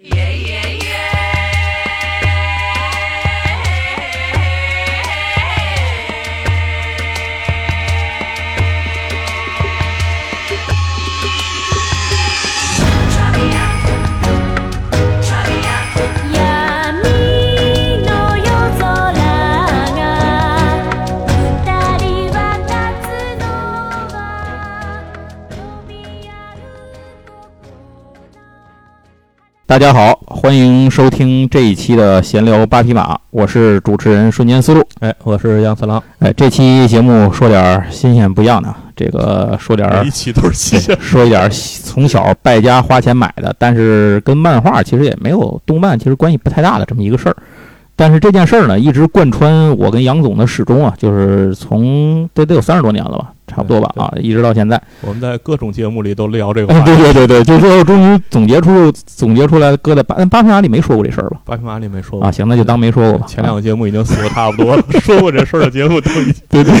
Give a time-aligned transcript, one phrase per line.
[0.00, 0.57] Yeah, yeah.
[29.68, 34.82] 大家好，欢迎收听这一期的闲聊八匹马，我是主持人瞬间思路。
[35.00, 47.36] 哎，我是杨四郎，哎，这期节目说点儿新鲜不一样的，这个说点一期都是新鲜，说一点儿从小败家花钱买的，但是跟漫画其实也没有动漫其实关系不太大的这么一个事儿。
[47.94, 54.80] 但是这件事儿呢，一直贯穿我跟杨总的始终啊，就是从这得有三十多年了吧，差不多吧啊，一直到现在。
[55.00, 56.96] 我们在各种节目里都聊这个哎，话题。
[57.02, 61.38] 对对对对，就最后终于总结出总结出来，搁在八八匹马里没说过这事儿吧？
[61.44, 63.26] 八匹马里没说过啊，行，那就当没说过吧。
[63.26, 66.74] 前两个节目已经死的差不多了， 说过这事儿的节目都已经对对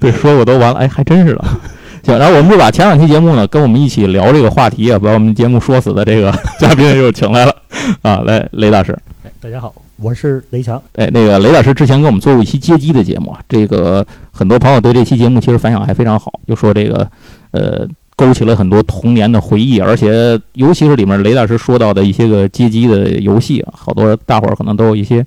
[0.00, 1.44] 对，说过都完了，哎，还真是的。
[2.02, 7.54] 行，然后我们就把前两期节目呢，跟我们一起聊这个话题啊，把我们节目说死的这个嘉宾又请来了
[8.00, 8.98] 啊，来雷大师。
[9.22, 10.82] 哎，大家好，我是雷强。
[10.94, 17.06] 哎，那个雷老师之前给我们做过一期街机的节目啊，这个很多朋友对这期节目其实反响还非常好，就说这个
[17.50, 25.24] 呃勾起了很多童年的回忆，而且尤其是里面雷大师说到的一些个街机的游戏啊，好多大伙儿可能都有一些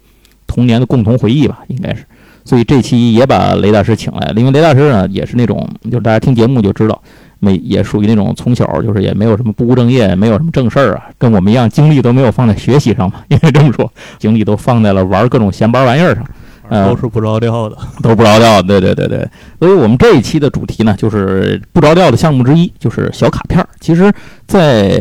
[0.48, 2.04] 童年的共同回忆吧，应该是。
[2.46, 7.02] 所以这期也把雷大师请来了，因为雷大师呢也是那种，就是大家听节目就知道，
[7.44, 16.25] 没也属于那种从小就是也没有什么不务正业，没有什么正事儿啊，跟我们一样，精力都没有放在学习上嘛，应该这么说，精力都放在了玩各种闲班玩意儿上。
[16.74, 17.78] 嗯都是不着调的。
[18.02, 19.28] 都不着调，对对对对。
[19.60, 23.68] 所以我们这一期的主题呢，就是不着调的项目之一，就是小卡片儿。
[23.80, 24.12] 其实，
[24.48, 25.00] 在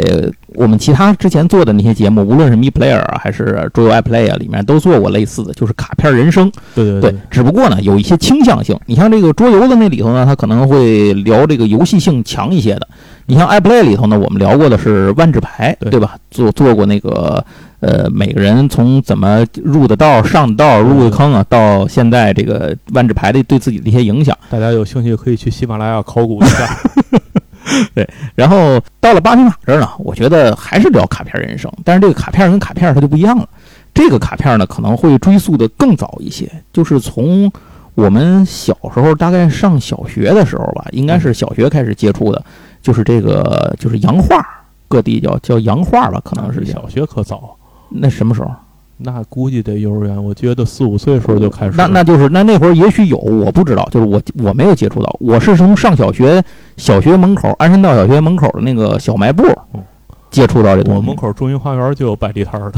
[0.54, 6.50] 我们其他之前做的那些节目，无论是 Me Player 啊，还是桌游 iPlay 啊，里面都做过类似的，就是卡片人生。
[6.74, 8.78] 对对对，只不过呢，有一些倾向性。
[8.86, 12.86] 你像这个桌游的那里头呢，它可能会聊这个游戏性强一些的。
[13.26, 16.16] 你像 iPlay 里头呢，我们聊过的是万智牌，对对吧？
[16.30, 17.44] 做做过那个
[17.82, 24.38] 呃，每个人从怎么入的道、上的道、入的坑啊，到现在这个万智牌的对自己的一些影响。
[24.48, 26.78] 大家有兴趣可以去喜马拉雅考古一下。
[27.94, 33.48] 对然后到了八匹马这儿呢，我觉得还是聊卡片人生，但是这个卡片跟卡片它就不一样了。
[33.92, 37.50] 这个卡片呢，可能会追溯的更早一些，就是从
[37.94, 42.44] 我们小时候大概上小学的时候吧，应该是小学开始接触的，
[42.80, 44.44] 就是这个就是洋画，
[44.88, 47.56] 各地叫叫洋画吧，可能是小学可早，
[47.94, 48.50] 那什么时候？
[49.04, 50.22] 那估计得幼儿园。
[50.22, 51.72] 我觉得四五岁的时候就开始。
[51.76, 56.40] 那那就是那那会儿也许有，我不知道，就是我我没有接触到，我是从上小学
[56.76, 59.42] 小学门口安山道小学门口的那个小卖部
[59.74, 59.82] 嗯
[60.30, 61.00] 接触到这东西。
[61.00, 62.72] 我门口中心花园就有摆地摊的，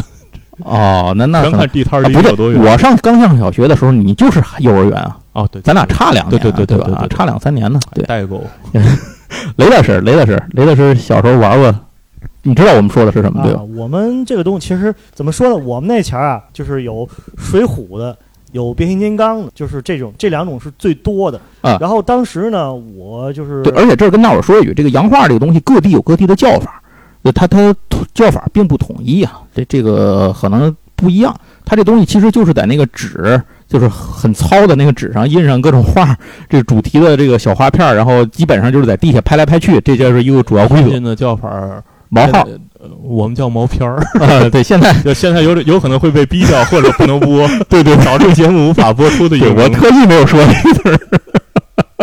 [0.64, 2.62] 哦，那那全看地摊离有多，远。
[2.62, 6.84] 我上刚上小学的时候，你就是幼儿园啊，哦，对，咱俩差两年啊，对对对吧？
[6.84, 7.78] 对对对啊差两三年呢。
[7.92, 8.42] 对，代沟。
[9.56, 11.74] 雷老师，雷老师，雷老师小时候玩过，
[12.44, 13.62] 你知道我们说的是什么对吧啊，？
[13.75, 15.56] 我们这个东西其实怎么说呢？
[15.56, 18.16] 我们那前儿啊，就是有水浒的，
[18.53, 21.41] 有变形金刚的，就是这种这两种是最多的。
[21.62, 26.81] 啊然后当时呢，我就是对，而且这儿跟大伙儿说一句，这个洋画这个东西各地有各地的叫法，
[27.34, 27.75] 它它
[28.12, 31.34] 叫法并不统一啊，这这个可能不一样。
[31.65, 36.15] 它这东西其实就是在那个纸，就是很糙的那个纸上印上各种画，
[36.47, 40.83] 这主题的这个小画片儿，然后基本上就是在地下拍来拍去，这就是一个主要规则。
[40.83, 41.83] 最近的叫法儿，
[42.14, 42.47] 毛号，
[42.80, 44.00] 呃我们叫毛片儿。
[44.20, 49.69] 呃，对，现在就现在有有可能会被逼掉，或者不能播， 对对，导致节目无法播出的对我。
[49.70, 50.98] 特意没有说这个字儿。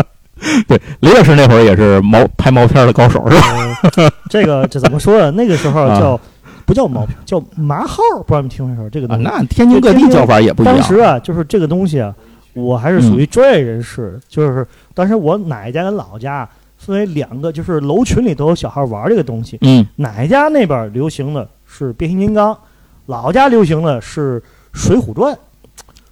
[0.67, 3.47] 对，雷老师那会儿也是毛拍毛片儿的高手，是吧？
[3.95, 5.31] 呃这个这怎么说呢？
[5.31, 6.19] 那个时候啊叫
[6.65, 9.23] 不叫毛片，叫麻号，不知道你们听没听说这个啊，东西？
[9.23, 10.75] 那天津各地叫法也不一样。
[10.75, 12.13] 当时啊，就是这个东西啊，
[12.53, 16.47] 我还是属于专业人士，就是当时我奶家跟老家
[16.83, 19.59] 分为两个，就是楼群里都有小孩玩这个东西。
[19.61, 22.57] 嗯奶家那边流行的是变形金刚，
[23.05, 24.41] 老家流行的是
[24.73, 25.37] 水浒传。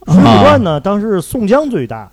[0.06, 2.10] 水浒传呢，当时是宋江最大，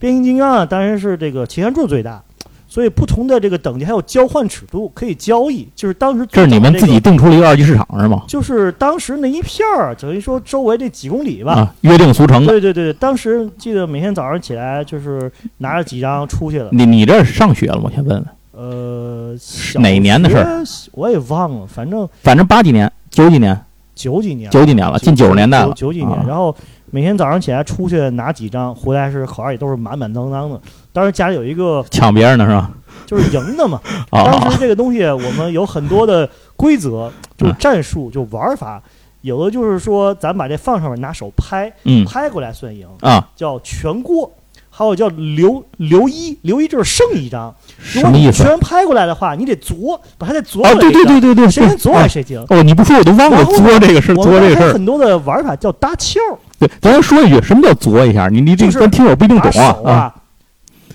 [0.00, 2.20] 变形金刚啊，当然是这个齐天柱最大。
[2.70, 5.68] 所以不同的这个等级还有交换尺度，可以交易。
[5.74, 8.22] 就是当时这是你们自己定出了一个二级市场是吗？
[8.28, 12.52] 就是当时那一片儿，等于说周围这几公里吧，啊，约定俗成的。
[12.52, 16.68] 对对对，当时记得每天早上起来就是拿着几张出去了。
[16.70, 17.82] 你你这是上学了吗？
[17.86, 19.36] 我先问问，呃，
[19.80, 20.62] 哪年的事儿？
[20.92, 23.60] 我也忘了，反正反正八几年、九几年、
[23.96, 25.72] 九几年，九几年了，近九十年代了。
[25.74, 26.16] 九九几年。
[26.16, 26.54] 啊然后
[26.92, 30.60] 每天早上起来出去拿几张，回来是口袋里都是满满当当的。
[30.92, 32.70] 当时家里有一个抢别人的是吧？
[33.06, 33.80] 就是赢的嘛。
[34.10, 38.82] 啊 当时这个东西我们有很多的规则，就是嗯战术，就玩法。
[39.22, 44.32] 有的就是说，咱把这放上面，拿手拍，嗯拍过来算赢，啊，叫全过。
[44.72, 47.52] 还有叫留留一，留一就是剩一张。
[47.92, 48.44] 如果你什么意思？
[48.44, 50.78] 全拍过来的话，你得啄，把它再啄哦，过来。
[50.78, 52.42] 对对对对对，谁先啄谁赢。
[52.48, 54.72] 哦，你不说我都忘了作这个事儿，这个事儿。
[54.72, 56.20] 很多的玩法叫搭翘，
[56.58, 58.28] 对，咱先说一句，什么叫作一下？
[58.28, 60.14] 你你这就是个咱听友不一定懂啊啊，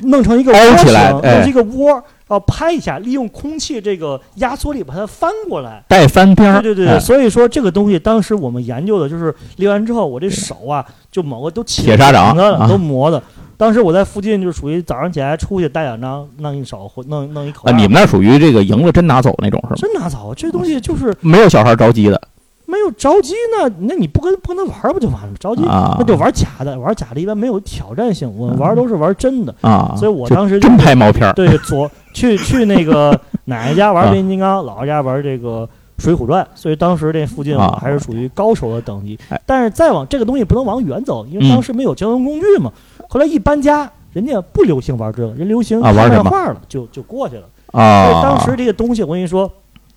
[0.05, 1.89] 弄成一个凹窝起来弄成一个窝，
[2.27, 5.83] 然后拍一下，利用空气这个压缩力把它翻过来。
[5.87, 6.61] 带翻边儿。
[6.61, 12.35] 对对对，哎所以说这个东西当时我们研究的就是练完之后，我这手啊就某个都起铁砂掌
[12.67, 13.21] 都磨的。
[13.57, 19.75] 当时我在附近就属于早上起来出去带两张，弄一手或弄弄一口啊，你们那属于这个赢了真拿走那种是吗？
[19.77, 22.21] 真拿走，这东西就是没有小孩着急的
[22.65, 25.35] 没有着急呢，那你不跟不跟他玩不就完了吗？
[25.39, 29.53] 着急啊那就玩假的，玩假的一般没有挑战性，我们玩都是玩真的。
[29.61, 35.69] 啊，所以我当时就真拍毛片儿对，左去去那个 奶奶家玩啊变形金刚，姥姥家玩这个
[36.03, 39.39] 《水浒传》，所以当时这附近还是属于高手的等级哎。
[39.45, 42.71] 但是再往这个东西不能往远走，因为嗯当时没有交通工具嘛。
[43.07, 47.43] 后来一搬家，人家不流行玩这个，人流行看漫画了，就就过去了。
[47.71, 48.23] 所啊以。
[48.23, 49.49] 当时这个东西，我跟你说，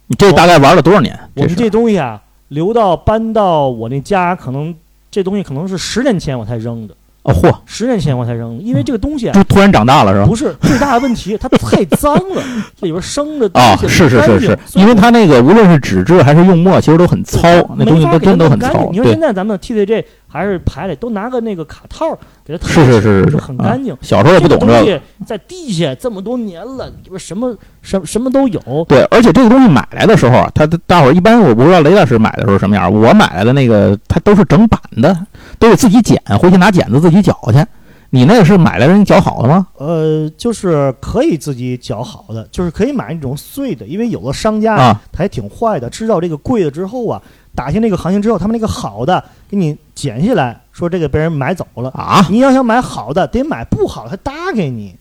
[0.08, 1.18] 你这大概玩了多少年？
[1.34, 4.74] 我们这东西啊，留到搬到我那家，可能
[5.10, 9.32] 这东西可能是十年前我才扔的，哦嚯，十年前我才扔的，因为这个东西啊。
[9.34, 10.26] 就突然长大了是吧？
[10.26, 12.42] 不是最大的问题，它 太脏了，
[12.80, 17.40] 这里边生的东啊，西不是是是是，因为它那个无论是纸质还是用墨，其实都很糙，
[17.76, 18.88] 那东西都真都很糙。
[18.90, 18.98] 你。
[18.98, 23.96] 说现，在咱们 TCG 还是排里都拿个那个卡套给它套是是是是，就是很干净。
[24.02, 24.72] 小时候也不懂这个。
[24.72, 28.60] 这个东西在地下这么多年了，里边什么什什么都有。
[28.86, 35.26] 对，而且这个东西买来的时候啊，它大伙儿一般我不知道雷老师买的时候什么样，我买来的那个它都是整版的，
[35.58, 37.64] 都得自己剪，回去拿剪子自己绞去。
[38.10, 39.66] 你那个是买来人绞好的吗？
[39.76, 47.20] 呃，就是可以自己绞好的，就是可以买那种碎的，因为有的商家啊他还挺坏的，知道这个贵了之后啊，
[47.58, 49.20] 打下那个行情之后，他们那个好的
[49.50, 51.90] 给你剪下来，说这个被人买走了。
[51.90, 54.94] 啊，你要想买好的，得买不好的，他搭给你。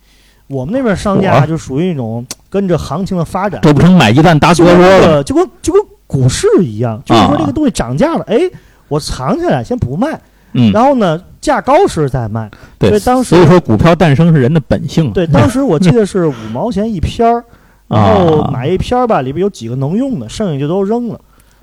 [0.48, 5.24] 我们那边商家就属于那种跟着行情的发展，这不成买鸡蛋搭就跟胳窝了？
[5.24, 8.40] 就跟就跟股市一样，就是说啊这个东西涨价了，哎，
[8.88, 10.20] 我藏起来先不卖，
[10.54, 12.50] 嗯，然后呢价高时再卖。
[12.80, 15.12] 对，所以当时所以说股票诞生是人的本性。
[15.12, 17.44] 对，当时我记得是五毛钱一篇儿，
[17.88, 21.20] 然后啊，买一篇儿吧，里边有几个能用的，剩下就都扔了。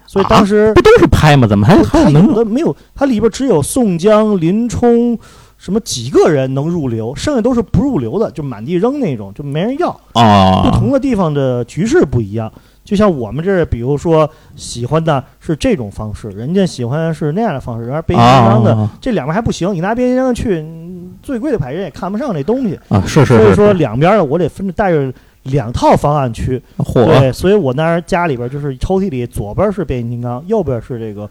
[0.06, 1.46] 所以啊当时不都是拍吗？
[1.46, 5.18] 怎么还还能的没有，它里边只有宋江、林冲。
[5.56, 10.60] 什么几个人能入流，剩下都是不入流的，就满地扔那种，就没人要啊。
[10.62, 10.70] 不啊？
[10.74, 12.52] 同的地方的局势不一样，
[12.84, 25.10] 就像我们这儿，比如说喜欢的是这种方式，人家喜欢是那样的方式，然后变形金刚的、啊这两边还不行，你拿变形金刚去，嗯最贵的牌人也看不上这东西，啊，是是所以是，是说两边的我得分着带着
[25.44, 26.60] 两套方案去。
[26.78, 31.28] 嚯对，所以我那儿家里边就是抽屉里左边是变形金刚，右边是这个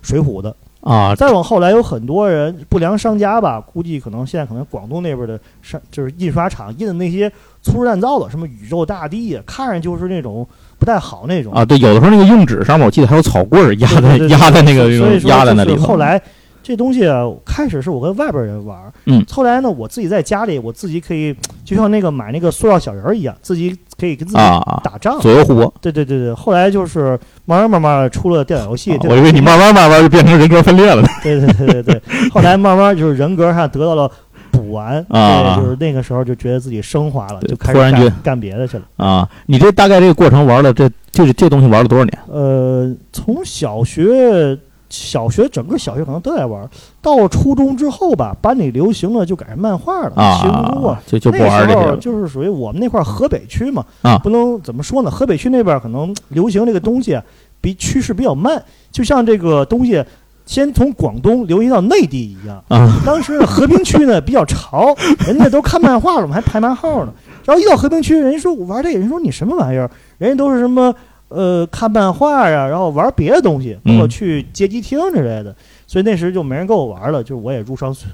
[0.00, 0.54] 水浒的。
[0.80, 7.26] 啊，再往后来有很多人不良商家吧，估计可能现在可能广东那边的商就是印刷厂印的那些
[7.62, 10.46] 粗制滥造的，什么宇宙大帝呀，看着就是那种
[10.78, 11.54] 不太好那种。
[11.54, 16.20] 啊，对，有的时候那个用纸上面，我记得还有草棍儿压在压在那个压在那里后来
[16.64, 25.20] 这东西啊，开始是我跟外边人玩，嗯，后来呢，我自己在家里，我自己可以就像那个买那个塑料小人儿一样，自己可以跟自己啊，打仗。
[25.20, 25.72] 左右互搏。
[25.82, 31.08] 对对对对，后来就是慢慢慢慢出了电脑游戏，啊我以为你慢慢慢慢就变成人格分裂了呢。
[31.22, 34.10] 对对对对对，后来慢慢就是人格上得到了
[34.50, 38.84] 补完，啊，就是那个时候就觉得自己升华了，就开始干干别的去了。
[38.96, 42.18] 啊，你这大概这个过程玩了这这这东西玩了多少年？
[42.26, 44.58] 呃，从小学。
[44.94, 46.68] 小学整个小学可能都在玩，
[47.02, 55.10] 到初中之后吧，班里流行了就改成漫画了，啊，就就不那时候玩这些了就是属于我们那块儿河北区嘛，啊不能怎么说呢？
[55.10, 57.22] 河北区那边可能流行这个东西啊
[57.60, 60.02] 比趋势比较慢，就像这个东西
[60.46, 62.62] 先从广东流行到内地一样。
[62.68, 64.94] 啊当时呢和平区呢比较潮，
[65.26, 67.12] 人家都看漫画了，我们还排漫号呢。
[67.44, 69.90] 然后一到和平区，人家说我玩这个，人说你什么玩意儿？
[70.18, 70.94] 人家都是什么
[71.34, 75.54] 呃看漫画呀、然后玩别的东西，包括嗯去街机厅之类的。
[75.86, 78.08] 所以那时就没人跟我玩了，就是我也入商岁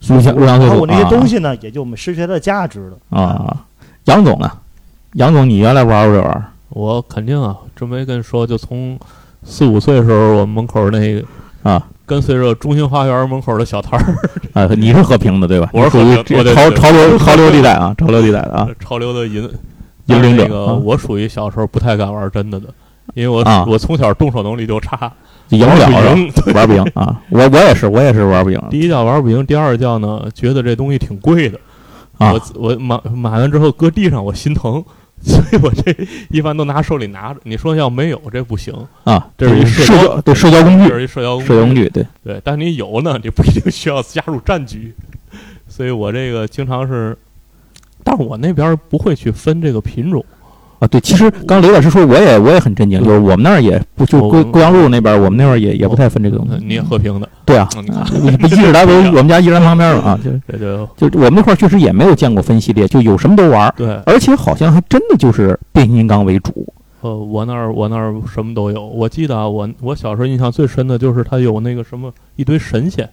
[0.00, 3.18] 入乡入乡随俗然后我那些啊东西呢，也就失去它的价值了。
[3.18, 3.56] 啊，
[4.04, 4.50] 杨总呢？
[5.14, 8.98] 杨总，你原来玩不这玩意儿我肯定啊，这没跟你说，就从
[9.42, 11.24] 四五岁的时候，我们门口那个
[11.62, 14.04] 啊跟随着中心花园门口的小摊儿，
[14.52, 14.68] 啊？
[14.76, 15.70] 你是和平的对吧？
[15.72, 19.48] 我是属于和平我对对潮潮流 潮流地带啊，潮流地带的啊，潮流的引
[20.08, 22.66] 引领者那个啊我属于小时候不太敢玩真的的，
[23.14, 25.10] 因为我、啊我从小动手能力就差，
[25.50, 26.32] 赢不了玩不赢。
[26.54, 27.20] 玩不赢啊！
[27.30, 31.58] 我我也是，我也是玩不赢第一叫玩不赢，第二叫呢，觉得这东西挺贵的。
[32.18, 34.84] 啊我我买买完之后搁地上，我心疼，
[35.22, 35.94] 所以我这
[36.30, 37.40] 一般都拿手里拿着。
[37.44, 38.74] 你说要没有这不行，
[39.04, 41.46] 啊，这是一社社交交对社交工具，这是一社交工具。
[41.46, 42.06] 社交工具对。
[42.24, 44.94] 对，但你有呢，你不一定需要加入战局。
[45.68, 47.16] 所以我这个经常是，
[48.08, 50.24] 但是我那边不会去分这个品种。
[50.78, 56.54] 啊，对，其实刚刚雷老师说，我也我也很震惊，就是我们那儿也不就我贵贵阳路那边，我们那边也也不太分这个东西。
[56.54, 57.84] 嗯你也和平的，对啊，嗯
[58.22, 63.88] 你不一直来我 我们家一直在旁边了啊，就就就我们那块儿确实也没有见过分系列，就有什么都玩儿，对。
[64.06, 66.72] 而且好像还真的就是变形金刚为主。
[67.00, 68.86] 呃，我那儿我那儿什么都有。
[68.86, 73.08] 我记得啊，我我小时候印象最深的就是它有那个什么一堆神仙，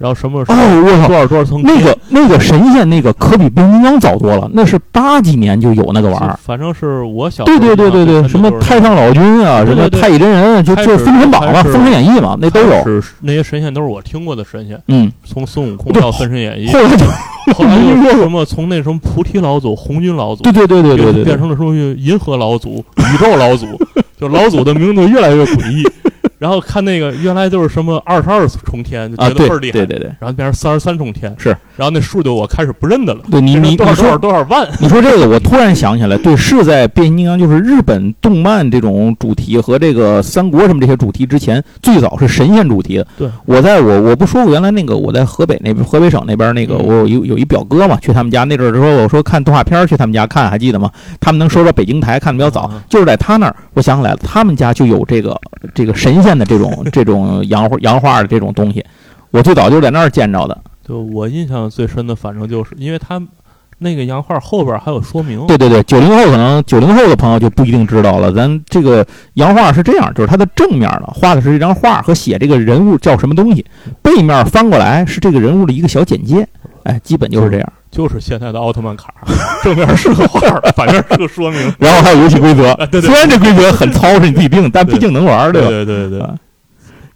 [0.00, 1.08] 然后什么哦，我操！
[1.08, 6.38] 多少多少层那个那个神仙那个可比变形金刚早多了，那是八几年就有那个玩意儿。
[6.42, 12.82] 反正是我小时对候对对对对，什么太上老君啊，什么太乙真人，就就封神榜嘛，封神演义嘛，那都有。
[12.82, 17.04] 是那些神仙都是我听过的神仙，嗯，从孙悟空到封神演义，后来就
[17.52, 23.66] 后来又什么从那什么菩提老祖、红军老祖，对对对对对对对，变成了什么银河老祖、宇宙老祖，
[24.18, 25.86] 就老祖的名字越来越诡异。
[26.40, 30.06] 然后看那个原来就是什么二十二重天，就啊，对觉得倍儿厉害，对对对。
[30.18, 42.96] 然后变成三十三重天，是，然后那数就我开始不认得了，对，你你多少多少说多少万， 你说这个，我突然想起来，对，是在变形金刚就是日本动漫这种主题和这个三国什么这些主题之前，最早是神仙主题。
[42.96, 43.06] 的。
[43.18, 46.86] 对，我在我我不说过原来那个我在河北那边河北省那边那个嗯。
[46.86, 50.90] 我有一有一表哥嘛，去他们家那阵儿说我说看动画片儿去他们家看，还记得吗？
[51.20, 55.38] 他们能说到北京台看的比较早啊，就是在他那儿，我想起来了，他们家就有这个
[55.74, 58.84] 这个神仙的这种这种洋画洋画的这种东西，
[59.30, 60.58] 我最早就在那儿见着的。
[60.86, 63.20] 就我印象最深的，反正就是因为他
[63.78, 68.32] 那个洋画后边还有说明，对对对，九零后可能九零后的朋友就不一定知道了。
[68.32, 73.64] 咱这个洋画是这样，就是它的正面呢画的是一张画和写这个人物叫什么东西，
[74.02, 76.46] 背面翻过来是这个人物的一个小简介。
[76.82, 77.72] 哎，基本就是这样。
[77.90, 79.12] 就是现在的奥特曼卡，
[79.64, 80.40] 正面是个画，
[80.76, 81.60] 反面是个说明。
[81.78, 85.68] 然后还有游戏规则啊，对对虽然这规则很糙是你自己定，但毕竟能玩，对吧？
[85.68, 86.34] 对对对啊，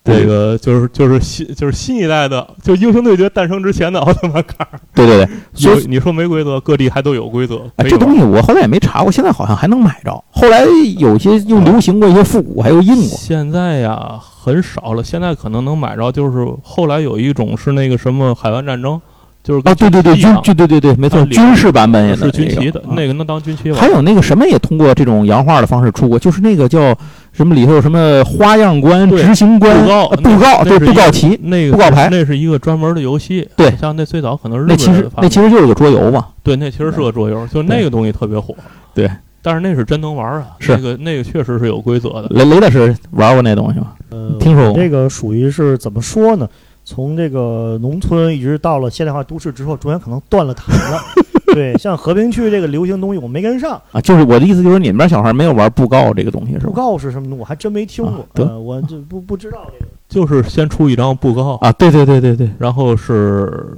[0.04, 4.68] 这个就是就是新就是新一代的，就英雄对决诞生之前的奥特曼卡。
[4.94, 7.62] 对对对，所以有你说没规则，各地还都有规则。
[7.88, 10.22] 这东西我后来也没查过，现在好像还能买着。
[10.30, 10.64] 后来
[10.98, 13.16] 有些又流行过一些复古，还有印过。
[13.16, 19.00] 现在呀很少了，现在可能能买着，就是后来有一种是那个什么海湾战争，
[19.44, 23.78] 就是啊，对对对，军军对对对对，没错，军事版本也是军旗的，啊那个能当军旗玩。
[23.78, 26.96] 还有那个什么也通过这种洋画的方式出过，就是那个叫
[27.30, 33.46] 什么里头有什么花样官、执行官、布告呃布告，对布告旗，那个布告牌那是一个专门的游戏。
[33.54, 36.28] 对像那最早可能是那其实那其实就是个桌游嘛。
[36.42, 38.54] 对，那其实是个桌游，就那个东西特别火。
[38.94, 39.10] 对，
[39.42, 42.28] 但是那是真能玩啊，是那个那个确实是有规则的。
[42.30, 43.88] 雷雷大师玩过那东西吗？
[44.08, 46.48] 呃，听说过这个属于是怎么说呢？
[46.84, 51.00] 从这个农村一直到了现代化都市之后，中间可能断了台了。
[51.54, 53.80] 对，像和平区这个流行东西我没跟上。
[53.92, 56.72] 啊，就是我的意思就是你们那小孩没有玩布告这个东西是布？
[56.72, 58.26] 告是什么，我还真没听过啊。
[58.34, 59.90] 呃，我就不不知道这个。
[60.08, 63.76] 就是先出一张布告，啊，对对对对对然后是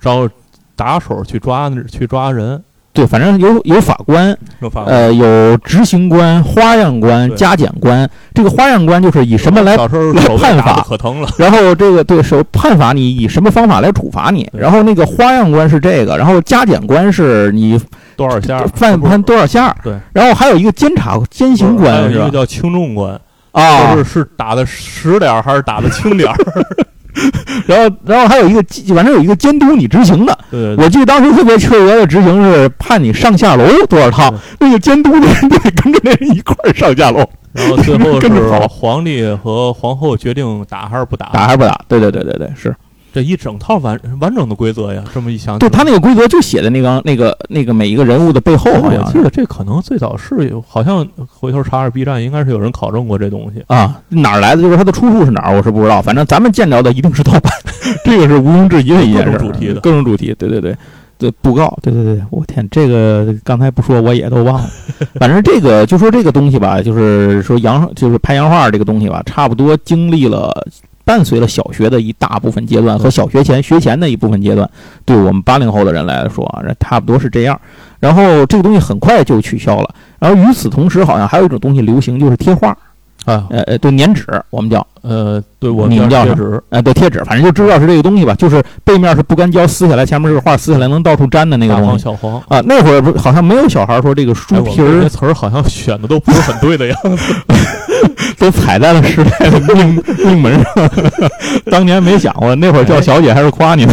[0.00, 0.28] 找
[0.76, 4.36] 打手去抓去抓人，对，反正有有法官，
[4.84, 8.08] 呃，有执行官、花样官、加减官。
[8.34, 9.86] 这个花样官就是以什么来来
[10.38, 17.80] 判罚可疼了，然后这个对手判罚你以什么方法来处罚你，然后那个花样官是这个，然后加减官是你
[18.16, 18.64] 多少下？
[18.74, 22.24] 犯判多少下，对，然后还有一个监察监刑官是吧？
[22.26, 23.20] 一个叫轻重官，
[23.52, 26.36] 啊就，是是打的实点儿还是打的轻点儿？
[27.66, 28.62] 然后然后还有一个
[28.94, 30.84] 反正有一个监督你执行的，对对对。
[30.84, 38.28] 我记得当时特别缺德的执行是判你上下楼多少趟，那个监督的人得跟着那人一块儿上下楼，然后最后 是
[38.68, 41.78] 皇帝和皇后决定打还是不打，打还是不打？
[41.88, 42.74] 对对对对对，是
[43.12, 45.02] 这一整套完完整的规则呀。
[45.12, 53.62] 这么一想，对他那个规则就写在那个那个那个每一个人物的背后，好像是我记得这可能最早是有，好像回头查查 B 站，应该是有人考证过这东西。
[53.66, 54.62] 啊，哪儿来的？
[54.62, 56.00] 就是它的出处是哪儿，我是不知道。
[56.02, 57.52] 反正咱们见着的一定是盗版，
[58.04, 59.38] 这个是毋庸置疑的一件事。
[59.38, 60.76] 各种主题的各种主题，对对对。
[61.18, 64.66] 这布告，对对对，我天，这个刚才不说我也都忘了。
[65.20, 70.50] 反正这个就说这个东西吧，就是说洋，就是拍洋画这个东西吧，差不多经历了
[71.10, 74.70] 伴随了小学的一大部分阶段和小学前学前的一部分阶段，
[75.04, 77.60] 对我们八零后的人来说啊，这差不多是这样。
[77.98, 79.92] 然后这个东西很快就取消了。
[80.20, 82.68] 然后与此同时，好像还有一种东西流行，就是贴画，
[83.24, 92.40] 啊，呃呃，对，粘纸，我们叫，呃，对我们叫什贴纸，呃，对，贴纸，反正就知道是这个东西吧，就是背面是不干胶撕下来，前面是个画撕下来能到处粘的那个东西小黄。
[92.46, 92.60] 啊。
[92.64, 97.34] 那会儿不好像没有小孩说这个哎书皮儿词儿好像选的都不是很对的样子。
[98.40, 100.90] 都踩在了时代的命 命门上。
[101.66, 103.92] 当年没想过，那会儿叫小姐还是夸你呢，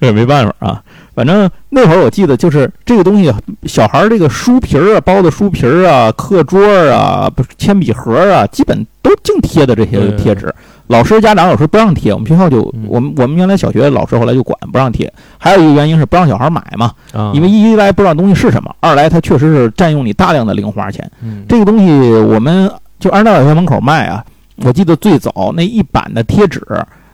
[0.00, 0.82] 这 也没办法啊。
[1.12, 3.30] 反反正那会儿我记得就是这个东西，
[3.64, 10.54] 小孩儿这个书皮儿啊，包的书皮儿啊，课桌儿啊，不是铅笔盒儿啊，基本都净贴的这些对贴纸。
[10.90, 15.10] 老师、家长有时候不让贴，我们学校就嗯我们我们原来小学老师后来就管不让贴。
[15.38, 21.08] 还有一个原因是不让小孩买嘛，啊，因为一来不知道东西是什么，二来它确实是占用你大量的零花钱。
[21.22, 21.88] 嗯这个东西
[22.22, 22.68] 我们
[22.98, 24.24] 就二十大小学门口卖啊，
[24.64, 26.60] 我记得最早那一版的贴纸，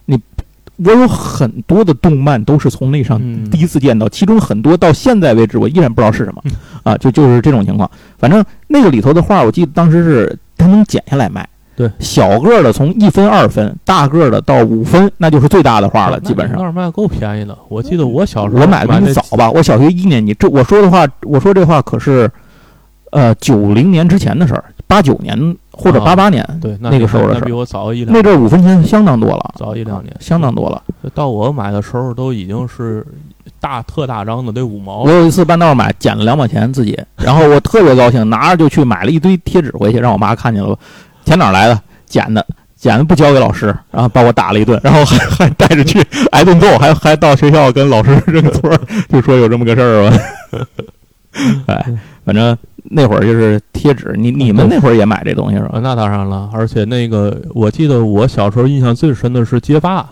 [0.07, 0.19] 你
[0.77, 6.43] 我有很多的动漫都是从那上嗯第一次见到，其中很多到现在为止我依然不知道是什么
[6.83, 7.91] 啊，就就是这种情况。
[8.17, 11.47] 反正那个里头的画，我记得当时是它能剪下来卖。
[11.77, 16.65] 对，小个儿的从一分、二分，大个儿的到五分，那就是最大的画了，基本上那。
[16.65, 17.57] 儿卖够便宜的。
[17.69, 20.33] 我记得我小时候我买的比你早吧，我小学一年级。
[20.35, 22.31] 这我说的话，我说这话可是，
[23.11, 27.41] 呃，九零年之前的事儿，八九年或者啊八八年，对，那个时候的事儿。
[27.41, 30.83] 那比我早一两那阵儿五分钱相当多了，早一两年，相当多了。
[31.15, 33.07] 到我买的时候都已经是
[33.61, 35.11] 大特大张的，得五毛我。
[35.11, 40.77] 有一次半道儿买，捡了两毛钱自己，然后我特别高兴，拿着就去买了一堆贴纸回去，让我妈看见了，
[41.27, 41.79] 钱哪儿来的？
[42.07, 42.47] 捡的。
[42.79, 45.99] 捡的不交给老师，然后把我打了一顿，然后还 还带着去
[46.31, 48.71] 挨顿揍，还还到学校跟老师 认错，
[49.09, 50.19] 就说有这么个事儿吧。
[51.67, 51.87] 哎，
[52.25, 55.81] 反正那会儿就是贴纸，你你们那会儿也买这东西是吧啊，？
[55.83, 60.07] 那当然了，而且那个我记得我小时候印象最深的是街霸，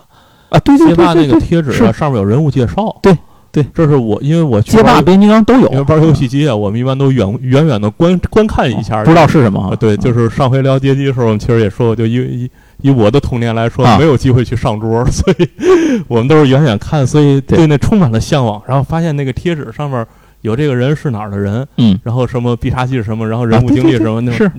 [0.49, 2.93] 啊，对对街霸对对对，那个贴纸上面有人物介绍。
[3.01, 3.15] 对
[3.55, 9.69] 对，这是我因为我街霸、变形金刚都有，因为玩游戏机啊，我们一般都远远远的观观看一下，不知道是什么。
[9.69, 13.97] 啊，对，就是上回聊街机的时候，我们其实也说过，就以以以我的童年来说，啊。
[13.97, 15.49] 没有机会去上桌， 所以
[16.09, 17.59] 我们都是远远看，所以对。
[17.59, 18.61] 对那充满了向往。
[18.67, 20.05] 然后发现那个贴纸上面
[20.41, 24.51] 有这个人是哪儿的人，嗯，然后什么必杀技是什么，然后人物经历什么，那是，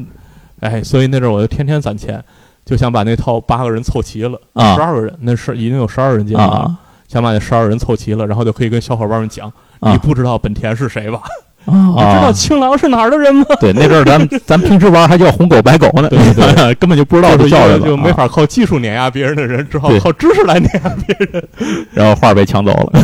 [0.61, 2.23] 哎，所以那阵儿我就天天攒钱，
[2.65, 4.75] 就想把那套八个人凑齐了，啊。
[4.75, 6.75] 十二个人，那是已经有十二人进来了，
[7.09, 11.23] 啊想把那十二人凑齐了，然后就可以跟小伙伴们讲，啊你不知道本田是谁吧？
[11.67, 12.33] 啊你知道啊！
[12.33, 13.45] 青狼是哪儿的人吗？
[13.61, 18.15] 对，那阵儿咱 咱平时玩还叫红狗白狗呢，对对 根本就不知道是叫什么，就没啊。
[18.15, 21.49] 法靠技术碾压别人的人，只好靠知识来碾压别人。
[21.93, 23.01] 然后画被抢走了，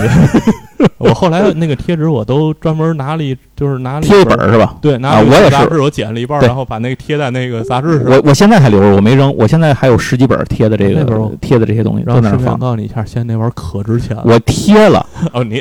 [0.99, 4.75] 我后来那个贴纸我都专门拿了一，就是拿了贴一本是吧？
[4.81, 8.11] 对，拿啊了一我也是杂志，我剪了一半然后把那个贴在那个杂志上。
[8.13, 12.59] 我我现在还留着，我没扔，我现在还有十几本贴的这个贴的这些东西然后顺便都在那放。
[12.59, 14.23] 告诉你一下，现在那玩意儿可值钱了。
[14.27, 15.61] 我贴了，哦，你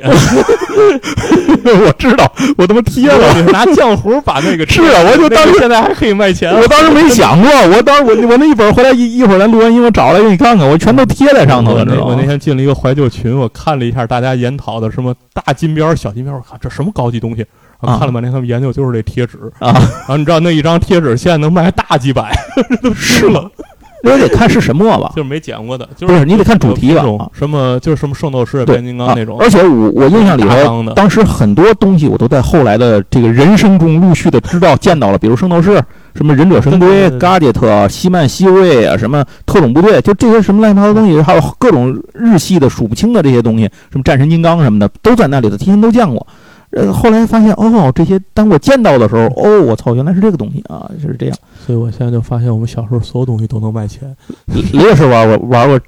[1.85, 3.41] 我知道，我他妈贴了。
[3.51, 6.53] 拿浆糊把那个 是啊我就当时现在还可以卖钱。
[6.53, 12.25] 我当时没想过，我当时我我那一本回来一一会儿咱录完音，我找来给你看看，我全都贴在上头了，知道吗我那？
[12.25, 17.45] 天进了一个怀旧群，我看了一下大家研讨的什么大金边、小金边，我看这什么高级东西。
[17.79, 19.71] 我啊看了半天，他们研究就是这贴纸啊。
[19.71, 22.31] 然后你知道那一张贴纸现在能卖大几百，
[22.83, 23.49] 都是了，
[24.03, 25.11] 那得看是什么吧？
[25.15, 30.93] 就是没讲过的，就不是你得看主题吧什么就是什么圣斗士、对变形金刚啊那种，而且我我印象里头。
[30.95, 35.81] 当时很多东西我都在后来的这个人生中陆续的知道见到了，比如圣斗士、
[36.15, 46.25] 什么忍者神龟对对对、对嘎杰特、西曼西瑞啊，什么特种部队，就这些什么乱七八糟东西，还有各种日系的数不清的这些东西，什么战神金刚什么的，都在那里头，提前都见过。
[46.71, 51.37] 呃，后来发现哦，这些当我见到的时候，哦，我操，原来是这个东西啊，就是这样。
[51.65, 54.15] 所以我现在就发现，我们小时候所有东西都能卖钱。
[54.45, 55.79] 李老师玩过玩过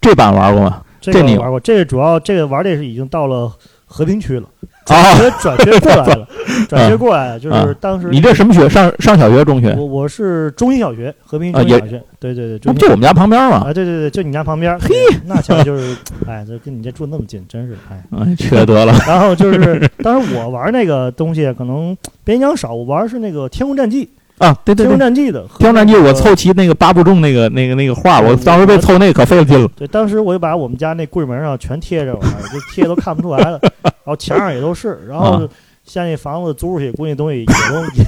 [0.00, 0.82] 这版玩过吗？
[1.00, 3.50] 这个玩过，这个主要这个玩的是已经到了
[3.86, 6.28] 和平区了，啊转学转学过来了，
[6.68, 8.68] 转学过来了，就是啊当时你这什么学？
[8.68, 9.74] 上上小学、中学？
[9.76, 13.56] 我我是中心小学，和平中心小学，对对对，就我们家旁边嘛？
[13.56, 14.94] 啊，对对对，就你家旁边，嘿，
[15.26, 15.96] 那巧就是，
[16.26, 18.02] 哎，这跟你这住那么近，真是哎。
[18.16, 18.94] 哎，缺德了。
[19.06, 24.06] 然后就是，当时我玩那个东西，可能变形金刚少，我玩的是那个《天空战记》，
[24.38, 25.46] 啊，对对对天空对，战记的。
[25.48, 29.68] 和天战记那个我凑齐那个八部众那个那个那个画，我当时被凑那个可费了劲了。
[29.76, 35.48] 对，当时我就把我们家那柜门上全贴着玩儿，就贴都看不出来了， 然后墙上也都是，然后啊
[35.84, 38.06] 现在那房子租出去，估计东西也都 也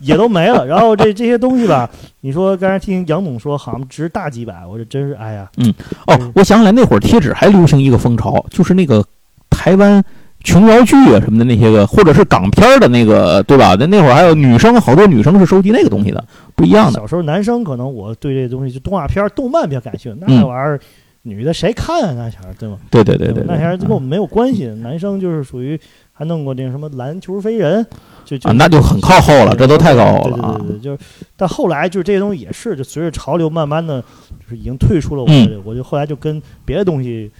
[0.00, 0.66] 也都没了。
[0.66, 1.88] 然后这这些东西吧，
[2.20, 5.72] 你说刚才听杨总说好像值大几百，我这真是哎呀，嗯
[6.06, 9.04] 哦，我想起来那会儿贴纸还流行一个风潮，就是那个
[9.48, 10.02] 台湾
[10.42, 13.76] 琼瑶剧啊什么的那些个，或者是港片儿的那个，对吧？
[13.78, 16.24] 那那会儿还有女生，好多女生是收集那个东西的，
[16.54, 16.98] 不一样的。
[16.98, 20.80] 小时候男生可能我对这东西就动画片儿、动漫比较感兴趣，那嗯玩意儿。
[21.24, 22.14] 女的谁看啊？
[22.16, 22.76] 那前儿对吗？
[22.90, 24.66] 对对对对对，那前儿跟我嗯们没有关系。
[24.82, 25.78] 男生就是属于
[26.12, 27.86] 还弄过那个什么篮球飞人，
[28.24, 30.70] 就就啊，那就很靠后了，这都太靠后了啊对！
[30.70, 30.98] 对对，就是，
[31.36, 37.30] 但后来就是这些东西也是，就随着潮流慢慢的，就是已经退出了我嗯，我就后来就跟别的东西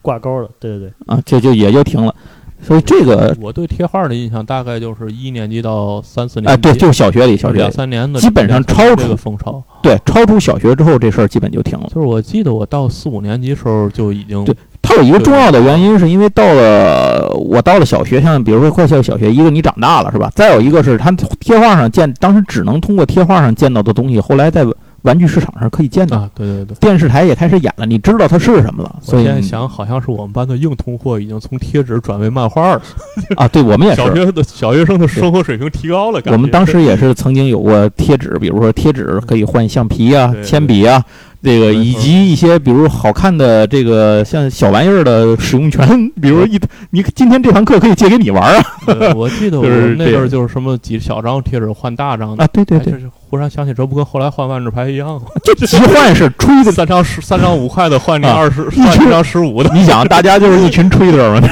[0.00, 0.48] 挂钩了。
[0.58, 2.14] 对对对，啊，就就也就停了。
[2.62, 9.62] 所以这个，我对贴画的印象大概就是一年级到三四年哎，级，对，就是小学里，小学两，三年的，基本上超出这个风潮。
[9.82, 11.86] 对，超出小学之后，这事儿基本就停了。
[11.94, 20.30] 就是我记得我到四五年级时候就已经对它有一个重要的原因，是因为到了我到了小学，像比如说快校小学，一个你长大了是吧？
[20.34, 24.64] 再有一个是它贴画上见，当时只能通过贴画上见到的东西，后来在
[25.06, 26.76] 玩具市场上可以见到，啊，对对对。
[26.76, 28.96] 电视台也开始演了，你知道它是什么了。
[29.00, 32.82] 所以我现在想，好像是我们班的硬通货已经从贴纸转为漫画了。
[33.38, 41.02] 啊，对我们也是小，学的小学生的生活水平提高了，我们当时也是曾经有过贴纸，比如说贴纸可以换橡皮啊、铅笔啊，
[41.42, 45.86] 这个以及一些比如好看的这个像小玩意儿的使用权，
[46.20, 46.58] 比如一
[46.90, 52.42] 你今天这堂课可以借给你玩啊呃我记得 我们那阵儿就是什么几小张贴纸换大张的。
[52.42, 55.22] 啊，对对对，哎就是忽然想起，这不跟后来换万智牌一样吗？
[55.44, 56.72] 就集换是吹的。
[56.72, 59.70] 三张十三张五块的换你啊二十，换一张十五的。
[59.74, 61.48] 你想，大家就是一群吹的嘛，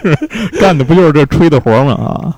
[0.60, 1.92] 干的不就是这吹的活儿吗？
[1.94, 2.34] 啊，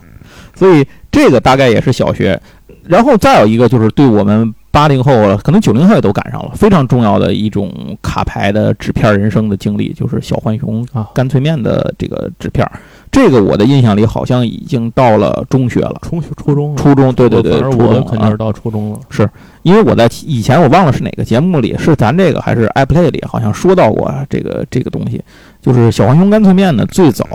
[0.55, 2.41] 所以这个大概也是小学，
[2.87, 12.73] 然后再有一个就是对我们八零后了，可能九零后也都赶上了，非常重要的一种卡牌的纸片人生的经历，就是小浣熊啊干脆面的这个纸片儿。
[13.11, 19.01] 这个我的印象里好像已经到了中学了，初初中，初中，对对对，初中肯定是到初中了。
[19.11, 19.29] 是
[19.62, 25.20] 因为我在以前我忘了是哪个节目里，是咱这个还是 iPlay 里，好像说到过这个这个东西，
[25.61, 26.87] 就是小浣熊干脆面呢。
[26.87, 27.27] 最早，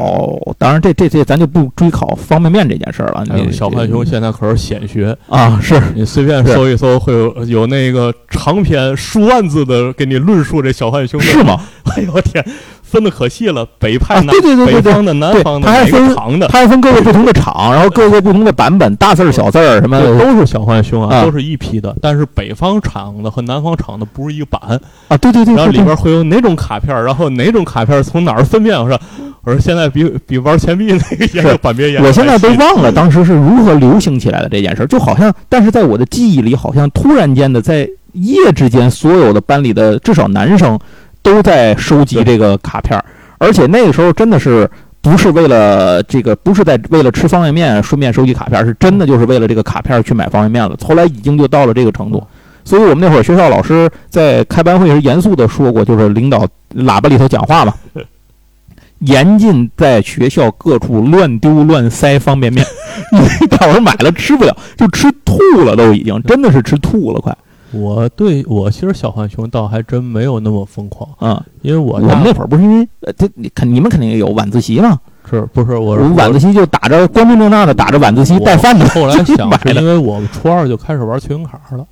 [0.57, 3.23] 当然这这这咱就不追考方便面这件事儿了。
[3.51, 11.19] 小浣熊现在可是显学，啊，是你随便搜一搜，会有有那个长篇数万字的给你论述这小浣熊。
[11.21, 11.61] 是吗？
[11.95, 12.43] 哎呦我天，
[12.85, 14.81] 分的可细了，北派啊南、对对对对对。
[14.81, 20.17] 北方的、南方的，它还分厂的，它还分各个不同的厂，然后各个不同的版本，大字儿、小字儿什么的。
[20.17, 21.25] 都是小浣熊啊，啊。
[21.25, 21.95] 都是一批的。
[22.01, 28.79] 但是北方厂的和南方厂的不是一个版，啊，对对对，然后里边会有哪种卡片，然后哪种卡片从哪儿分辨。
[28.79, 28.99] 我说，
[29.43, 40.79] 我说现在比比玩钱币那个研究版别研究我现在都忘了当时是如何流行起来的这件事儿，就好像，但是在我的记忆里，好像突然间的，在一夜之间，所有的班里的至少男生
[41.25, 43.03] 都在收集这个卡片儿，
[43.39, 44.69] 而且那个时候真的是。
[45.01, 50.75] 不是为了这个，不是在为了吃方便面顺便收集卡片，是真的就是为了这个卡片去买方便面了。
[50.83, 52.25] 后来已经就到了这个程度，
[52.63, 57.75] 所以我们那会儿学校老师在开班会时严肃的说过，就是领导喇叭里头讲话嘛，
[59.05, 62.65] 严禁在学校各处乱丢乱塞方便面，
[63.11, 67.31] 因为大伙儿买了吃不了，就吃吐了，都已经真的是吃吐了，快
[67.75, 71.43] 我对我其实小浣熊倒还真没有那么疯狂，啊！
[71.61, 81.85] 因为我我们那会儿不是因为呃，这你肯你们肯定也有晚自习嘛，是不是我晚自习就打着光明正大的打着晚自习带饭的，后来 想是因为我们初二就开始玩群卡了，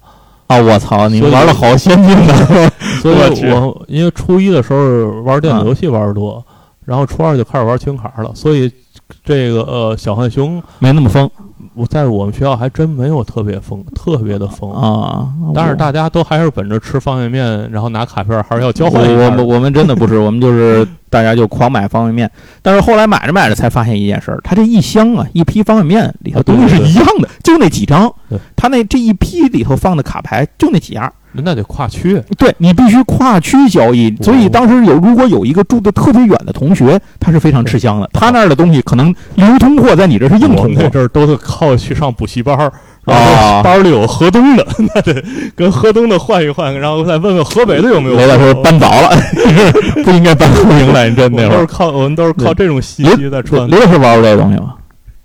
[0.47, 0.57] 啊！
[0.57, 6.43] 我操，你们玩的好先进的， 所以我我因为初一的时候玩电子游戏玩的多，
[6.85, 8.71] 然后初二就开始玩群卡了，所以
[9.23, 11.29] 这个呃小浣熊没那么疯
[11.75, 14.71] 我在我们学校还真没有特别疯，特别的疯。
[14.71, 15.27] 啊！
[15.55, 19.25] 但是大家都还是本着吃方便面，然后拿卡片，还是要交换一下。
[19.25, 22.29] 我们我们真的不是，我们就是 大家就狂买方便面，
[22.61, 31.11] 但是后来买着买着才发现一件事儿，它这一箱啊，一批方便面里头东西是一样的，就那几张对，它那这一批里头放的卡牌就那几样，
[31.43, 42.71] 那得跨区，对你必须跨区交易，所以当时有如果有一个住的特别远的同学，他是非常吃香的，他那儿的东西可能流通货在你这是硬通货我们那阵儿都是靠去上补习班儿，
[43.05, 45.23] 然啊后班里有河东的， 那得
[45.55, 48.15] 跟河东的换一换，然后再问问河北的有没有。
[48.15, 49.09] 雷大叔搬早了，
[50.05, 51.57] 不应该搬后营来，真我们那会儿。
[51.57, 53.67] 都是靠我们都是靠这种信息在传。
[53.69, 54.75] 雷大叔玩过这个东西吗？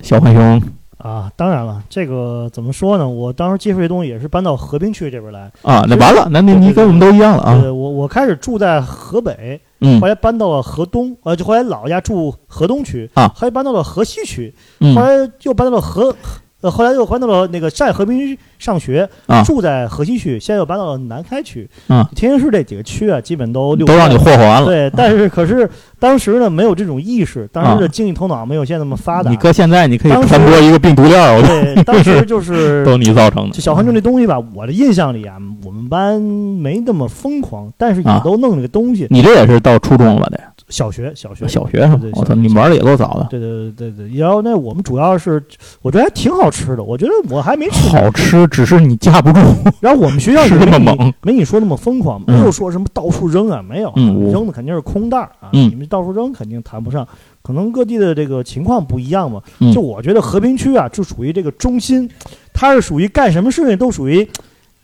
[0.00, 0.62] 小浣熊
[1.08, 3.08] 啊，当然了，这个怎么说呢？
[3.08, 5.50] 我当时接触这东西也是搬到和平区这边来。
[5.62, 7.58] 啊，那完了，那你你跟我们都一样了啊。
[7.62, 16.14] 呃，我我开始住在河北，嗯后来搬到了河东，呃，就后来老家住河东区啊后来搬到了河西区，嗯后来又搬到了河，
[16.60, 21.66] 呃，后来又搬到了那个在和平区上学，啊住在河西区，现在又搬到了南开区。
[21.86, 24.66] 啊，天津市这几个区啊，基本都都让你霍霍完了。
[24.66, 29.28] 对，但是可是当时呢，没有这种意识，当时的经济头脑没有现在那么发达。
[29.28, 33.52] 啊你搁现在你可以传播一个病毒链儿，我对，当时就是 都你造成的。
[33.52, 39.06] 就小浣熊这东西吧，我的印象里啊，我们班没那么疯狂，但是也啊都弄这个东西。
[39.10, 40.28] 你这也是到初中了吧？
[40.30, 42.00] 得小学，小学，小学是吧？
[42.12, 43.26] 我操，你玩的也够早的。
[43.30, 44.18] 对对对对对。
[44.18, 45.42] 然后那我们主要是，
[45.80, 48.00] 我觉得还挺好吃的，我觉得我还没吃过。
[48.00, 49.40] 好吃，只是你架不住。
[49.80, 53.90] 然后我们学校也吃没你那么猛没你说那么疯狂，嗯没有说什么到处扔啊，没有
[54.30, 55.48] 扔的肯定是空袋儿啊。
[55.54, 57.06] 嗯你们到处扔肯定谈不上，
[57.42, 59.42] 可能各地的这个情况不一样嘛。
[59.58, 62.08] 嗯就我觉得和平区啊，就属于这个中心，
[62.54, 64.28] 它是属于干什么事情都属于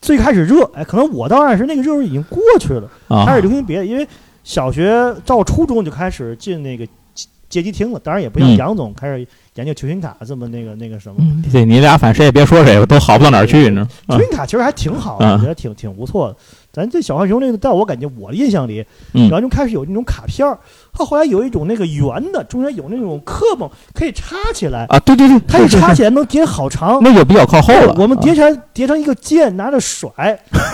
[0.00, 4.06] 最开始热，哎，可能我到那时那个热已经过去了，啊开始流行别的，因为
[4.42, 11.16] 小学到初中就开始进那个街街机厅了，当然也不像嗯杨总开始研究球星卡这么那个那个什么。
[11.20, 13.76] 嗯对你俩反正谁也别说谁，都好不到哪儿去，你知
[14.08, 14.18] 道？
[14.18, 16.36] 球星卡其实还挺好的，啊我觉得挺挺不错的。
[16.74, 20.58] 咱这小浣熊那个，在我感觉我的印象里，嗯小浣熊开始有那种卡片儿，
[20.92, 27.00] 它后来有一种那个圆的，中间有那种刻板，可以插起来，啊，对对对，它一插起来能叠好长。
[27.00, 27.94] 那就比较靠后了。
[27.96, 30.12] 我们啊叠起来叠成一个剑，拿着甩，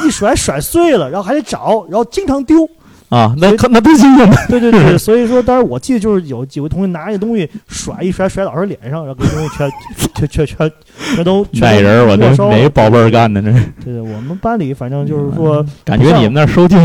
[0.04, 2.66] 一甩甩碎了，然后还得找，然后经常丢。
[3.10, 4.36] 啊，那可那多新鲜呢！
[4.48, 9.68] 对对对， 所以说当时我记得就是有几位同学拿一个东西甩一甩甩老师脸上，然后给东西全
[10.14, 10.72] 全全全
[11.16, 13.42] 全都 全人我这哪个宝贝儿干的？
[13.42, 16.78] 这是对对，我们班里反正就是说，感觉你们那儿收进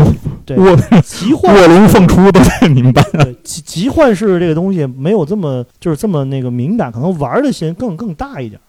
[0.44, 3.04] 对卧奇幻卧龙凤雏都在你们班。
[3.12, 8.60] 对奇奇幻式这个东西没有这么就是这么那个敏感，可能玩的心更更大一点。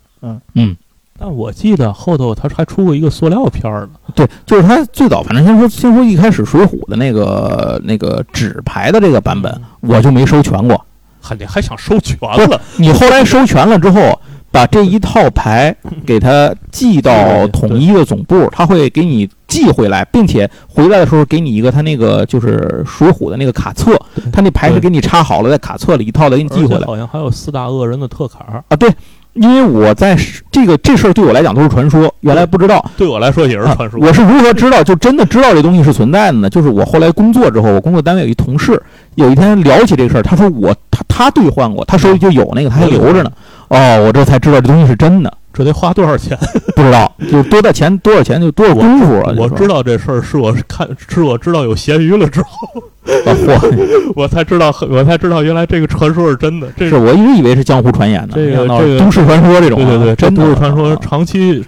[1.20, 10.80] 但我记得后头他还出过一个塑料片儿呢，对，就是他最早，反正先说先说一开始《水浒》的那个那个纸牌的这个版本，我就没收全过。
[11.20, 12.62] 还你还想收全了？
[12.78, 14.18] 你后来收全了之后，
[14.52, 15.76] 把这一套牌
[16.06, 24.00] 给它寄到统一的总部，他会给你寄回来，并且回来的时候给你一个他那个就是《水浒》的那个卡册，
[24.32, 26.86] 他那牌是给你插好了，在卡册里一套的给你寄回来。
[26.86, 28.76] 好像还有四大恶人的特卡，啊。
[28.78, 28.90] 对，
[29.38, 30.18] 因为我在
[30.52, 32.84] 这个这事儿对我来讲都是传说，原来不知道。
[32.98, 34.00] 对我来说也是传说。
[34.00, 36.50] 啊我是如何知道，就真的知道这东西是存在的呢？
[36.50, 38.82] 就是我后来工作之后，我工作单位有一同事，
[39.16, 43.32] 有一天聊起这事儿，他说我他他兑换过，他手里就有那个，他还留着呢。
[43.70, 46.38] 哦，我这才知道这东西是真的，这得花多少钱？
[46.76, 49.34] 不知道就多大钱多少钱就多少功夫啊！
[49.38, 52.84] 我知道这事儿是我看是我知道有咸鱼了之后，
[53.26, 56.68] 道，嚯，我才知道我才知道原来这个传说是真的。
[56.78, 61.66] 这是我一直以为是江湖传言呢，这个这个都市传说这种啊，对对对，这真都市传说啊长期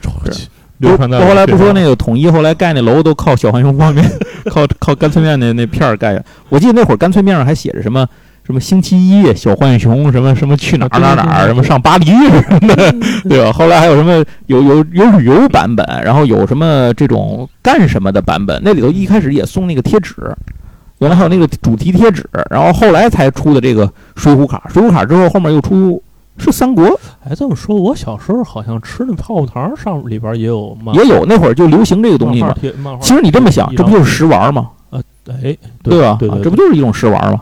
[0.77, 1.27] 流传在。
[1.27, 4.07] 后来不说那个统一，后来盖那楼都靠小浣熊方便，
[4.51, 6.23] 靠靠干脆面那那片儿盖的。
[6.49, 8.07] 我记得那会儿干脆面上还写着什么
[8.49, 12.91] 什么星期一小浣熊，什么什么去哪儿哪儿哪儿，什么上巴黎什么的，
[13.29, 13.53] 对吧？
[13.53, 20.15] 后来还有什么有有有旅游版本，然后有什么这种干什么的版本，那里头一开始也送那个贴纸。
[20.97, 24.63] 原来还有那个主题贴纸，然后后来才出的这个水浒卡。
[24.73, 26.01] 水浒卡之后，后面又出
[26.39, 26.83] 是三国，
[27.23, 32.55] 哎，这么说，我小时候好像吃那泡泡糖上里边也有漫也有那会儿就流行这个东西嘛
[32.99, 34.69] 其实你这么想，这不就是食玩吗？
[34.89, 34.99] 呃
[35.43, 36.17] 哎，对吧？
[36.19, 37.41] 对对，啊这不就是一种食玩吗？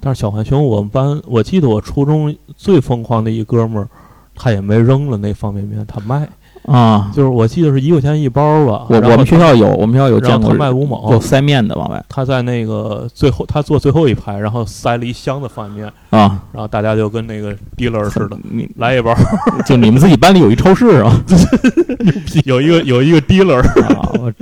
[0.00, 3.88] 但是小浣熊，我们班我记得我初中最疯狂的一哥们儿，
[4.34, 6.28] 他也没扔了那方便面，他卖，
[6.66, 8.86] 啊，就是我记得是一块钱一包吧。
[8.88, 19.14] 我我们学校有，我们学校有见过他卖五毛有，塞面的往外他在那个最后他坐最后一排，然后塞了一箱子方便面，啊，然后大家就跟那个 dealer 似的，你来一包，
[19.66, 21.22] 就你们自己班里有一超市是吧？
[22.44, 23.60] 有一个有一个 dealer
[23.94, 24.32] 啊，我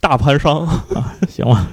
[0.00, 0.66] 大盘商，
[1.28, 1.66] 行吧，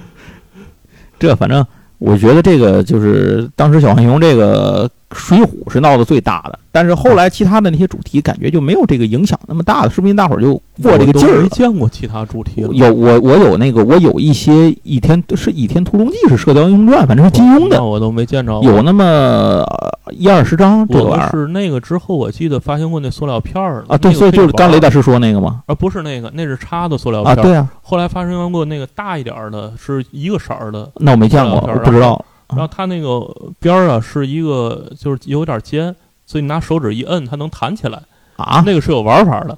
[1.18, 1.64] 这反正
[2.04, 10.12] 我觉得这个就是当时小浣熊这个水浒是闹得最大的，但是后来其他的那些主题感觉就没有这个影响那么大了，是不是？
[10.12, 11.48] 大伙儿就过这个劲儿没。
[11.48, 12.68] 见过其他主题了。
[12.72, 18.60] 有我我有那个我有一些《倚天》是《倚天屠龙记》是《射雕英雄传》，反正是金庸的那，我都没见着。
[18.62, 19.66] 有那么呃
[20.10, 23.96] 一二十张这个我玩意儿是那个之后，我记得发行过那塑料片儿啊。
[23.96, 25.62] 对，所以就是刚雷大师说那个吗。
[25.66, 27.48] 啊，不是那个，那是插的塑料啊，片儿。
[27.48, 32.22] 对啊，后来发生过那个大一点儿的，是一个色儿的，那我没见过，不知道。
[32.56, 33.20] 然后它那个
[33.60, 35.94] 边儿啊是一个，就是有点尖，
[36.26, 37.98] 所以你拿手指一摁，它能弹起来。
[38.36, 39.56] 啊，那个是有玩法的，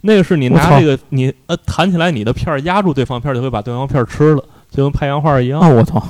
[0.00, 5.60] 那个是你拿这个你呃弹起来，你的片儿压住对方片儿，就会把对方片儿吃了，就跟拍洋画一样。
[5.60, 6.02] 哦，我操，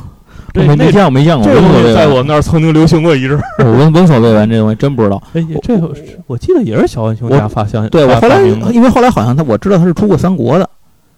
[0.55, 1.93] 我这那没没见过，没见过，这东西。
[1.93, 3.43] 在我们那儿曾经流行过一阵儿。
[3.67, 5.23] 我闻闻所未闻，这东西真不知道。
[5.35, 5.93] 哎，这个
[6.27, 8.41] 我记得也是小浣熊家发现，发对我后来
[8.73, 10.71] 因为后来好像他我知道他是出过三国的，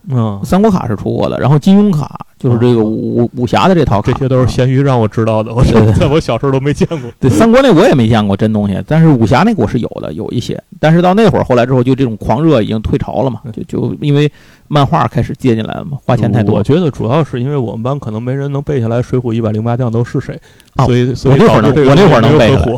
[0.09, 7.01] 嗯，三国卡是出过的，然后金庸卡就是这个武武武侠的这套卡，这些都是咸鱼让我知道的，我在我小时候都没见过。
[7.19, 10.63] 对三国那我也没见过真东西，但是武侠那个我是有的，有一些。
[10.79, 14.31] 但是到那会儿后来之后，就这种狂热已经退潮了嘛，就就因为
[14.69, 16.63] 漫画开始接进来了嘛，花钱太多我。
[16.63, 20.39] 觉得主要是因为我们班可能没人能背下来《水浒一百零八将》都是谁，
[20.77, 22.73] 哦所以所以我那会儿能导致我那会儿能背下来。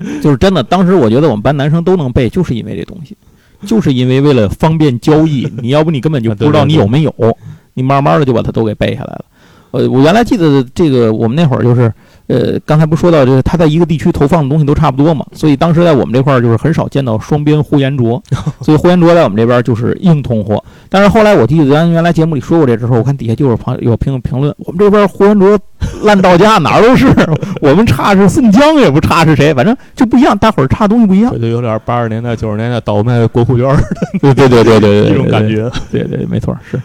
[0.22, 3.14] 就是真的，当时我觉得我们班男生都能背，就是因为这东西，
[3.66, 7.12] 就是因为为了方便交易， 你要不你根本就不知道你有没有，
[7.74, 9.24] 你慢慢的就把它都给背下来了。
[9.72, 11.92] 呃，我原来记得这个，我们那会儿就是，
[12.30, 18.22] 呃，刚才不说到就是，他在一个地区投放的东西都差不多嘛，所以当时在我们这块儿就是很少见到双边呼延灼，
[18.62, 20.62] 所以呼延灼在我们这边就是硬通货。
[20.88, 25.58] 但是后来我记得咱原来节目里说过这之后，我看底下就有朋有评评论，我们这边呼延灼
[26.04, 27.08] 烂到家哪儿都是，
[27.60, 31.38] 我们差是宋江也不差是谁，反正就不一样，大伙儿差东西不一样这。
[31.38, 33.76] 就有点八十年代、九十年代倒卖国库券儿
[34.20, 35.68] 对对对对对对， 一种感觉。
[35.90, 36.80] 对对，没错，是。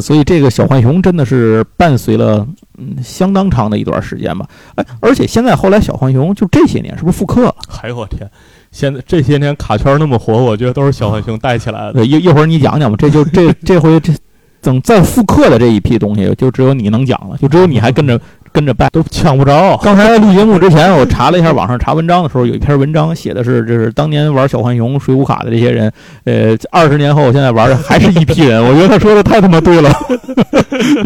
[0.00, 2.46] 所以这个小浣熊真的是伴随了
[2.78, 4.46] 嗯相当长的一段时间吧。
[4.74, 7.54] 哎，而且现在后来小浣熊就这些年是不是复刻了？
[7.82, 8.28] 哎呦我天！
[8.72, 11.92] 现在这些年卡圈那么火，我觉得都是小浣熊带起来的。
[11.92, 12.96] 对，一一会儿你讲讲吧。
[12.98, 14.12] 这就这这回这
[14.60, 18.20] 等再复刻的这一批东西，就只有你能讲了，就只有你还跟着
[18.54, 18.88] 跟着拜。
[18.90, 19.76] 都抢不着。
[19.78, 28.62] 刚才录节目之前，我查了一下网上查文章的时候，有一篇文章写的是，就是当年玩小浣熊、水浒卡的这些人，呃，二十年后现在玩的还是一批人。
[28.64, 29.90] 我觉得他说的太他妈对了，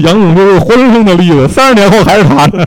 [0.01, 2.63] 杨总就是活生生的例子，三十年后还是他呢，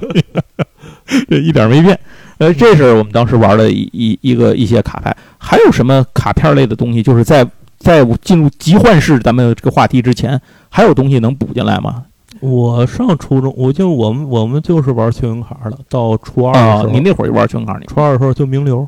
[1.29, 1.97] 这一点没变。
[2.39, 7.03] 呃，这是我们当时玩的一一一个一些卡牌，还有什么卡片类的东西？
[7.03, 7.45] 就是在
[7.77, 12.05] 在进入集幻式咱们这个话题之前，还有东西能补进来吗？
[12.41, 18.87] 我上初中，我就我们我们就是玩信用卡的，到初二的啊时，候，你那会儿就玩全卡你初二的时候就名流，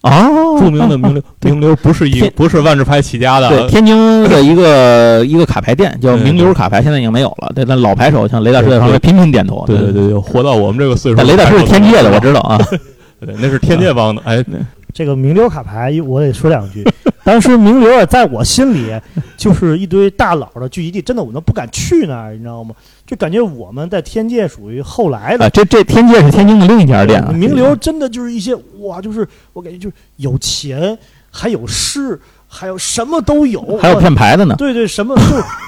[0.00, 7.52] 啊，著名的名流，对 名流不是一不是万智牌起家的，对，天津的一个 一个卡牌店叫名流卡牌，现在已经没有了。
[7.54, 9.64] 对，但老牌手像雷大师在旁边频频点头。
[9.66, 11.18] 对对对对，活到我们这个岁数。
[11.18, 12.58] 但雷大师是天界的，我知道啊。
[13.20, 14.22] 对，那是天界帮的。
[14.24, 14.42] 哎，
[14.92, 16.84] 这个名流卡牌，我得说两句。
[17.24, 18.90] 当时名流啊，在我心里
[19.36, 22.74] 就是一堆大佬的聚集地，真的我都不敢去那儿，你知道吗？
[23.06, 27.30] 就感觉我们在天界属于后来的啊，这这天界是天津的另一家店啊。
[27.30, 30.96] 名流真的就是一些哇，就是我感觉就是有钱，
[31.30, 35.22] 还有势，还有什么都有，还有骗牌的呢对对，什么就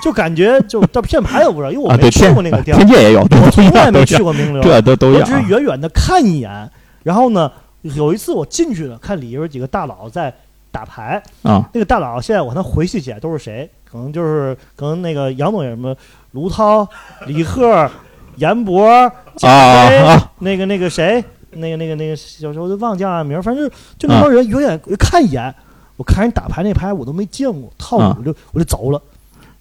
[0.04, 4.62] 就感觉就到骗牌我不知道，因为我啊，没去过那个店儿天，界也有， 都我从来没去过名流。
[4.62, 6.70] 我只是远远的看一眼，
[7.02, 7.50] 然后呢，
[7.82, 10.34] 有一次我进去了，看里边有几个大佬在
[10.70, 15.96] 打牌，啊那个大佬现在我能回忆起来都是谁，可能就是可能那个杨总有什么
[16.32, 16.88] 卢涛、
[17.26, 17.90] 李贺、
[18.36, 25.54] 严博、啊贾飞，啊那个那个谁，那个那个那个小时候就忘叫啥名儿，反正就就那帮人远远看一眼，
[25.96, 29.02] 我看人打牌那牌我都没见过，套啊路我就我就走了。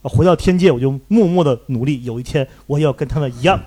[0.02, 3.60] 回到天界，我就默默的努力，有一天我也要跟他们一样。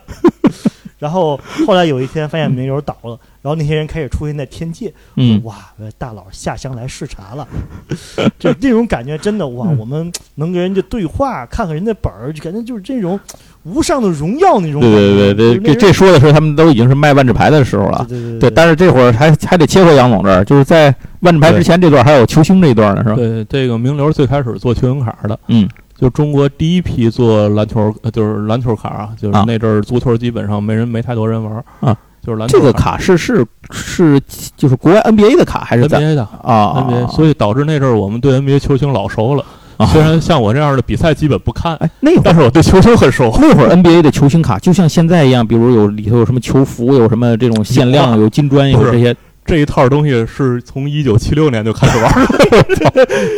[1.03, 1.37] 然后
[1.67, 5.55] 后来有一天发现名流倒了，然后那些人开始出现在天界，嗯哇，
[5.97, 7.45] 大佬下乡来视察了，
[8.39, 13.19] 就这种感觉真的哇，嗯我们能跟人家对话，看看人家本儿，就感觉就是这种
[13.63, 14.95] 无上的荣耀那种感觉。
[14.95, 18.05] 对对对对，这这说的是他们都已经是卖万智牌的时候了。
[18.07, 23.15] 对对对，但是这会儿还还得切回杨总这儿，就是在万智牌之前这段还有球星这一段呢，是吧？
[23.15, 29.43] 对，这个名流最开始做球星卡的，嗯，就中国第一批做篮球，呃就是篮球卡啊，就是啊。
[29.47, 34.19] 那阵儿足球基本上没人没太多人玩儿啊，就是篮球这个卡是是是
[34.58, 39.45] 就是国外 NBA 的卡还是在？NBA 的啊 NBA，所以导致那阵儿我们对 NBA 球星老熟了。
[39.77, 39.86] 啊。
[39.88, 43.32] 虽然像我这样的比赛基本不看，哎那会儿但是我对球星很熟。
[43.39, 52.27] 那会儿 NBA 的球星卡就像现在一样，比如有里头有什么球服，有什么这种限量，有金砖，有这些这一套东西是从一九七六年就开始玩了，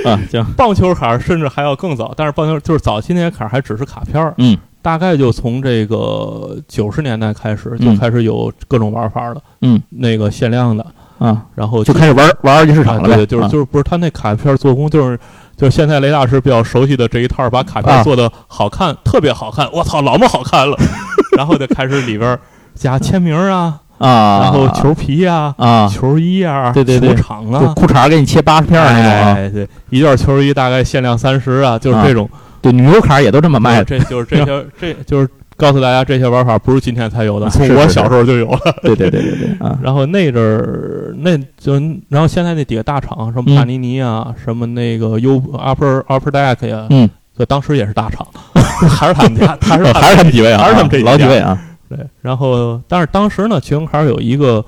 [0.12, 4.58] 啊， 行，棒球卡甚至还要更早，但是棒球就是早期那些卡还只是卡片儿，嗯。
[4.82, 7.98] 大概就从这个九十年代开始就嗯。
[7.98, 9.82] 开始有各种玩法了，嗯。
[9.90, 10.86] 那个限量的，
[11.18, 13.48] 啊，然后就开始玩玩二级市场了，啊对，就是啊。
[13.48, 15.20] 就是不是他那卡片做工就是。
[15.58, 18.04] 就是现在雷大师比较熟悉的这一套，把卡片啊。
[18.04, 20.78] 做的好看，特别好看，我操，老么好看了。
[21.38, 22.38] 然后就开始里边
[22.74, 27.16] 加签名啊，啊，然后球皮呀、啊，球衣啊、对对对。
[27.16, 32.30] 球场啊，裤衩给你切八十片儿那种啊，哎，对，一件球衣大概限量三十啊，就是这种。
[32.62, 38.60] 对，女优卡也都这么卖的，这就是这些， 这就是告诉大家这些玩法不是今天才有的，啊从我小时候就有了。
[38.82, 41.74] 对对对对对啊， 然后那阵儿，那就
[42.10, 43.56] 然后现在那几个大厂，什么嗯。
[43.56, 48.26] 帕尼尼啊，什么那个 U Upper Upper Deck 呀，嗯，就当时也是大厂，
[48.90, 51.12] 还是他们家，还是还是他们几位啊，还是他们这几家。
[51.12, 51.56] 老几位啊，
[51.90, 51.98] 对。
[52.22, 54.64] 然后，但是当时呢，球星卡有一个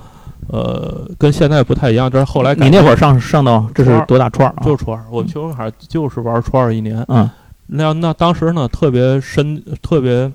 [0.48, 4.62] 呃，跟现在不太一样，就是后来你那会上上到这是多大初二啊？
[4.64, 7.04] 就是初二，我球星卡就是玩初二一年。
[7.08, 7.28] 嗯
[7.70, 10.32] 那那当时呢，特别深、特别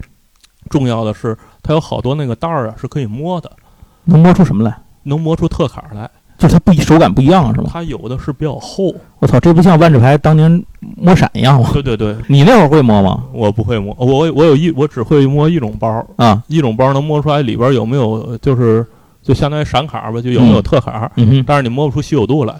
[0.69, 3.51] 重要的是，它有好多那个袋儿啊是可以摸的，
[4.03, 4.77] 能摸出什么来？
[5.01, 6.07] 能摸出特卡来。
[6.37, 7.69] 就是它不一手感不一样是吧？
[7.71, 8.93] 它有的是比较厚。
[9.19, 10.63] 我操，这不像万智牌当年
[11.03, 11.69] 摸闪一样吗？
[11.73, 13.23] 对对对，你那会儿会摸吗？
[13.33, 18.85] 我不会摸，我我有一我只会摸一种包，啊，一种包能摸出来里边有没有，就是
[19.21, 22.55] 就相当于闪卡吧，就有没有嗯特卡，嗯，但是你摸不出稀有度来。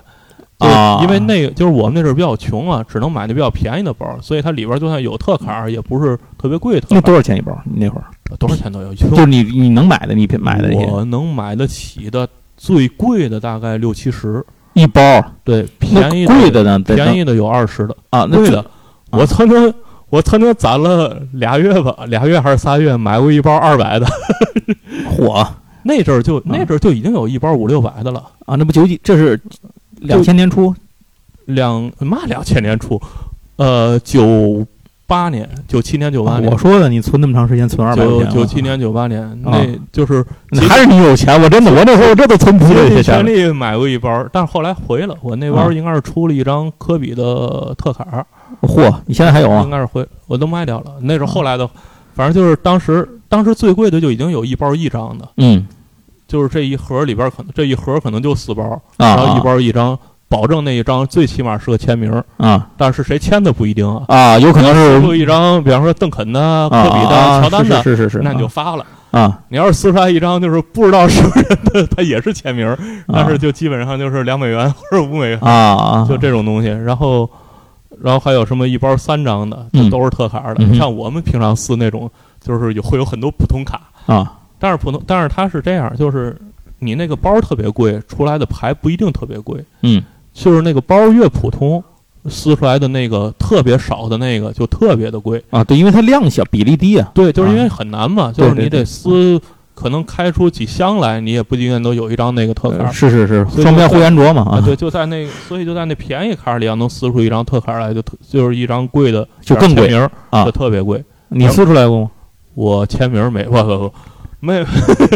[0.60, 0.99] 就是啊。
[1.01, 7.01] 因为那个就是我们那阵儿比较穷啊，只能买那比较便宜的包，所以它里边就算有特卡，也不是特别贵的特那。
[7.01, 7.58] 多少钱一包？
[7.65, 8.06] 你那会儿？
[8.38, 12.27] 多少钱都有，就是你你能买的，你买的我能买得起的
[12.58, 16.79] 最贵的大概六七十，一包，对，便宜贵的呢？
[16.79, 18.65] 便宜的有二十的，啊，贵的，
[19.12, 19.73] 我曾经
[20.10, 24.08] 我曾经攒了俩月吧，俩月还是仨月，买过一包二百的，
[25.10, 25.48] 火
[25.83, 29.00] 那阵儿就那阵儿就已经有一包五六百的了，啊，那不九几？
[29.04, 29.39] 这是
[30.00, 30.73] 两千年初
[31.45, 33.02] 两嘛两千年初，
[33.58, 34.65] 呃九
[35.13, 36.57] 八年、九七年、九八年我。
[36.57, 43.21] 说的，你存那么长时间，存二百块钱，九九七年、九八年，那就是那还是你有钱，我真的，我那时候我这都存不住全些钱了。
[43.21, 48.25] 力买过一包，但是后来回了，我那包啊应该是出了一张科比的特卡，
[48.61, 49.69] 嚯，你现在还有啊应？
[49.69, 51.69] 该是回我都卖掉了，那是后来的，
[52.15, 55.67] 反正就是当时当时最贵的就已经有一包一张的，嗯
[56.27, 58.63] 就是这一盒里边可能这一盒可能就四包，
[58.97, 59.97] 啊然后一包一张，
[60.34, 62.67] 保证那一张最起码是个签名，啊。
[62.75, 64.06] 但是谁签的不一定啊。
[64.08, 68.84] 啊，有可能是撕出一张，比方说邓肯的、啊科比的、啊乔丹的，是是是是，那你就发了。
[69.12, 69.40] 啊。
[69.50, 72.77] 你要是撕出来一张，就是不知道是不是人的，它也是签名，啊。
[73.08, 76.69] 但是就基本上就是两美元或者五美元，啊啊，就这种东西。
[76.69, 77.29] 然后，
[78.02, 80.65] 然后还有什么一包三张的，都是特卡的。
[80.65, 82.10] 嗯像我们平常撕那种，
[82.42, 84.34] 就是有会有很多普通卡，啊。
[84.58, 86.36] 但是普通，但是它是这样，就是
[86.79, 90.02] 你那个包特别贵，出来的牌不一定特别贵，嗯
[90.34, 91.84] 就是那个包越普通。
[92.29, 97.12] 撕出来的那个特别少的那个就特别的贵，啊，对，因为它量小，比例低啊。
[97.13, 99.38] 对，就是因为很难嘛，就是你得撕，
[99.75, 102.94] 可能开出几箱来，你也不一定都有一张那个特卡呃。
[102.94, 111.04] 是是是，双边就会员镯嘛啊，对，就在那个，所以就在那便宜卡里要能撕出一张特卡来，就特就是一张贵的，就更名啊就特别贵。
[111.27, 112.12] 你撕出来过吗？
[112.54, 113.92] 我签名没，不
[114.44, 114.62] 没，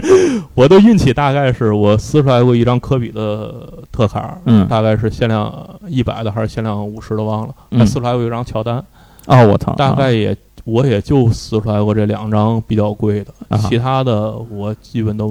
[0.56, 3.54] 我的运气大概是我撕出来过一张科比的
[3.92, 5.54] 特卡，嗯大概是限量
[5.88, 8.78] 一百的还是限量五十的忘了，嗯还撕出来过一张乔丹，
[9.26, 15.28] 哦，我操，大概也我也就撕出来过这两张比较贵的，啊其他的我基本都，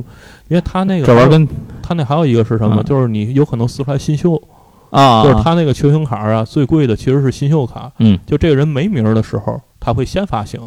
[0.49, 1.49] 因为他那个这玩意儿跟
[1.83, 2.83] 他那还有一个是什么？
[2.83, 4.41] 嗯就是你有可能撕出来新秀，
[4.91, 7.91] 啊，就是他那个球星卡啊，最贵的其实是新秀卡。
[7.99, 10.61] 嗯就这个人没名儿的时候，他会先发行，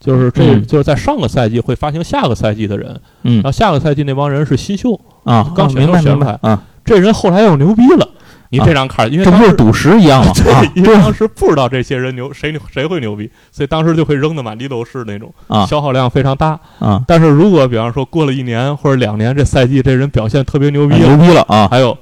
[0.00, 8.08] 就是这、嗯就是在上个赛季会发行下个赛季的人，嗯然后下个赛季那帮人是新秀，啊，刚选明白都选出来啊，这人后来又牛逼了。
[8.50, 10.32] 你这张卡，因为这不就是赌石一样吗？
[10.74, 16.58] 因为当时不知道这些人牛谁牛谁会牛逼，所以当时就会扔的满地都是那种，啊消耗量非常大。
[16.78, 21.68] 啊，但是如果比方说过了一年或者两年，这赛季这人表现特别牛逼牛，逼了啊！
[21.70, 21.94] 还有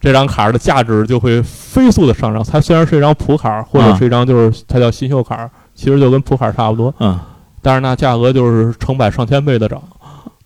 [0.00, 2.42] 这张卡的价值就会飞速的上涨。
[2.42, 7.16] 它虽然是一张普卡，或者啊是一张就是它叫新秀卡，其实就跟普卡差不多，嗯
[7.62, 9.80] 但是那价格就是成百上千倍的涨，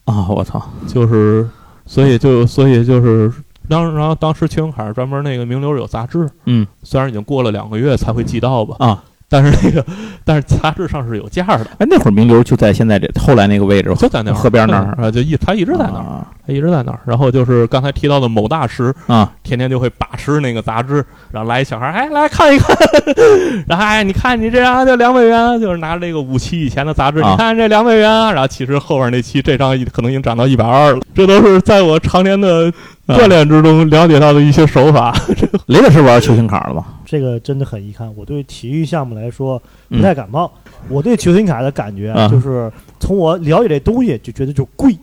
[0.05, 1.49] 啊，我操，就是
[1.87, 3.33] 所以就所以就是
[3.69, 6.67] 当然后当时信用卡专门那个名流有杂志，嗯。
[6.83, 9.85] 虽然已经过了两个月才会寄到吧，啊，但是那个
[10.25, 16.27] 但是杂志上是有价的，哎，那会儿名流就在现在这后来那个位置，就在那河边那儿啊，就一他一直在那儿，啊。
[16.47, 17.01] 他一直在那儿。
[17.05, 19.33] 然后就是刚才提到的某大师，啊。
[19.43, 22.77] 天天就会把持那个杂志，然后来一小孩儿，哎，来看一看，
[23.67, 27.31] 然后哎，你看你这张就两美元，就是拿着这个五期以前的杂志，啊。
[27.33, 32.73] 你看这两美元，然后其实后边那期这张可能已经涨到一百二了，这都是在我常年的
[33.09, 35.13] 锻炼之中了解到的一些手法。
[35.67, 36.85] 雷老师玩球星卡了吧？
[37.07, 38.13] 这个真的很遗憾。
[38.15, 40.53] 我对体育项目来说嗯不太感冒。
[40.91, 44.95] 我对球星卡的感觉啊就是从我了解这东西就觉得就贵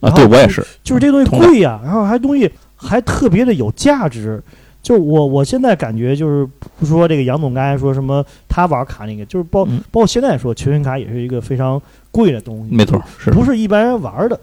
[0.00, 4.42] 啊，对我也是，就是这东西贵呀、然后还东西还特别的有价值。
[4.82, 6.48] 就我我现在感觉就是
[6.78, 11.78] 不说这个杨总刚才说什么他玩卡那个，就是包、嗯包括现在说球星卡也是一个非常
[12.10, 14.40] 贵的东西，没错，是不是一般人玩的。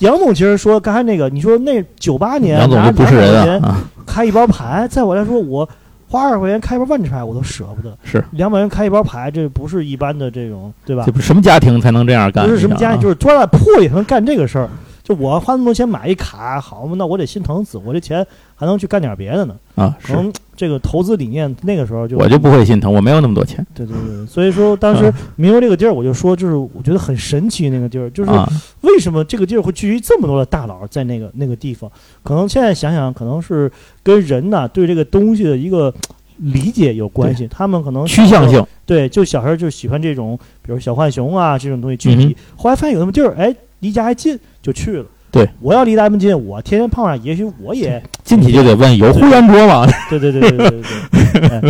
[0.00, 5.66] 杨总其实说刚才那个，你说那九八年杨总拿就不是人200块钱啊啊，开一包牌，在我来说，我
[6.10, 11.12] 花二十块钱开一包万智牌我都舍不得，是两百元开一包牌，这不是一般的这种，对吧这？
[11.12, 12.44] 不什么家庭才能这样干？
[12.44, 14.68] 不是什么家，就是抓在破里才能干这个事儿。
[15.10, 19.56] 就我花那么多钱买一卡，好嘛，那我得心疼死，我这钱还能去干点别的呢。
[19.74, 28.48] 啊，是可能这个投资理念那个时候就我就不会心疼，我没有那么多钱对对对，所以说当时啊明流这个地儿，我就说就是我觉得很神奇那个地儿，就是啊，
[28.82, 31.90] 为什么这个地儿会聚集这么多的大佬在那个那个地方？
[32.22, 33.70] 可能现在想想，可能是
[34.04, 35.92] 跟人呐对这个东西的一个
[36.36, 37.48] 理解有关系。
[37.48, 42.36] 他们可能趋向性对，就小时候就喜欢这种，比如小浣熊啊这种东西聚集。
[42.54, 45.04] 后来发现有那么地儿，哎，离家还近，就去了。
[45.32, 49.86] 对，我要离他们近，我天天碰上，也许我也进去就得问有会员桌吗？
[50.08, 51.60] 对对对对对对对，哎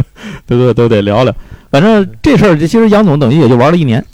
[0.46, 1.34] 对对， 都得聊聊。
[1.70, 4.04] 反正这事儿，其实杨总等于也就玩了一年，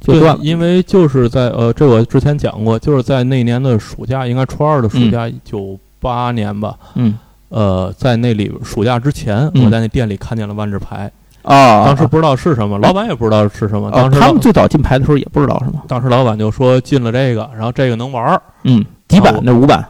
[0.00, 0.40] 就断了。
[0.42, 6.76] 因为就是在呃，这我之前讲过，就是在那年的暑假，应该初二的暑假，九八年吧。
[6.94, 11.10] 嗯呃，在那里暑假之前，嗯我在那店里看见了万智牌，
[11.42, 13.88] 啊，当时不知道是什么，老板也不知道是什么。
[13.88, 15.82] 啊当时老他们最早进牌的时候也不知道是吗？
[15.88, 18.42] 当时老板就说进了这个，然后这个能玩儿。
[18.64, 19.84] 嗯，几版那五版？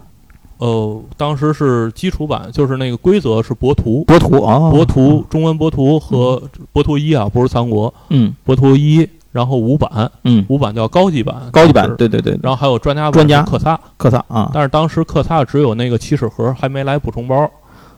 [0.58, 6.40] 哦，当时是基础版，就是那个规则是博图，博图啊，博图中文博图和
[6.72, 8.32] 博图一啊，不是三国，嗯。
[8.44, 13.44] 博图一，然后五版，嗯，五版叫高级版，高级版，对对对，然后还有专家版专家。
[13.44, 14.52] 是克萨，克萨啊。
[14.54, 17.50] 但是当时克萨只有那个起始盒，还没来补充包，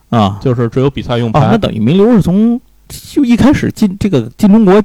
[0.08, 0.38] 啊。
[0.40, 1.58] 就是只有比赛用啊，那。
[1.58, 2.58] 等于名流是从
[2.88, 4.82] 就一开始进这个进中国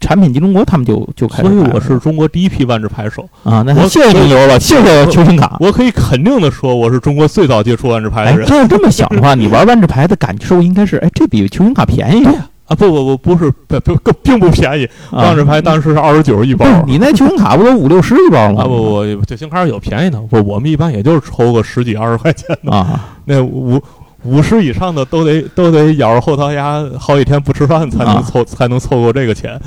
[0.00, 5.56] 产品进中国，他们就就开始所以，我是中国第一批万智牌手，啊，那我谢谢名流了，谢谢球星卡。
[5.60, 8.46] 我可以肯定的说，我是中国最早接触万智牌哎的，人。
[8.46, 12.24] 这要这么想的话，你玩万智牌的感受应该是，哎，这比球星卡便宜。
[12.24, 18.62] 啊，不不不，不是不不不并不便宜，啊万智牌当时是二十九一包你那球星卡不都五六十一包吗？
[18.62, 23.82] 啊，不不，球星卡有便宜的，不，我们一般也就是抽个十几二十块钱的，啊，那五
[24.24, 29.60] 五十以上的都得都得咬着后槽牙好几天不吃饭才能啊凑、才能凑够这个钱。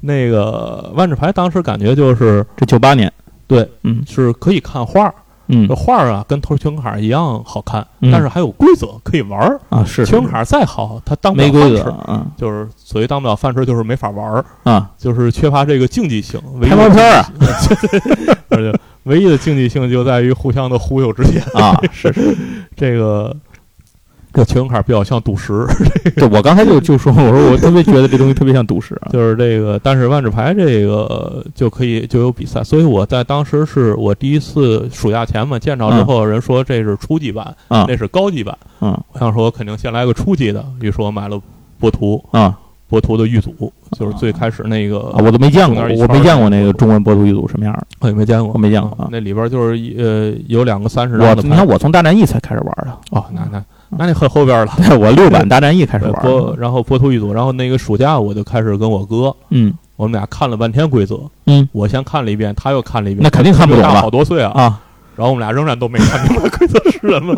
[0.00, 3.12] 那个万智牌当时感觉就是这九八年，
[3.46, 5.14] 对，嗯是可以看画儿，
[5.48, 9.60] 嗯这画儿啊跟投球星卡一样好看，嗯但是还有规则可以玩儿。
[9.70, 16.40] 啊是球星卡再好，它当不没规了饭吃，则啊就是所谓当不了饭吃，就是没法玩儿，啊，就是缺乏这个竞技性。
[16.60, 17.32] 唯一拍毛片儿啊
[18.50, 21.42] 而且唯一的竞技性就在于互相的忽悠之间。
[21.54, 22.36] 啊 是是，
[22.76, 23.34] 这个
[24.36, 25.66] 这球星卡比较像赌石，
[26.14, 38.90] 对我刚才就就说我说我特别觉得这东西特别像赌石啊，就是这个，但是万智牌这个就可以就有比赛，所以我在当时是我第一次暑假前嘛见着之后，人说这是初级版，啊那是高级版，嗯。
[39.12, 41.40] 我想说我肯定先来个初级的，于是我买了
[41.78, 42.58] 波图，啊
[42.88, 47.86] 波图的狱组，就是最开始那个啊，我都没见过我没见过那个中文波图玉组什么样的。
[48.00, 49.06] 我也没见过，我没见过啊。
[49.06, 54.72] 嗯那里边就是呃有两个三十我张的牌你看，我从大战役才开始玩的，哦，那那那你很后边了。
[54.98, 56.22] 我六版大战役开始对玩。
[56.22, 64.80] 波然后波图一组，然后那个暑假我就开始跟我哥，嗯我们俩看了半天规则，嗯我先看了一遍，他又看了一遍，那肯定看不懂大了好多岁啊，啊，
[65.16, 67.34] 然后我们俩仍然都没看明白规则是什么，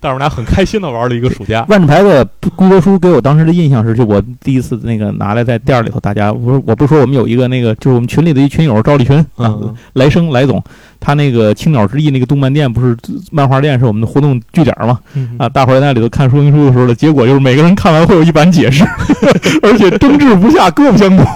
[0.00, 1.66] 但是我们俩很开心的玩了一个暑假。
[1.68, 2.24] 万智牌的
[2.54, 10.62] 规则书给我当时的印象是，就我第一次那个拿来在店里头，大家我说我不是说我们有一个那个就是我们群里的一群友赵立群啊，嗯，来生来总，
[11.00, 12.96] 他那个青鸟之翼那个动漫店不是
[13.30, 18.84] 漫画店是我们的活动据点嘛嗯啊，大伙儿在那里头看说明书的时候的结果就是每个人看完会有一版解释，
[19.62, 21.26] 而且争执不下，各不相同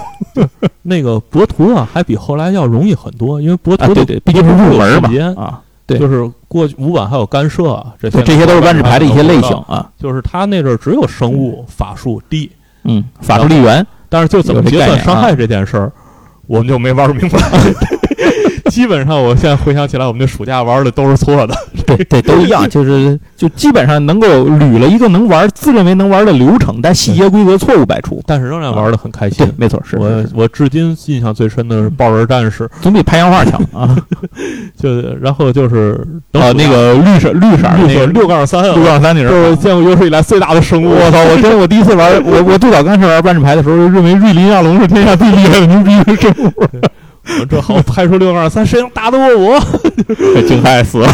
[0.81, 5.09] 那个博图啊，还比后来要容易很多，因为博啊，图的对对，毕竟是入门嘛
[5.41, 9.57] 啊，对就是过去五版还有干涉啊，这些，这些都是万智牌的一些类型型。
[9.67, 12.51] 啊，就是他那阵儿只有生物、法术、地，
[12.83, 15.91] 嗯，法术力源但是就怎么结有这概念啊算伤害这件事儿，
[16.47, 17.39] 我们就没玩明白。
[18.73, 21.53] 基本上，我现在回想起来，我们的暑假玩的都是错的。
[21.85, 28.19] 对对，都一样， 就是就基本上能够捋了一个能玩、自认为能玩的流程，但细节规则错误百出。
[28.25, 29.53] 但是仍然玩的很开心对，。
[29.57, 33.95] 没错，是我我至今印象最深的是豹人战士，总比拍洋画强啊！
[34.75, 34.89] 就
[35.21, 35.95] 然后就是
[36.31, 40.89] 啊，那个绿色绿色儿那个六杠三啊，六杠三那这是我，见过有史以来最大的生物。
[40.89, 41.19] 我操！
[41.19, 46.67] 我真我第一次玩，我我最早刚开始玩万智牌的时候，认为瑞林亚龙是天下最厉害的牛逼的生物，我
[47.49, 49.59] 这好拍出六二三，谁能打得过我？
[50.47, 51.07] 惊害死了。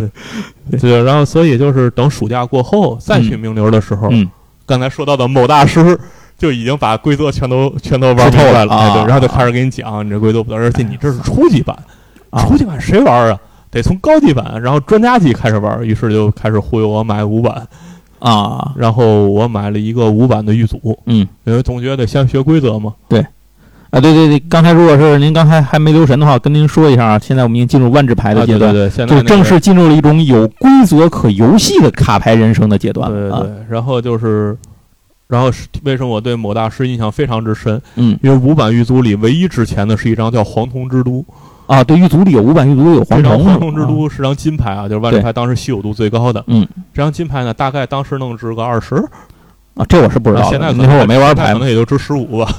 [0.80, 4.28] 对，然后所以就是等暑假过后再去名流的时候，嗯，
[4.66, 5.98] 刚才说到的某大师
[6.38, 11.76] 就已经把规则全都全都玩透来了，啊哎对，然后就开始给你讲你这规则不对，而且你这是初级版，
[12.30, 12.44] 啊。
[12.44, 13.38] 初级版谁玩啊？
[13.70, 17.66] 得从高级版，然后专家级开始玩，于是就开始忽悠我买五版，
[18.18, 21.26] 啊，然后我买了一个五版的狱组，嗯。
[21.44, 22.94] 因为总觉得先学规则嘛，
[23.90, 33.10] 啊，对对对，刚才如果是您刚才还没留神的话，跟您说一下啊，现在我们已经进入万智牌的啊阶段，对对对，现在正式进入了一种有规则可游戏的卡牌人生的阶段。
[33.10, 34.56] 对对对，然后就是。
[35.28, 37.80] 然后是为什么我对某大师印象非常之深？
[37.94, 41.24] 嗯因为五版玉组里唯一值钱的是一张叫黄铜之都，
[41.66, 46.42] 啊，对，玉组里有五版玉组里有黄铜，黄铜之都是张金牌啊，就是万智牌当时稀有度最高的。
[46.48, 49.00] 嗯，这张金牌呢，大概当时能值个二十，
[49.80, 50.48] 啊，这我是不知道的。
[50.50, 51.54] 现在可那会儿我没玩牌嘛。
[51.54, 52.52] 可能也就值十五吧。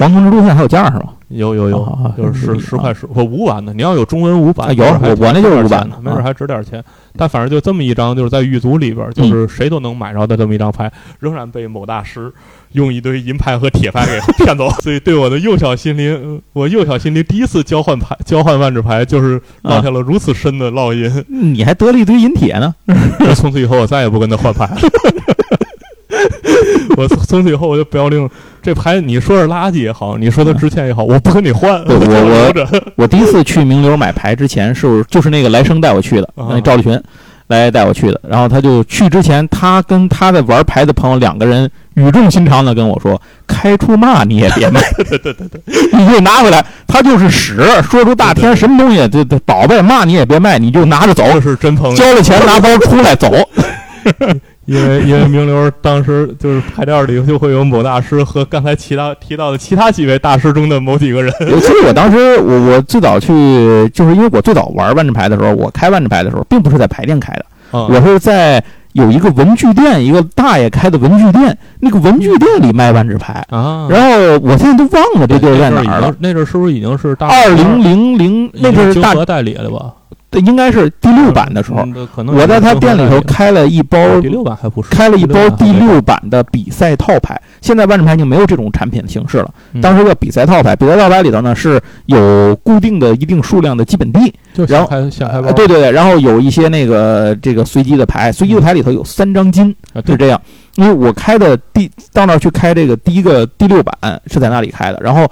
[0.00, 1.12] 黄铜之都现在还有价是吧？
[1.28, 3.72] 有有有啊，就是十啊十块十我五版的。
[3.72, 6.82] 你要有中文五版，啊有我我那就是五版的没准还值点钱。
[7.16, 10.90] 但反正就这么一张，就是在狱卒里边，嗯就是谁都能买着的这么一张牌，
[11.20, 12.32] 仍然被某大师
[12.72, 14.68] 用一堆银牌和铁牌给骗走。
[14.82, 21.24] 所以对我的幼小心灵，呃我幼小心灵第一次交换牌、交换万纸牌，就是落下了如此深的烙印。
[21.28, 22.74] 你还得了一堆银铁呢。
[23.36, 24.76] 从此以后，我再也不跟他换牌了。
[26.96, 28.28] 我从从此以后我就不要令
[28.62, 32.46] 这牌，你说是垃圾也好，你说它值钱也好，我不跟你换， 对我我。
[32.96, 37.00] 我第一次去名流买牌之前是就是那个来生带我去的，啊那赵立群
[37.48, 38.20] 来带我去的。
[38.28, 45.60] 然后他就去之前，他跟他在玩牌的朋友两个人语重心长的跟我说：“开出嘛你也别卖，对对对对，
[45.92, 47.56] 你就拿回来，他就是屎，
[47.88, 53.30] 说出大天什么东西，这这宝贝嘛你也别卖，你就拿着走，这是真朋友，交了钱拿包出来走。
[54.66, 61.32] 因为因为名流当时就是牌店里就会有某大师和刚才其他提到的其他几位大师中的某几个人。
[61.60, 63.28] 其实我当时我我最早去，
[63.94, 67.44] 就是因为我最早玩万智牌的时候，我开万智牌的时候，并不是在牌店开的。
[67.70, 68.62] 啊我是在
[68.92, 73.44] 有一个文具店，一个大爷开的文具店，那个文具店里卖万智牌。
[73.50, 76.14] 啊，然后我现在都忘了这地儿在哪儿了。
[76.18, 79.92] 那阵儿是不是已经是大二零零零那阵儿大是大和代理了吧？
[80.28, 89.50] 对应该是第六版的时候，嗯我在他店里头开了一包第六版还不是开了一包第第六版的比赛套牌，现在万智牌已经没有这种产品形式了。
[89.72, 94.88] 嗯当时叫比赛套牌，比赛套牌里头呢是有固定的一定数量的基本地，就然后
[95.52, 99.74] 对对对，然后有一些那个这个随机的牌，随机的牌里头有三张金，
[100.06, 100.40] 是这样。
[100.74, 105.26] 因为我开的第到那儿去开这个第一个第六版是在那里开的，然后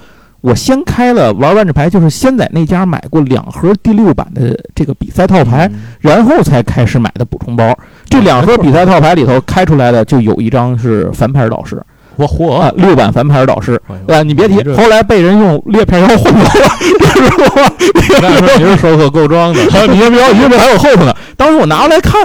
[0.45, 7.75] 我先开了玩万智牌，就是先在那家买过两盒第六版的这个比赛套牌，嗯然后才开始买的补充包。
[8.11, 11.83] 这两盒比赛套牌里头开出来的就有一张是反牌导师
[12.17, 13.81] 我嚯啊，六版翻牌导师。
[13.89, 17.73] 哎呦啊，你别提后来被人用裂片腰混走了，
[18.59, 21.17] 你是收可够装的，啊， 你别别，因为还有后头呢。
[21.39, 22.21] 当时我拿过来看，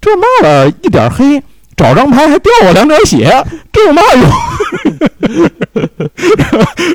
[0.00, 1.40] 这嘛玩意儿一点黑，
[1.76, 3.32] 找张牌还掉我两点血，
[3.72, 4.28] 这有嘛用？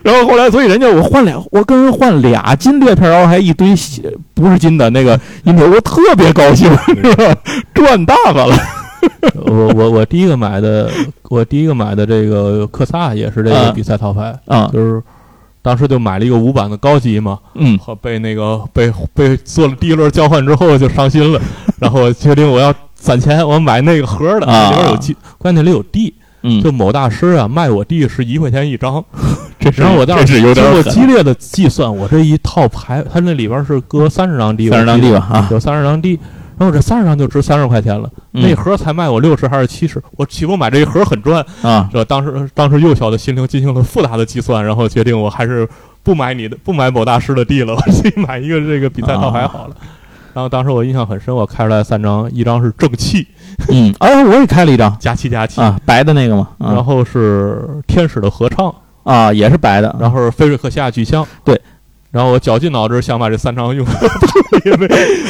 [0.03, 7.35] 然后后来，所以人家我换俩，我跟人换俩金裂片然后，还一堆血不是金的那个银条，我特别高兴，是吧？
[7.73, 8.55] 赚大发了
[9.45, 10.89] 我我我第一个买的，
[11.29, 14.69] 我第一个买的这个克萨也是这啊个比赛套牌，啊！
[14.73, 15.01] 就是
[15.61, 21.39] 当时就买了一个五版的高级嘛，嗯和被那个被被做了第一轮交换之后就伤心了，
[21.79, 26.13] 然后决定我要攒钱，我买那个盒的，啊里边有金，关键里有地，
[26.47, 29.03] 嗯，就某大师啊卖我地是一块钱一张，
[29.59, 36.19] 这是然后我当时经过激烈的计算，我这一套牌，它那里边是搁三十张地，三十张地吧啊，有三十张地，
[36.59, 38.43] 然后这三十张就值三十块钱了，嗯。
[38.43, 45.67] 那盒才卖我六十还是七十，我起我买这一盒很赚，啊，这当时当时幼小的心灵进行了复杂的计算，然后决定我还是
[46.03, 49.75] 不买你的不买某大师的地了，我自己买一个这个比赛套牌好了。
[50.35, 53.25] 然后当时我印象很深，我开出来三张，一张是正气
[53.69, 54.93] 嗯， 哎，我也开了一张。
[54.99, 58.75] 加气加气，啊，白的那个嘛，啊然后是天使的合唱，
[59.05, 61.59] 啊，也是白的，然后是菲瑞克西亚巨像，对。
[62.15, 63.85] 然后我绞尽脑汁想把这三张用，
[64.63, 64.87] 也没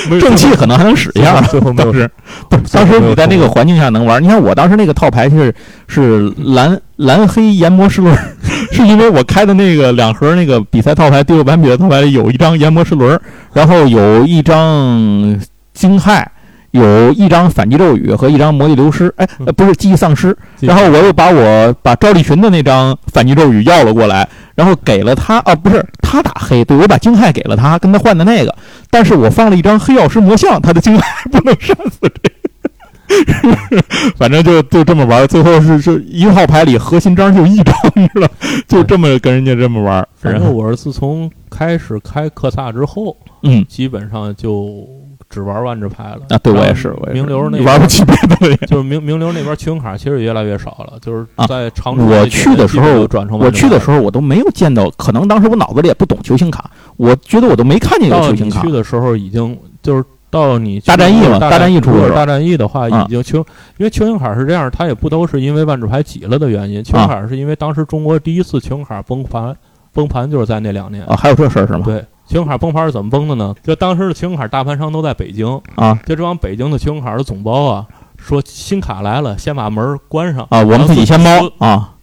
[0.07, 2.11] 没正气可能还能使一下，最后没有当时
[2.47, 4.21] 不是，当时你在那个环境下能玩。
[4.21, 5.51] 你看我当时那个套牌是
[5.87, 8.15] 是蓝蓝黑研磨齿轮，
[8.71, 13.19] 是因为我开的那个两盒那个比赛套牌第六版比赛套牌里有一张研磨齿轮，
[13.51, 15.41] 然后有一张
[15.73, 16.23] 惊骇。
[16.71, 20.37] 有一张反击咒语和一张魔力流失，哎，呃不是记忆丧失。
[20.59, 25.81] 然后我又把我把赵立群的那张反击咒语要了过来，然后给了他啊，不是
[26.15, 28.55] 他打黑，对我把惊骇给了他，跟他换的那个，
[28.89, 33.83] 但是我放了一张黑曜石魔像，他的惊骇不能杀死这个，
[34.17, 38.27] 反正就就这么玩，最后是是一号牌里核心章就一张，你知道，
[38.67, 43.63] 就这么跟人家这么玩，反正我是自从开始开克萨之后，嗯。
[43.67, 44.87] 基本上就
[45.35, 46.21] 只玩万智牌了。
[46.29, 48.55] 啊，对我也是，我也是名流那玩不起别的。
[48.67, 58.71] 就是名名流那边群卡其实越来越少了，就是啊在长我去的时候转成我去的时候，我都没有见到，可能当时我脑子里也不懂球星卡，我觉得我都没看见有球星卡去。
[58.71, 63.37] 的时候已经就是到你大战役嘛大大战役出的大战役的话啊已经球，
[63.77, 69.55] 因为球星卡是这样，它也不都是因为万智牌挤了的原因，球星卡是因为当时中国第一次球星卡崩盘，
[69.93, 71.05] 崩盘就是在那两年。
[71.05, 71.81] 啊，还有这事儿是吗？
[71.85, 73.53] 对，球星卡崩盘是怎么崩的呢？
[73.63, 77.85] 就当时的信用卡大盘商都在北京，啊就这帮北京的信用卡的总包啊，
[78.17, 81.93] 说新卡来了，先把门关上啊，我们自己先包啊，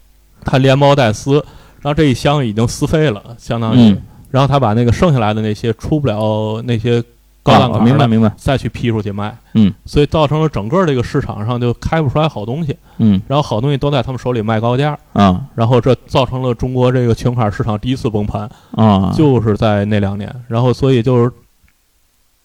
[0.44, 1.34] 他连包带撕，
[1.80, 7.04] 然后这一箱已经撕飞了，相当于，嗯然后他把那个剩下来的那些出不了那些
[7.42, 13.20] 高档明白明白，再去批出去卖，嗯，所以造成了整个这个市场上就开不出来好东西，嗯。
[13.26, 15.42] 然后好东西都在他们手里卖高价，啊。
[15.54, 21.32] 然后这造成了中国这个全卡市场第一次崩盘，啊，就是在那两年，然后所以就是。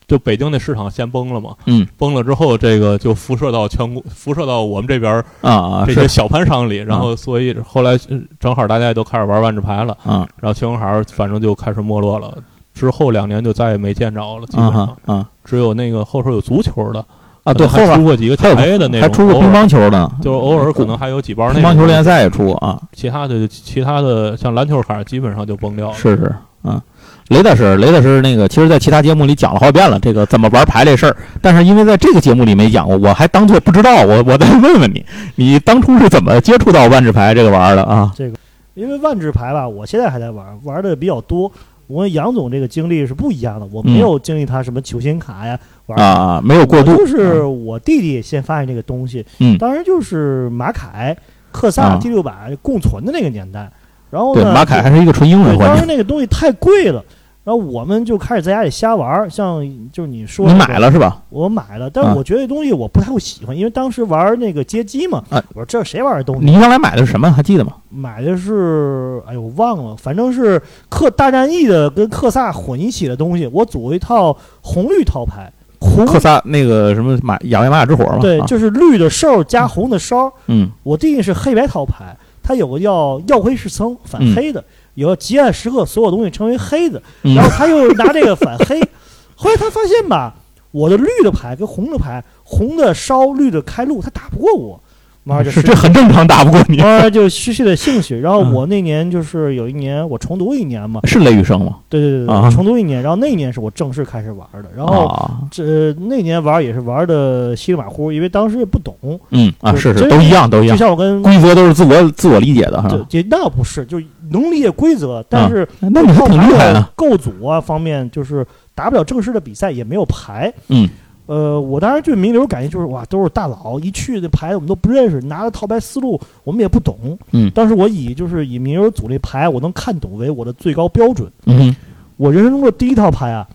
[0.07, 1.85] 就北京那市场先崩了嘛，嗯。
[1.97, 10.25] 崩了之后，这个就辐射到全国，辐射到我们这边儿啊啊这些小盘商里，然后所以后来呃正好大家也都开始玩万智牌了，啊。
[10.39, 12.37] 然后球星卡反正就开始没落了。
[12.77, 17.03] 之后两年就再也没见着了，基本啊上哈啊只有那个后头有足球的
[17.43, 25.93] 啊，对，后还出过几个还有甲 A 的那种，还出过乒乓球的，就是偶尔可能还有几包那乒乓球联赛也出过啊，其他的其他的像篮球卡基本上就崩掉了。
[25.95, 26.81] 是是啊。
[27.29, 31.13] 雷大师，雷大师，那个，其实，在其他节目里讲了好几遍了，这个怎么玩牌这事儿。
[31.41, 34.05] 但是因为在这个节目里没讲过，我还当做不知道。
[34.05, 35.05] 我我再问问你，
[35.35, 38.13] 你当初是怎么接触到万智牌这个玩儿的啊？
[38.15, 38.37] 这个
[38.75, 41.51] 因为万智牌吧，我现在还在玩，玩的比较多。
[41.87, 49.57] 我跟杨总这个经历是不一样的，我没有经历他什么球星卡呀，玩啊啊，没有过渡，就是我弟弟先发现这个东西，嗯。
[49.57, 51.15] 当时就是马凯、
[51.51, 51.99] 克萨啊。
[52.01, 53.71] 第六版共存的那个年代，
[54.11, 57.03] 然后对呢，马凯还是一个纯英文对，当时，那个东西太贵了，
[57.47, 61.23] 然后我们就开始在家里瞎玩儿，像就是你说你那个买了是吧？
[61.29, 66.45] 我买了，但是啊我觉得这东西我不太会喜欢，因为当时玩那个街机嘛，啊我说这谁玩的东西？
[66.45, 67.31] 你原来买的是什么？
[67.31, 67.71] 还记得吗？
[67.89, 73.49] 买的是，哎呦，我忘了，反正是克大战役的跟克萨混一起的东西。
[73.53, 78.19] 我组了一套红绿套牌，红克萨那个什么马雅维玛雅之火嘛？
[78.19, 80.29] 对，啊就是绿的兽加红的烧。
[80.47, 84.61] 嗯我弟弟是黑白套牌，他有个叫耀辉是僧反嗯黑的，
[84.97, 88.81] 有个极暗时刻所有东西成为黑的，嗯然后他又拿这个反黑。
[89.35, 90.33] 后来他发现吧，
[90.71, 94.81] 我的绿的牌跟红的牌，红的烧，绿的开路，他打不过我，
[95.27, 96.77] 慢慢就是这很正常，打不过你。
[96.77, 98.17] 慢慢就失去了兴趣。
[98.17, 101.79] 然后嗯我那年就是有一年我重读一年嘛，是雷雨生吗？
[101.89, 108.95] 对对对对，啊重读一年，然后那一年是我正式开始玩的，然后啊，这那年玩也是玩的稀里马虎，因为当时也不懂，
[109.31, 112.87] 嗯啊，是是都一样，都一样就，像我跟规则都是自我自我理解的哈。
[112.89, 116.89] 这这那不是，就是能理解规则，但是那你还挺厉害的！
[116.95, 120.53] 构组啊方面就是打不了正式的比赛，也没有牌。
[120.69, 120.87] 嗯，
[121.27, 127.19] 呃，我当时对名流感觉就是哇，都是大佬，一去这牌我们都不认识，拿着套牌思路我们也不懂。
[127.33, 131.31] 嗯当时我以就是以名流组这牌我能看懂为我的最高标准。
[131.45, 131.75] 嗯
[132.15, 133.47] 我人生中的第一套牌啊，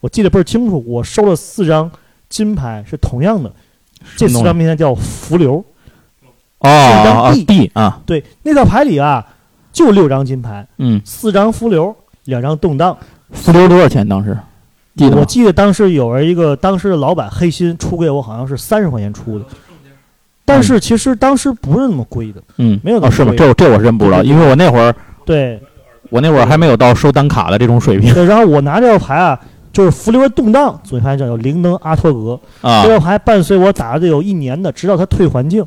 [0.00, 1.90] 我记得倍儿清楚，我收了四张
[2.28, 3.50] 金牌，是同样的，
[4.16, 5.64] 这四张名字叫浮流。
[6.58, 9.26] 哦啊张 D D 啊，对，那套牌里啊，
[9.72, 12.98] 就六张金牌，嗯，四张浮流，两张动荡。
[13.30, 14.06] 浮流多少钱？
[14.06, 14.36] 当时
[15.04, 15.16] 记得？
[15.16, 19.44] 我记得当时有人一个当时的老板黑心出给我，好像是三十块钱出的，
[20.44, 22.42] 但是其实当时不是那么贵的。
[22.58, 23.32] 嗯，没有那么哦是吗？
[23.36, 24.94] 这我这我是真不知道，因为我那会儿
[25.24, 25.60] 对。
[26.08, 28.12] 我那会儿还没有到收单卡的这种水平。
[28.12, 29.38] 对，然后我拿这套牌啊，
[29.72, 32.82] 就是浮流动荡，组一牌叫灵能阿托格，啊。
[32.82, 35.64] 这套牌伴随我打了得有一年的，直到它退环境，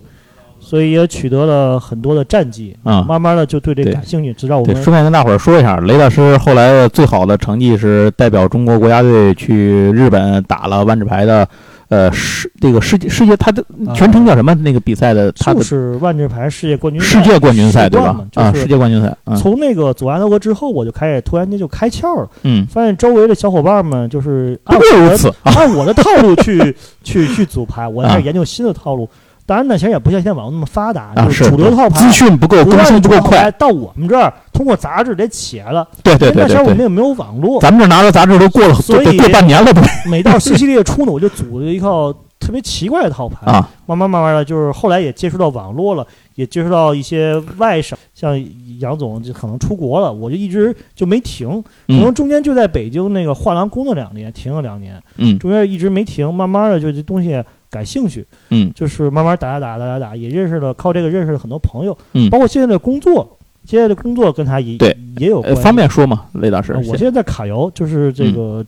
[0.73, 2.75] 所以也取得了很多的战绩。
[2.81, 3.05] 啊。
[3.07, 11.47] 慢慢的就对这感兴趣，直到我对，们顺便跟大伙儿说一下，雷大师后来最好的成绩是代表中国国家队去日本打了万智牌的，
[11.89, 14.55] 呃世这个世界世界他的啊全称叫什么？
[14.55, 18.07] 那个比赛的他就是万智牌世界冠军赛世界冠军赛对吧？
[18.33, 29.07] 啊，就是世界冠军赛，嗯从那个左阿托格之后，我就开始突然间就开窍了，嗯，发现周围的小伙伴们就是按我的按我的套路去 去去组牌，我开啊始研究新的套路。
[29.45, 35.87] 当然呢，其实也不像现在网络那么发达，啊就是主流套牌资讯不够，不更新不够快，到我们这儿通过杂志得起来了。
[36.01, 43.51] 对对对那时候我们也没有网络，咱们这拿着杂志都过了，所以过半年了都每到新系列出呢，我就组了一套特别奇怪的套牌。
[43.51, 48.41] 啊，慢慢慢慢的，就是后来也接触到网络了，也接触到一些外省，像
[48.79, 57.43] 杨总就可能出国了，我就一直就没停，可能嗯中间就在北京那个画廊工作两年，停了两年，嗯中间一直没停，慢慢的就这东西
[57.73, 64.77] 感兴趣，嗯就是慢慢打打打打打打，也认识了靠这个认识了很多朋友，嗯包括现在的工作，现在的工作跟他也
[65.17, 65.61] 也有关系。
[65.61, 66.25] 方便说吗？
[66.33, 68.63] 雷大师呃，我现在在卡游，就是这个、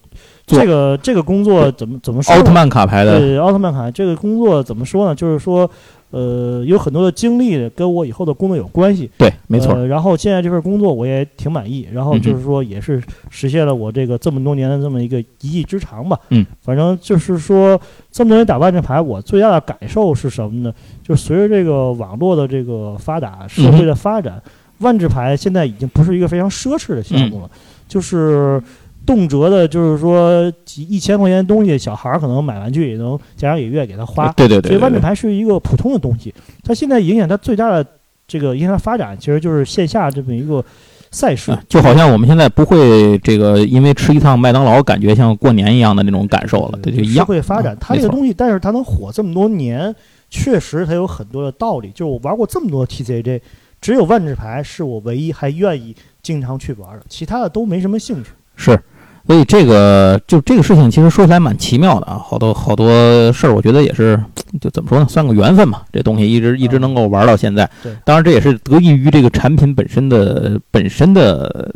[0.47, 2.41] 做这个这个工作怎么怎么说呢？
[2.41, 5.13] 奥特曼卡牌的，对奥特曼卡这个工作怎么说呢？
[5.13, 5.69] 就是说，
[6.15, 9.11] 呃，有很多的经历跟我以后的工作有关系。
[9.17, 16.17] 对，没错，呃然后现在这份工作我也挺满意，然后就是说也是实现了我这个这么多年的这么一个一技之长吧。
[16.29, 17.77] 嗯，反正就是说
[18.09, 20.73] 这么多年打万智牌，我最大的感受是什么呢？
[21.03, 24.41] 就是随着这个网络的这个发达，社会的发展，
[24.77, 27.51] 万智牌现在已经不是一个非常奢侈的项目了，
[27.89, 28.63] 就是。
[29.05, 34.31] 动辄的，就是说几一千块钱的东西，小孩儿可能买玩具也能家长也愿意给他花。
[34.33, 36.33] 对对对对对，所以万智牌是一个普通的东西，
[36.63, 37.85] 它现在影响它最大的
[38.27, 40.63] 这个影响它发展，其实就是线下这么一个
[41.11, 41.63] 赛事啊。
[41.69, 47.25] 就好像我们现在不会这个因为吃一趟麦当劳感觉像过年一样的那种感受了，对，就一社样。
[47.25, 49.95] 会发展它这个东西，但是它能火这么多年，
[50.29, 51.89] 确实它有很多的道理。
[51.89, 53.39] 就是我玩过这么多 TCG，
[53.79, 58.31] 只有万智牌是我唯一还愿意经常去玩的，其他的都没什么兴趣。
[58.57, 58.79] 是，
[59.27, 62.87] 所以这个就这个事情其实说起来蛮奇妙的啊，好多好多
[63.33, 64.19] 事儿，我觉得也是
[64.61, 65.83] 就怎么说呢，算个缘分吧。
[65.91, 71.73] 这东西一直一直能够玩到现在，对当然这也是得益于这个产品本身的本身的，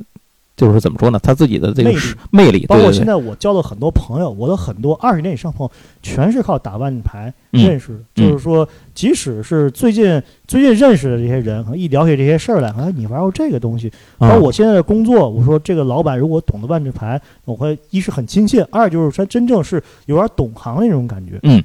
[0.60, 2.02] 就是怎么说呢，他自己的这个魅力
[2.32, 8.00] 魅力，包括现在我交了很多朋友，我的很多二十年以上朋友全是靠打万智牌嗯认识的。
[8.14, 13.90] 就是说，即使是最近最近认识的这些人，可能一聊起这些事儿来，哎，你玩过这个东西？
[14.18, 21.40] 包啊括我现在的工作，我说这个老板如果懂得万智牌，我会一是很亲切，二就是他真正是有点懂行的那种感觉。
[21.44, 21.64] 嗯，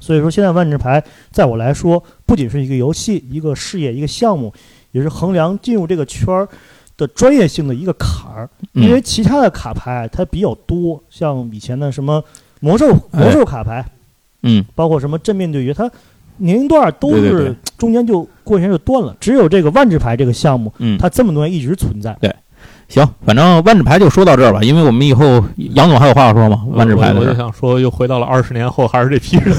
[0.00, 4.52] 所以说现在万智牌在我来说，不仅是一个游戏、一个事业、一个项目，
[4.92, 6.46] 也是衡量进入这个圈儿
[6.98, 8.46] 的专业性的一个坎儿。
[8.74, 12.22] 因为嗯其他的卡牌它比较多，像以前的什么
[12.60, 13.82] 魔兽哎魔兽卡牌，
[14.42, 15.90] 嗯包括什么正面对决，它
[16.36, 19.16] 年龄段都是中间就过一下就断了。
[19.18, 22.14] 只有这个万智牌这个项目，嗯，它这么多年一直存在。
[22.20, 22.34] 对
[22.88, 26.64] 行，反正万智牌就说到这儿吧，因为我们以后杨总还有话要说吗？
[26.70, 29.54] 万智牌的我就想说，又回到了二十年后，还是这批人。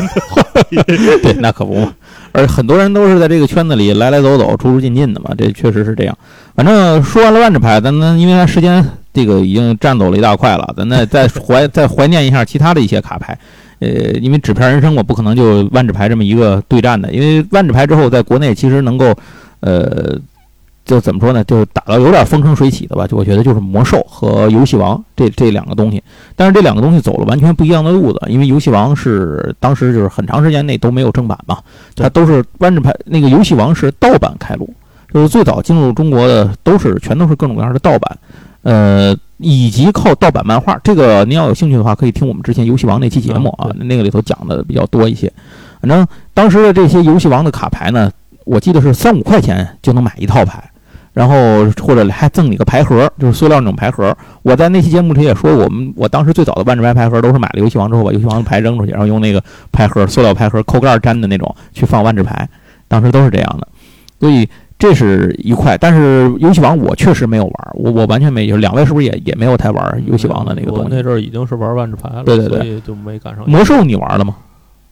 [1.24, 1.94] 对，那可不嘛。
[2.32, 6.18] 而很多人都是在这个圈子里来来走走、出出进进的嘛，这确实是这样。
[6.60, 13.40] 反正说完了万智牌，咱咱因为它时间这个已经占走了一大块了，咱再再怀再怀念一下其他的一些卡牌。
[13.80, 13.88] 呃，
[14.20, 19.16] 因为纸片人生我不可能就万智牌这么一个对战的，因为万智牌之后在国内其实能够，
[19.62, 20.20] 呃，
[20.84, 23.08] 就怎么说呢，就打到有点风生水起的吧。
[23.08, 26.04] 就我觉得就是魔兽和游戏王这这两个东西，
[26.36, 31.60] 但是这两个东西走了完全不一样的路子，因为游戏王是当时就是很长时间内都没有正版嘛，
[31.96, 34.70] 它都是万智牌那个游戏王是盗版开路，
[35.14, 38.18] 就是最早进入中国的都是全都是各种各样的盗版，
[38.64, 40.80] 呃，以及靠盗版漫画。
[40.84, 45.32] 这个您要有兴趣的话，可以听我们之前游戏王那期节目啊嗯，那个里头讲的比较多一些。
[45.82, 48.12] 反正当时的这些游戏王的卡牌呢，
[48.46, 50.64] 我记得是三五块钱就能买一套牌。
[51.12, 51.36] 然后
[51.82, 54.16] 或者还赠你个牌盒，就是塑料那种牌盒。
[54.44, 62.48] 我在那期节目里也说，我们我当时最早的万智牌牌盒都是买了游戏王之后把游戏王的牌扔出去，然后用那个牌盒塑料牌盒扣盖粘的那种去放万智牌，
[62.88, 63.68] 当时都是这样的。
[64.20, 64.48] 所以
[64.80, 68.56] 这是一块，但是游戏王我确实没有玩，我我完全没有。
[68.56, 70.88] 两位是不是也也没有太玩游戏王的那个东西？
[70.90, 73.48] 那阵儿已经是玩万智牌了，对对对就没赶上。
[73.48, 74.34] 魔兽你玩了吗？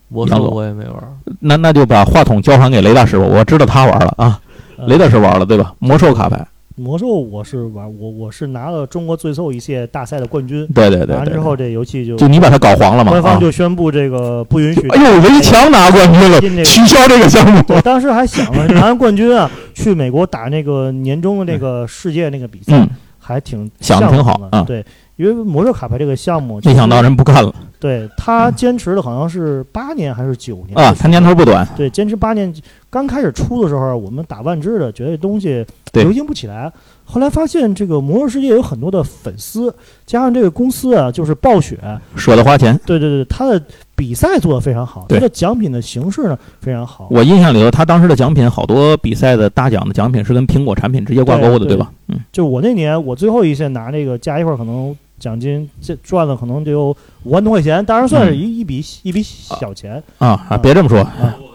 [0.09, 0.95] 魔兽我也没玩。
[1.39, 4.39] 那那就把话筒交还给雷大师吧，我知道他玩了啊，
[4.77, 5.73] 呃雷大师玩了对吧？
[5.79, 6.45] 魔兽卡牌，
[6.79, 10.67] 魔兽我是玩，我我是拿了中国最后一届大赛的冠军。
[10.75, 13.09] 对对对对对，完之后，这游戏就就你把它搞黄了嘛？
[13.09, 14.87] 官方啊就宣布这个不允许。
[14.89, 17.59] 哎呦，围墙拿冠军了取消这个项目。
[17.69, 24.85] 我当时还想了， 拿完冠军啊，去美国打那个年终的那个世界那个比赛，嗯，还挺想的挺好的对，
[25.17, 30.95] 因为魔兽卡牌这个项目，没想到人不干了对他坚持了好像是八年还是九年啊！
[30.97, 32.51] 他年头不短，对，坚持八年。
[32.89, 35.63] 刚开始出的时候，我们打万智的，觉得这东西
[35.93, 36.71] 流行不起来。
[37.03, 39.73] 后来发现这个魔兽世界有很多的粉丝，
[40.07, 41.77] 加上这个公司啊，就是暴雪，
[42.15, 42.79] 舍得花钱。
[42.85, 43.61] 对对对，他的
[43.95, 47.07] 比赛做得非常好，他的奖品的形式呢非常好。
[47.11, 51.91] 我印象里头，他当时的奖品好多比赛的大奖的奖品是跟苹果产品直接挂钩的，对对吧？
[52.07, 61.05] 嗯，就我那年，我最后一线拿那个加一块儿，可能奖金这赚了可能就有五万多块钱，当然算是一、一笔一笔小钱，啊啊，别这么说，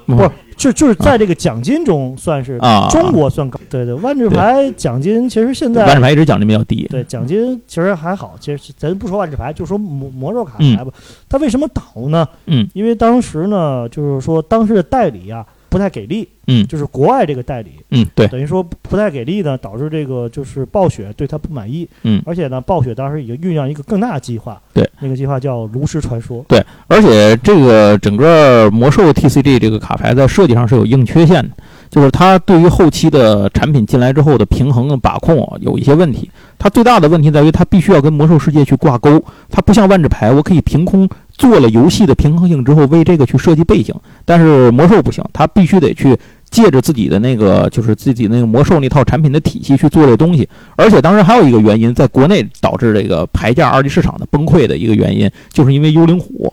[0.07, 3.59] 不是就就是在这个奖金中算是啊，中国算高。
[3.71, 6.87] 对对，万智牌奖金其实现在万智牌一直奖金比较低。
[6.91, 10.77] 对奖金其实还好，其实咱不说万智牌，就说魔魔兽卡嗯。
[10.77, 10.93] 牌吧。
[11.29, 12.29] 它为什么倒呢？
[12.47, 12.69] 嗯。
[12.75, 21.89] 因为当时呢，就是说当时的代理啊不太给力，嗯就是国外这个代理，嗯，对，等于说不太给力呢，导致这个就是暴雪对他不满意。
[22.03, 26.45] 嗯而且呢，暴雪当时已经酝酿一个更大的计划，对，那个计划叫炉石传说。
[26.47, 31.51] 对而且这个整个魔兽 TCG 这个卡牌在设计上是有硬缺陷的，
[31.93, 36.31] 就是它对于后期的产品进来之后的平衡把控有一些问题。
[36.59, 46.19] 它最大的问题在于它必须要跟魔兽世界去挂钩，它不像万智牌，我可以凭空做了游戏的平衡性之后为这个去设计背景，但是魔兽不行，它必须得去。
[46.53, 56.53] 借着自己的那个，就是自己那个魔兽那套产品的体系去做这东西，而且当时还有一个原因，在国内导致这个牌价二级市场的崩溃的一个原因，就是因为幽灵虎。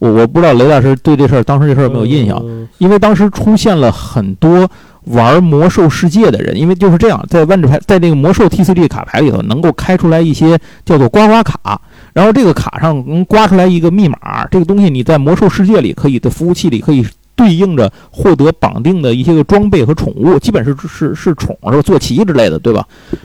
[0.00, 2.36] 我我不知道雷大师对这事儿当时这事儿有没有印象？
[2.38, 4.66] 呃因为当时出现了很多
[5.04, 11.78] 玩魔兽世界的人，因为就是这样，在万智牌在这个魔兽 TCG 卡牌里头能够开出来一些叫做刮刮卡，
[12.14, 21.82] 然后这个卡上能刮出来一个密码，这个东西你在魔兽世界里可以的服务器里可以对应着获得绑定的一些个装备和宠物，基本是是是宠是吧？
[21.82, 22.82] 坐骑之类的，对吧？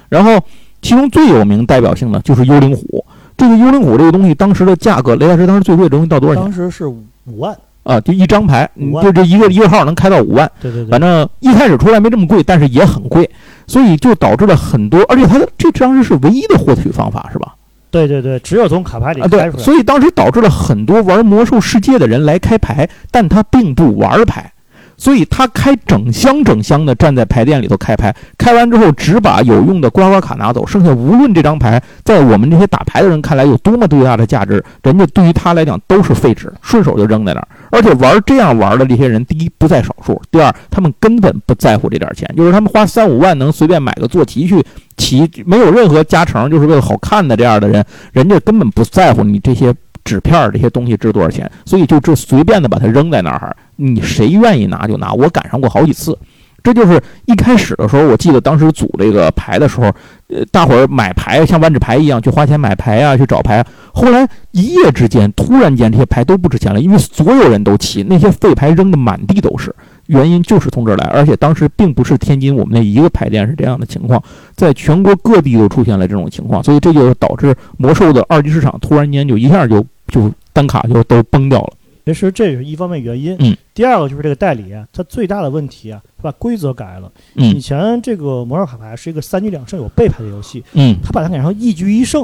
[0.10, 0.38] 然后
[0.82, 3.06] 其中最有名代表性的就是幽灵虎。
[3.38, 7.04] 这个幽灵虎这个东西当时的价格，雷大师当时最贵的东西到多少钱当时是五
[7.38, 8.00] 万，啊？
[8.02, 8.70] 就一张牌，
[9.02, 10.50] 就这一个一个号能开到五万。
[10.62, 13.30] 对对对反，正一开始出来没这么贵，但是也很贵，
[13.68, 17.54] 所以就导致了很多，而且它的这当时是唯一的获取方法，是吧？
[17.92, 19.64] 对对对，只有从卡牌里啊，对，开出来。
[19.64, 24.52] 所以当时导致了很多玩魔兽世界的人来开牌，但他并不玩牌，
[24.98, 37.48] 所以他开整箱整箱的站在牌店里头开牌，开完之后只把有用的刮刮卡拿走，剩下无论这张牌在我们这些打牌的人看来有多么巨大的价值，人家对于他来讲都是废纸，顺手就扔在那儿。
[37.72, 44.64] 而且玩这样玩的这些人，第一不在少数，第二他们根本不在乎这点钱，就是他们花三五万能随便买个坐骑去
[44.98, 47.84] 骑，没有任何加成，就是为了好看的这样的人，
[48.14, 49.74] 人家根本不在乎你这些
[50.06, 55.12] 纸片儿这些东西值多少钱，所以就这随便的把它扔在那儿，你谁愿意拿就拿。
[55.12, 56.18] 我赶上过好几次，
[56.64, 59.86] 这就是一开始的时候，我记得当时组这个牌的时候，
[60.28, 63.66] 呃，大伙儿买牌像万纸牌一样去花钱买牌啊，去找牌。
[63.92, 69.76] 后来一夜之间，突然间这些牌都不值钱了，因为所有人都齐，那些废牌扔的满地都是。
[70.08, 74.22] 原因就是从这儿来，而且当时并不是天津我们那一个牌店是这样的情况，
[74.56, 81.74] 在全国各地都出现了这种情况，所以这就导致魔兽的二级市场突然间就一下就就单卡就都崩掉了。
[82.06, 83.36] 其实这是一方面原因。
[83.40, 87.12] 嗯，第二个就是这个代理啊，它最大的问题啊，它把规则改了。
[87.34, 92.24] 以嗯前这个魔兽卡牌是一个三局两胜有背牌的游戏，嗯它把它改成一局一胜。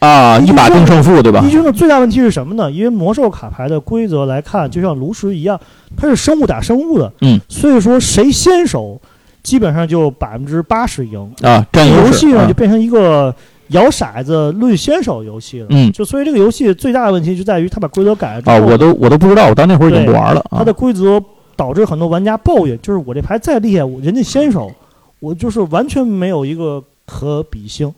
[0.00, 1.50] 啊，一把定胜负，对吧一？
[1.50, 2.68] 局胜的最大问题是什么呢？
[2.72, 5.60] 因为魔兽卡牌的规则来看，就像炉石一样，
[5.96, 7.12] 它是生物打生物的。
[7.20, 9.00] 嗯，所以说谁先手，
[9.42, 11.32] 基本上就百分之八十赢。
[11.42, 13.32] 啊，占游戏呢就变成一个
[13.70, 15.66] 摇骰子论先手游戏了。
[15.70, 20.72] 嗯就所以这个游戏最大的问题就在于它把规则改了之后，啊，我都我都不知道，我到那会儿已经不玩了啊它的。
[20.72, 21.22] 规则
[21.56, 24.70] 导致很多玩家抱怨，就是我这牌再厉害，我人家先手，
[25.18, 27.92] 我就是完全没有一个可比性。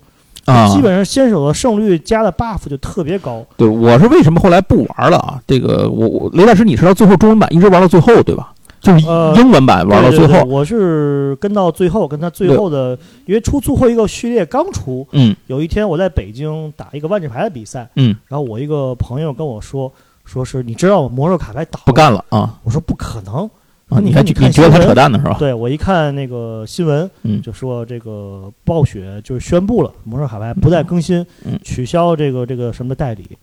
[0.44, 3.44] 啊，基本上先手的胜率加的 buff 就特别高。
[3.56, 5.40] 对，我是为什么后来不玩了啊？
[5.46, 8.52] 这个我我雷大师，你是到最后中文版一直玩到最后对吧？
[8.82, 19.90] 就是呃英文版玩到最后，对对对我是跟到最后，跟他最后的，因为出最后一个序列刚出，嗯有一天我在北京打一个万智牌的比赛，嗯，然后我一个朋友跟我说，
[20.24, 23.48] 说是你知道我魔兽卡牌倒不干了啊我说不可能。
[23.88, 24.00] 啊！
[24.02, 25.36] 你看你看你你觉得他扯淡呢是吧？
[25.38, 33.36] 对我一看那个新闻，嗯就说这个暴雪就是宣布了魔兽卡牌不再更新，嗯取消这个这个什么代理。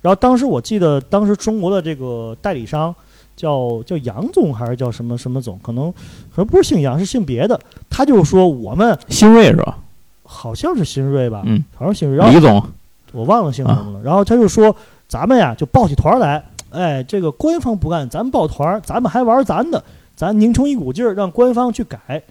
[0.00, 2.94] 然后当时我记得，当时中国的这个代理商
[3.38, 5.92] 叫叫杨总还是叫什么什么总，可能
[6.34, 7.58] 可能不是姓杨，是姓别的。
[7.88, 9.78] 他就说我们新锐是吧？
[10.24, 12.18] 好像是新锐吧，嗯，好像是新锐。
[12.18, 12.60] 然后李总
[13.12, 14.00] 我忘了姓什么了。
[14.02, 14.74] 然后他就说
[15.06, 19.82] 咱们呀就抱起团来，哎，这个官方不干，咱们抱团，咱们还玩咱的，
[20.16, 22.22] 咱拧成一股劲儿，让官方去改。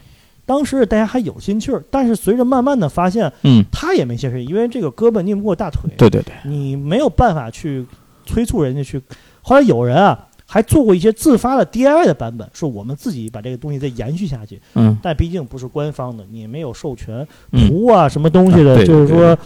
[0.46, 7.86] 当时大家还有心气儿，但是随着慢慢的发现，嗯，他也没现身，因为这个胳膊拧不过大腿，对对对，你没有办法去
[8.26, 9.02] 催促人家去。
[9.42, 19.38] 后来有人啊还做过一些自发的 DIY 的版本，是我们自己把这个东西再延续下去，嗯但毕竟不是官方的，你没有授权嗯图啊什么东西的，啊就是说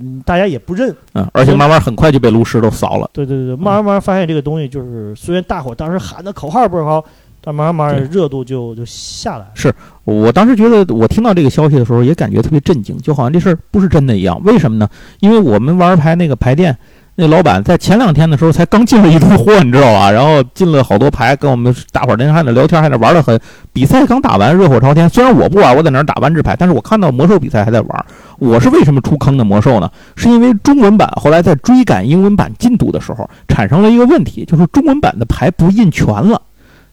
[0.00, 0.94] 嗯，大家也不认。
[1.14, 3.08] 嗯，而且慢慢很快就被炉石都扫了。
[3.12, 7.04] 对对对，慢慢慢慢发现这个东西就是，虽然大伙当时喊的口号倍儿高，
[7.40, 9.74] 但慢慢热度就就下来了。
[10.04, 14.42] 我当时觉得，我听到这个消息的时候，也感觉特别震惊，就好像这事儿不是真的一样。
[14.44, 14.88] 为什么呢？
[15.20, 16.76] 因为我们玩牌那个牌店，
[17.18, 20.10] 那老板在前两天的时候才刚进了一堆货，你知道吧？
[20.10, 23.40] 然后进了好多牌，跟我们大伙儿那还在聊天，还在玩的很。
[23.72, 25.08] 比赛刚打完，热火朝天。
[25.08, 28.04] 虽然我不玩，我在那儿打万智牌，但是我看到魔兽比赛还在玩。
[28.38, 29.90] 我是为什么出坑的魔兽呢？
[30.14, 36.42] 是因为中文版后来在追赶英文版进度的时候，产生了一个问题，就是中文版的牌不印全了。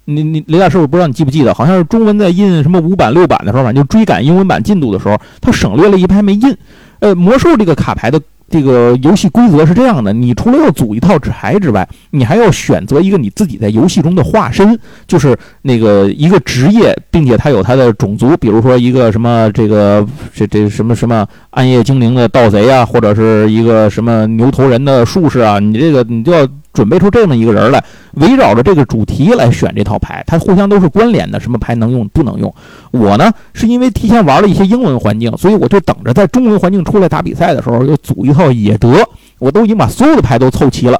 [0.05, 6.57] 你你雷大师，我不知道你记不记得，好像是中文在印什么五版六版的时候，反正就追赶英文版进度的时候，它省略了一排没印。
[6.99, 14.77] 呃，魔兽这个卡牌的这个游戏规则是这样的：你除了要组一套纸牌之外，你还要选择一个你自己在游戏中的化身，
[15.07, 32.53] 就是那个一个职业，并且它有它的种族，比如说一个什么这个这这什么什么暗夜精灵的盗贼啊，或者是一个什么牛头人的术士啊，你这个你就要准备出这么一个人来，围绕着这个主题来选这套牌，它互相都是关联的，什么牌能用不能用。
[32.91, 39.07] 我呢是因为提前玩了一些英文环境，所以我就等着在中文环境出来打比赛的时候，又组一套野德，
[39.39, 40.99] 我都已经把所有的牌都凑齐了。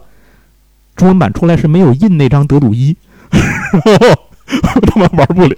[0.96, 2.96] 中文版出来是没有印那张德鲁伊，
[3.34, 5.56] 我他妈玩不了，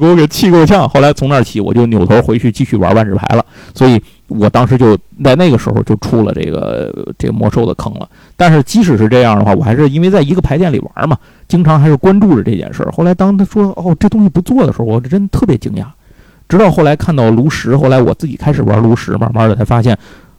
[0.00, 0.88] 给我给气够呛。
[0.88, 3.46] 后来从那起，我就扭头回去继续玩万智牌了。
[3.72, 4.02] 所以
[4.38, 8.08] 我当时就在那个时候就出了这个这个魔兽的坑了。
[8.36, 11.16] 但是即使是这样的话，我还是因为在一个牌店里玩嘛，
[11.48, 12.90] 经常还是关注着这件事儿。
[12.92, 15.86] 后来当他说哦这东西不做的时候，我真特别惊讶。
[16.48, 19.96] 直到后来看到炉石，后来我自己开始玩炉石，慢慢的才发现，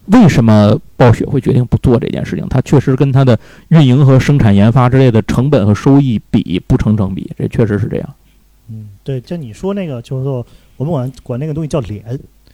[0.08, 2.46] 为什么暴雪会决定不做这件事情？
[2.50, 3.40] 它确实跟它的
[3.70, 8.10] 运营和生产研发之类的成本和收益比不成正比，这确实是这样。
[8.70, 10.46] 嗯，对，就你说那个，就是说
[10.78, 12.04] 我们管管那个东西叫脸，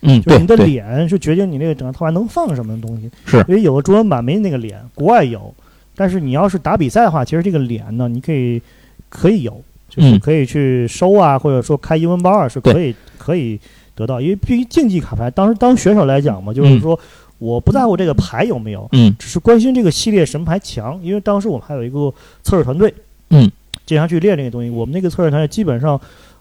[0.01, 3.09] 嗯，就是你的脸是决定你那个整个套牌能放什么东西。
[3.25, 5.53] 是因为有的中文版没那个脸，国外有，
[5.95, 8.61] 但是你要是打比赛的话，其实这个脸呢，你可以
[9.09, 13.59] 可以有，就是嗯可以去收啊，或者说开英文包啊，是可以可以
[13.93, 14.21] 得到。
[14.21, 16.97] 因为毕竟竞技卡牌，当时当选手来讲嘛，就是说
[17.37, 20.97] 我不在乎这个牌有没有，嗯只是关心这个系列什么牌强。
[21.03, 22.93] 因为当时我们还有一个测试团队，
[23.31, 23.51] 嗯，
[23.85, 24.69] 经常去练这个东西。
[24.69, 25.99] 我们那个测试团队基本上。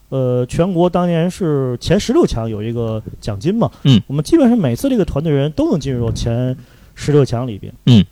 [0.08, 6.56] 呃，全国当年是前十六强有一个奖金嘛，嗯，我们基本上每次这个团队人都能进入前
[6.94, 8.04] 十六强里边，嗯，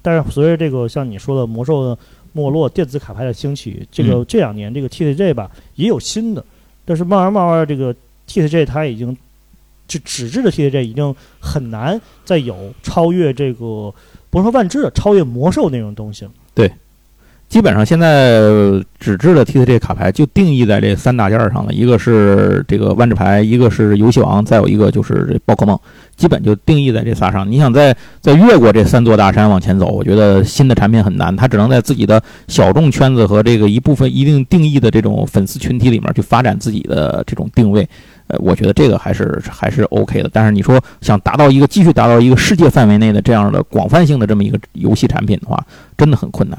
[0.00, 1.98] 但是随着这个像你说的魔兽的
[2.32, 4.24] 没落、电子卡牌的兴起，这个、嗯。
[4.26, 6.44] 这两年这个 TCG 吧也有新的，
[6.84, 7.94] 但是慢慢慢慢这个
[8.26, 9.16] TCG 它已经
[9.86, 13.94] 这纸质的 TCG 已经很难再有超越这个
[14.30, 16.30] 不是说万智的超越魔兽那种东西了。
[17.54, 18.40] 基本上现在
[18.98, 25.78] 纸质的 TCG 卡牌就定义在这三大件儿上了，一个是这个万智牌，一个是游戏王，再有一个就是这宝可梦，
[26.16, 27.48] 基本就定义在这仨上。
[27.48, 37.88] 你想再再越过这三座大山往前走，我觉得新的产品很难，它只能在自己的小众圈子和这个一部分一定定义的这种粉丝群体里面去发展自己的这种定位。
[38.26, 40.30] 呃，我觉得这个还是还是 OK 的。
[40.32, 45.64] 但是你说想达到一个继续达到一个世界范围内的这样的广泛性的这么一个游戏产品的话，
[45.96, 46.58] 真的很困难。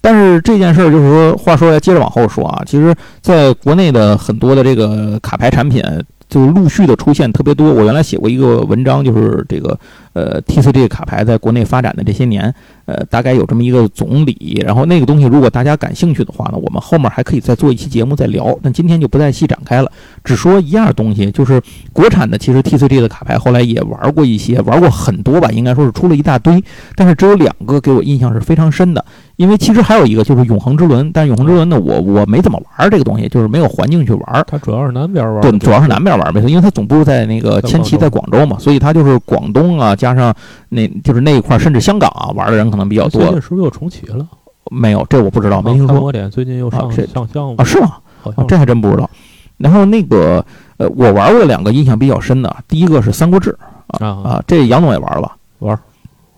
[0.00, 5.82] 但是这件事儿就是说，话说来接着往后说啊，其实在国内的很多的这个卡牌产品，
[6.28, 7.72] 就陆续的出现特别多。
[7.72, 9.78] 我原来写过一个文章，就是这个
[10.16, 12.52] 呃 TCG 卡牌在国内发展的这些年，
[12.86, 14.62] 呃，大概有这么一个总理。
[14.64, 18.58] 然后那个东西，如果大家感兴趣的话呢，我们后面还可以再做一期节目再聊。
[18.62, 19.92] 但今天就不再细展开了，
[20.24, 21.60] 只说一样东西，就是
[21.92, 26.64] 国产的其实 TCG 的卡牌后来也玩过一些，玩过很多吧，应该说是出了一大堆，
[26.94, 29.04] 但是只有两个给我印象是非常深的。
[29.36, 34.44] 因为其实还有一个就是永恒之轮，但是永恒之轮呢，我我没怎么玩这个东西，就是没有环境去玩。
[34.46, 40.32] 它主要是南边玩，对，主要是南边玩，没错，因为它总部在那个千旗，在广州嘛，所以它就是广东啊，加上
[40.68, 43.20] 那就是那一块，甚至香港啊，玩的人可能比较多。
[43.22, 44.24] 最近是不是又重启了？
[44.70, 46.12] 没有，这我不知道，没听说。
[46.12, 47.64] 点最近又上上项目啊？
[47.64, 47.96] 是吗？
[48.22, 49.10] 好像这还真不知道。
[49.56, 50.44] 然后那个
[50.76, 53.56] 呃，我玩过两个印象比较深的，第一个是《三国志》
[54.04, 55.36] 啊啊，这杨总也玩了吧？
[55.58, 55.78] 玩，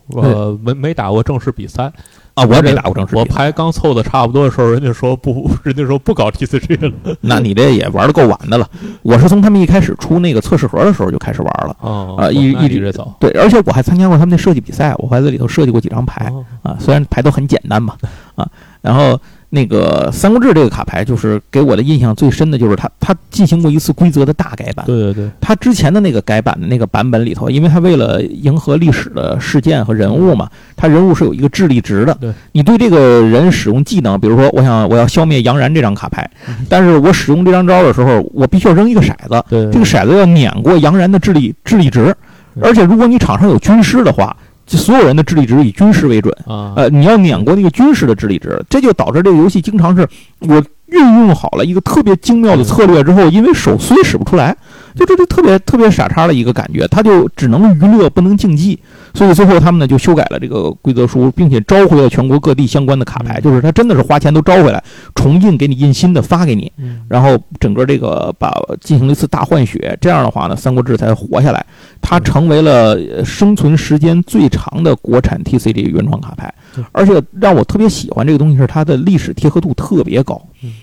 [0.08, 1.92] 我没没打过正式比赛。
[2.38, 3.16] 啊，我也没打过正式。
[3.16, 6.92] 我牌刚凑的差不多的时候，人家说不，人家说不搞 TCG 了。
[7.20, 8.68] 那你这也玩的够晚的了。
[9.02, 11.76] 我是从他们一开始出那个测试盒的时候就开始玩了。
[11.80, 13.12] 哦，啊，一一直走。
[13.18, 16.32] 对，而且我还参加过他们那设计比赛，我还在里头设计过几张牌。
[16.62, 17.96] 啊，虽然牌都很简单吧，
[18.36, 18.48] 啊，
[18.80, 19.20] 然后。
[19.50, 24.84] 那个《三国志》这个卡牌，就是给我的印象最深的就是它，它进行过一次规则的大改版。
[24.84, 32.14] 对对对，它之前的那个改版的那个版本里头，因为它为了迎合历史的事件和人物嘛，它人物是有一个智力值的。
[32.20, 36.30] 对，你对这个人使用技能，比如说，我想我要消灭杨然这张卡牌，
[36.68, 39.42] 但是我使用这张招的时候，我必须要扔一个骰子，
[39.72, 42.14] 这个骰子要碾过杨然的智力智力值，
[42.60, 44.36] 而且如果你场上有军师的话。
[44.68, 50.06] 就所有人的智力值以军事为准啊，呃，你要碾过那个军事的智力值，这就导致这个游戏经常是
[50.40, 54.54] 我运用好了一个特别精妙的策略之后，因为手虽使不出来，
[54.98, 58.76] 就这就特别特别傻叉的一个感觉，他就只能娱乐不能竞技，
[59.14, 64.82] 所以最后他们呢就修改了这个规则书，并且召回了全国各地相关的卡牌，就是他真的是花钱都招回来，
[65.14, 66.72] 重印给你印新的发给你，
[67.08, 71.64] 然后整个这个把进行了一次大换血，这样的话呢，三国志才活下来。
[72.00, 76.52] 它成为了生存时间最长的国产 TCG 原创卡牌，
[76.90, 80.40] 而且让我特别喜欢这个东西是它的历史贴合度特别高。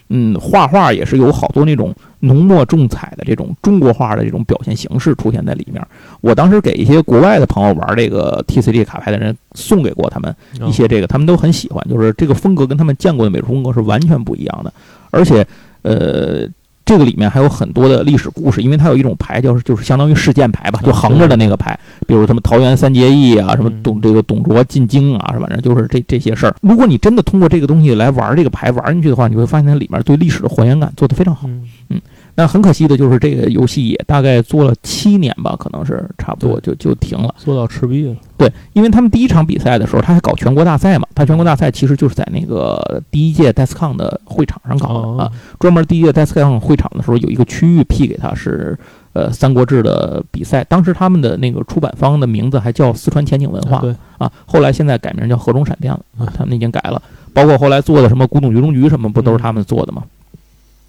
[0.10, 5.86] 嗯，画画也是有好多那种浓墨重彩的这种中国画的这种表现形式出现在里面。
[6.22, 10.36] 我当时给一些国外的朋友玩这个 T C D 卡牌的人送给过他们
[10.68, 14.74] 一些这个，他们都很喜欢，就是这个风格跟他们见过的美术风格是完全不一样的，
[15.12, 15.46] 而且
[15.82, 16.48] 呃。
[16.86, 26.56] 这个里面还有很多的历史故事，因为它有一种牌叫就是相当于事件牌吧，就横着的那个牌，比如什么桃园三结义啊，什么董这个董卓进京啊，反正就是这这些事儿。
[26.62, 31.50] 如果你真的通过这个东西来玩这个牌玩进去的话，你会发现它里面对历史的还原感做得非常好。
[31.90, 32.00] 嗯。
[32.36, 38.16] 那很可惜的就是这个游戏也大概做了七年吧，可能是差不多就就停了，做到赤壁了。
[38.38, 48.78] 对，因为他们第一场比赛的时候，他还搞全国大赛嘛，他全国大赛其实就是在那个第一届 DESCON 的会场上搞的啊，专门第一届 DESCON 会场的时候有一个区域批给他是
[49.14, 57.02] 呃《三国志》的比赛，当时他们的那个出版方的名字还叫四川前景文化，对啊，后来现在改名叫河中闪电了啊，他们已经改了，
[57.34, 60.04] 包括后来做的什么古董局中局什么，不都是他们做的吗？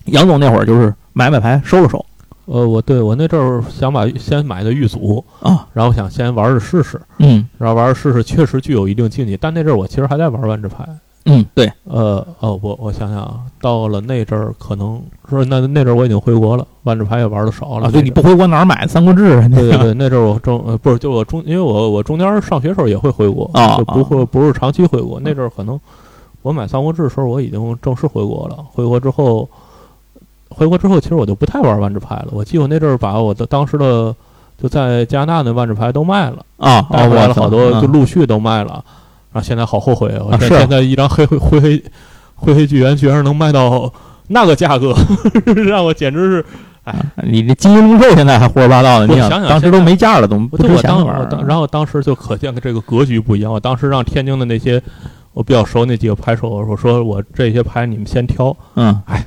[0.07, 2.05] 杨总那会儿就是买买牌收了收。
[2.47, 9.37] 呃，我对我那阵儿想把先买的玉组啊，然后想先玩着试试，嗯，然后玩着试试，确实具有一定竞技。
[9.37, 10.87] 但那阵儿我其实还在玩万智牌，
[11.25, 17.91] 嗯，对，呃，哦，我我想想啊，到了那阵儿可能说那那阵儿我已经回国了，万智牌也玩的少了。
[17.91, 19.41] 对，你不回国哪儿买三国志？
[19.49, 25.19] 对对对，那阵儿我中呃不是就我中，因为我我中间上学时候也会回国啊，就不会不是长期回国。
[25.19, 25.81] 那阵儿可能
[26.43, 29.49] 我买三国志的时候我已经正式回国了，回国之后。
[30.49, 32.29] 回国之后，其实我就不太玩万智牌了。
[32.31, 34.15] 我记得我那阵儿把我的当时的
[34.61, 38.83] 就在加拿大的万智牌都卖了啊，卖了好多，就陆续都卖了。
[39.33, 40.39] 然后现在好后悔啊！
[40.41, 41.85] 现在一张黑灰灰黑
[42.35, 43.93] 灰黑巨猿居然能卖到
[44.29, 44.95] 那个价格，
[45.67, 46.45] 让我简直是
[46.85, 46.95] 哎！
[47.25, 51.29] 你这金鹰龙兽现在还胡说八道呢，你想想当时都没价了，怎么不值钱玩？
[51.47, 53.53] 然后当时就可见的这个格局不一样。
[53.53, 54.83] 我当时让天津的那些
[55.35, 58.57] 我比较熟那几个牌手，我说我这些牌你们先挑。
[58.77, 59.27] 嗯，哎。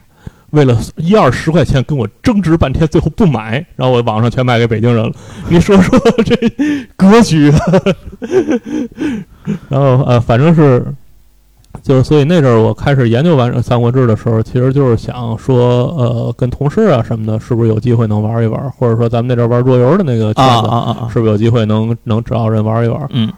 [0.51, 5.11] 为了一二十块钱跟我争执半天，最后不买，然后我网上全卖给北京人了。
[5.47, 6.35] 你说说这
[6.95, 7.51] 格局？
[9.69, 10.85] 然后呃，反正是，
[11.81, 21.09] 就是所以那阵儿我开始研究完《三国志》的时候，其实就是想说，呃，跟同事啊什么的，是不是有机会能玩一玩，或者说咱们那阵儿玩桌游的那个圈子，啊啊啊啊！
[21.11, 23.07] 是不是有机会能能找人玩一玩？
[23.11, 23.31] 嗯，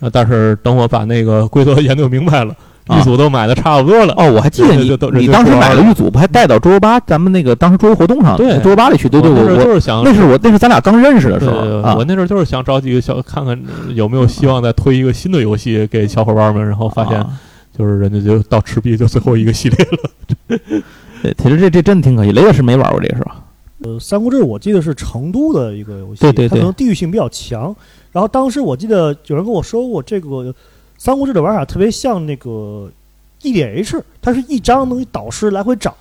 [0.00, 2.54] 呃，但是等我把那个规则 研究明白了，
[2.86, 4.14] 啊一组都买的差不多了。
[4.16, 6.98] 哦，我还记得你你当时买了玉组，不还带到桌游吧？
[7.00, 9.08] 咱们那个当时桌游活动上，对桌游吧里去。
[9.08, 12.04] 对对，我就是想，那是我那是咱俩刚认识的时候对对对啊我。
[12.04, 13.60] 那阵儿就是想找几个小看看
[13.94, 17.30] 有没有希望再推一个新的游戏给小伙伴们，然后发现啊
[17.76, 20.58] 就是人家就到赤壁就最后一个系列了。
[21.22, 22.32] 对，其实这这真的挺可惜。
[22.32, 23.36] 雷老师没玩过这个是吧？
[23.82, 27.74] 呃，《三国志》我记得是成都的一个游戏，对对对它可能地域性比较强。
[28.12, 30.28] 然后当时我记得有人跟我说过，这个
[31.00, 32.86] 《三国志》的玩法特别像那个
[33.40, 35.96] EDH，它是一张东西导师来回找，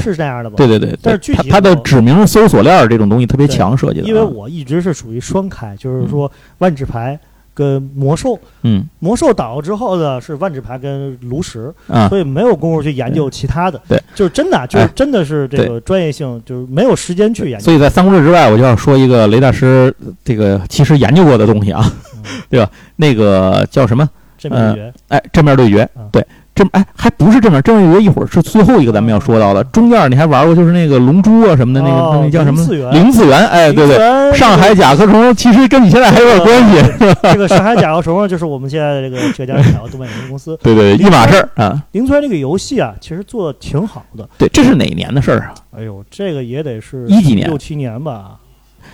[0.00, 0.56] 是这样的吧？
[0.56, 7.20] 对对对，但是具体它的指名搜索链儿这种东西特别强设计的啊，因为我一直是属于双开，就是说万智牌
[7.52, 8.88] 跟魔兽，嗯。
[9.00, 12.08] 魔兽倒了之后呢是万智牌跟炉石，啊。
[12.08, 13.78] 所以没有功夫去研究其他的。
[13.86, 14.90] 对，就是真的啊，就是哎。
[14.96, 17.64] 真的是这个专业性，就是没有时间去研究。
[17.66, 19.94] 所以在《三国志》之外，我就要说一个雷大师
[20.24, 21.84] 这个其实研究过的东西啊，
[22.16, 22.22] 嗯。
[22.48, 22.70] 对吧？
[22.96, 24.08] 那个叫什么？
[24.38, 26.24] 这面对决，哎，正面对决啊，对，
[26.54, 29.62] 正哎还不是正面，正面对决一会儿是最后一个咱们要说到的。
[29.64, 33.46] 中间你还玩过就是那个龙珠啊什么的，那个哦那叫什么零次元？
[33.48, 40.56] 哎，对对，上海甲壳虫其实跟你现在还有点关系，这个上海甲壳虫就是我们现在的这个浙江小动漫有限公司。
[40.62, 41.82] 对 对，对一码事儿啊。
[41.92, 44.28] 零次元这个游戏啊，其实做的挺好的。
[44.38, 45.54] 对，这是哪年的事儿啊？
[45.76, 48.36] 哎呦，这个也得是一几年六七年吧。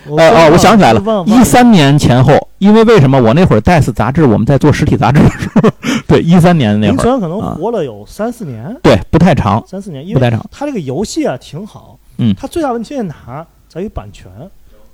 [0.07, 5.69] 我呃哦，我想起来了，一三年前后，因为为什么我那会儿 DICE 杂志我们在做实体杂志的时候，
[6.07, 10.45] 对，一三年那会儿，可能啊活了有三四年，对，不太长，三四年，不太长。
[10.51, 11.97] 它这个游戏啊挺好。
[12.17, 13.45] 嗯它最大问题在哪？
[13.67, 14.31] 在于版权。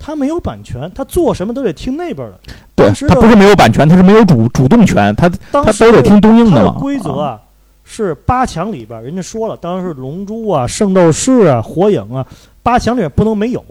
[0.04, 2.40] 它没有版权，它做什么都得听那边的。
[2.74, 6.72] 对当时，的它不是没有版权，它是没有主主动权，它它都得听东映的的嘛。
[6.80, 7.40] 规则啊，
[7.84, 12.26] 是八强里边儿，人家说了，当时龙珠啊、圣斗士啊、火影啊，
[12.64, 13.64] 八强里边不能没有，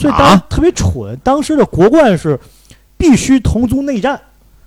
[0.00, 1.18] 所以当时啊特别蠢。
[1.22, 2.38] 当时的国冠是
[2.96, 4.18] 必须同族内战，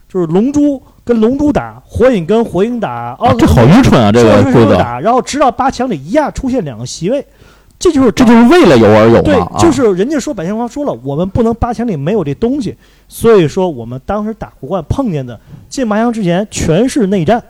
[0.07, 4.11] 就是龙珠跟龙珠打，火影跟火影打，啊哦，，这好愚蠢啊！
[4.11, 7.25] 这个规则，打，然后直到八强里一下出现两个席位，
[7.79, 12.75] 这就是这就是为了有而有对就是人家说百姓方说了，我们不能八强里没有这东西，
[13.07, 17.43] 所以说我们当时打国冠碰见的进八强之前全是内战。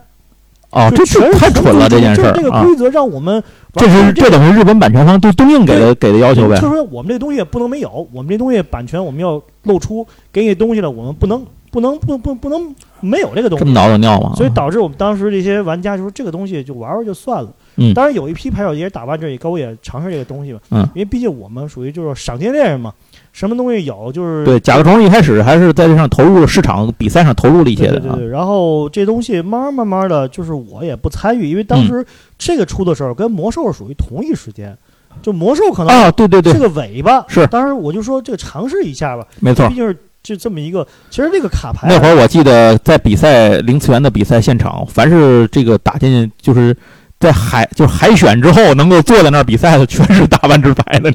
[0.74, 2.34] 哦，这全是同这太蠢了，这件事就是儿啊！
[2.34, 3.42] 这个规则让我们
[3.74, 6.66] 这是这等于日本版权方对东映给的给的要求呗就。
[6.66, 13.74] 是说我们这东西不能没有，我们这东西版权我们要露出，给你东西了，我们不能不能不不不能没有这个东西这么西。
[13.74, 14.32] 挠挠尿吗？
[14.36, 17.48] 所以导致我们当时这些玩家就说这个东西就玩玩就算了。
[17.76, 20.58] 嗯当然有一批牌手也打完这也跟我也尝试这个东西吧。
[20.70, 22.92] 嗯因为毕竟我们属于就是赏金猎人嘛，
[23.34, 28.00] 什么东西有就是对，甲壳虫一开始还是在这上投入了市场比赛上投入了一些的啊。
[28.00, 32.06] 对对对对，然后这东西慢慢慢慢的就是我也不参与，因为嗯当时
[32.38, 34.78] 这个出的时候跟魔兽属于同一时间，
[35.20, 39.74] 就魔兽可能啊，对对对这，个尾巴，是当时我就说这个尝试一下吧，没错毕。
[39.74, 46.74] 竟是就这么一个，其实这个卡牌那会儿我记得在比赛零次元的比赛现场，凡是这个打进就是
[47.18, 51.12] 在海就是海选之后能够坐在那儿比赛的，全是打万智牌的。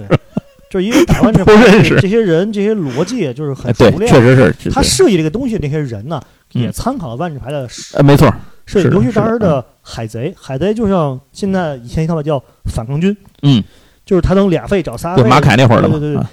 [0.70, 2.00] 就是因为打完这不认识。
[2.00, 4.70] 这些人这些逻辑就是很熟，练，确实是。
[4.70, 6.22] 他设计这个东西那些人呢，
[6.54, 6.62] 嗯。
[6.62, 8.32] 也参考了万智牌的呃，没错，
[8.66, 13.64] 设计，是的尤其当时的的海贼，海贼就像现在以前一套吧叫反抗军，嗯，
[14.06, 16.00] 就是他能俩费找仨费，对马凯那会儿的嘛。
[16.00, 16.22] 对对对。
[16.22, 16.30] 啊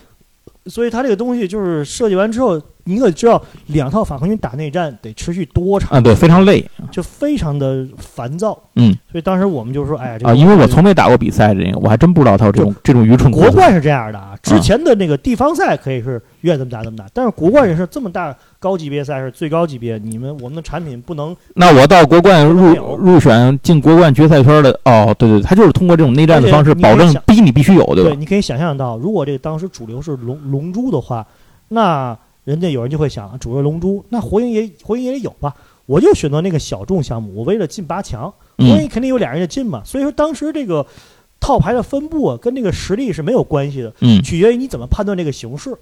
[0.69, 8.57] 所以他这个东西就是设计完之后，你可知道两套反抗军打内战得持续多长，啊，对，非常累就非常的烦躁。
[8.77, 28.17] 嗯，所以当时我们就说，哎呀，这个啊，因为我从没打过比赛，这个我还真不知道他有这种这种愚蠢国冠是这样的啊，之前的那个地方赛可以是愿怎么打怎么打，但是国冠也是这么大高级别赛事最高级别，你们我们的产品不能那我到国冠入入选进国冠决赛圈的，哦，对对，对他就是通过这种内战的方式，保证逼你必须有，对吧？
[28.17, 31.27] 你可以想象到，如果这个当时主流是龙龙珠的话，
[31.69, 32.17] 那
[32.47, 35.53] 人家有人就会想，主流龙珠，那火影也火影也有吧？
[35.85, 39.83] 我就选择那个小众项目，我为了进八强，火嗯影肯定有俩人就进嘛。
[39.85, 40.87] 所以说当时这个
[41.41, 45.77] 套牌的分布啊，跟这个实力是没有关系的，嗯取决于你怎么判断这个形势。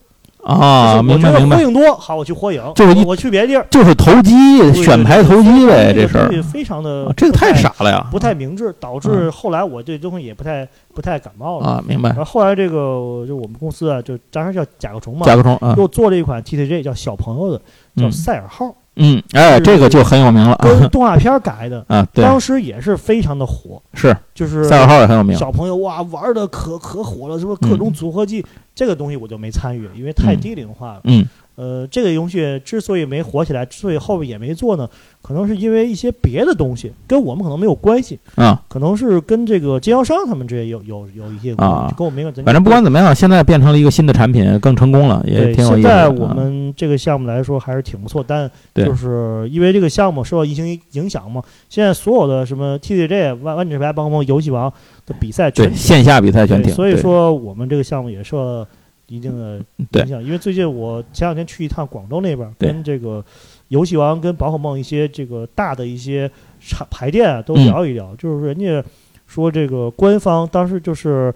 [0.44, 8.06] 啊，明白明白火，影多，好，我去火影；就是一我我去别的地儿，就是投机选牌投机呗，这事儿非常的啊，这个太傻了呀！
[8.10, 11.66] 不太明智，导致后来我对这东西也不太不太感冒了。
[11.66, 12.18] 啊，明白然。
[12.18, 17.58] 后后来这个就我们公司啊，就当时叫甲壳虫嘛，甲壳虫啊，又做了一款 Ttg 叫小朋友的，
[17.96, 25.36] 叫嗯赛尔号，嗯，哎，这个就很有名了啊跟动画片改的， 啊，对，当时也是非常的火，是就是赛尔号也很有名。
[25.36, 28.44] 小朋友哇玩的可可火了，什么各种组合技，
[28.74, 31.00] 这个东西我就没参与，因为太嗯低龄化了。
[31.04, 34.88] 嗯呃，这个游戏之所以没火起来，之所以后边也没做呢，
[35.22, 42.32] 可能是因为一些别的东西跟我们可能没有关系，啊，可能是跟这个经销商他们这些有有有一些关系，啊跟我们没有。
[42.44, 45.88] 反正不管怎么样，现在变成了一个新的产品，更成功了，也，挺有意思的。
[45.88, 54.72] 现在啊我们这个项目来说还是挺不错，但就是因为这个项目受到疫情影响嘛，现在所有的什么 TCG、万万智牌，包括游戏王
[55.06, 58.68] 的比赛全对线下比赛全对，停，所以说我们这个项目也受到
[59.06, 59.58] 一定的
[60.00, 60.22] 影响。
[60.22, 63.24] 因为最近我前两天去一趟广州那边，对跟这个
[63.68, 68.84] 游戏王、跟宝可梦一些这个大的一些厂牌店啊都嗯聊一聊，就是人家
[69.26, 71.34] 说这个官方当时就是。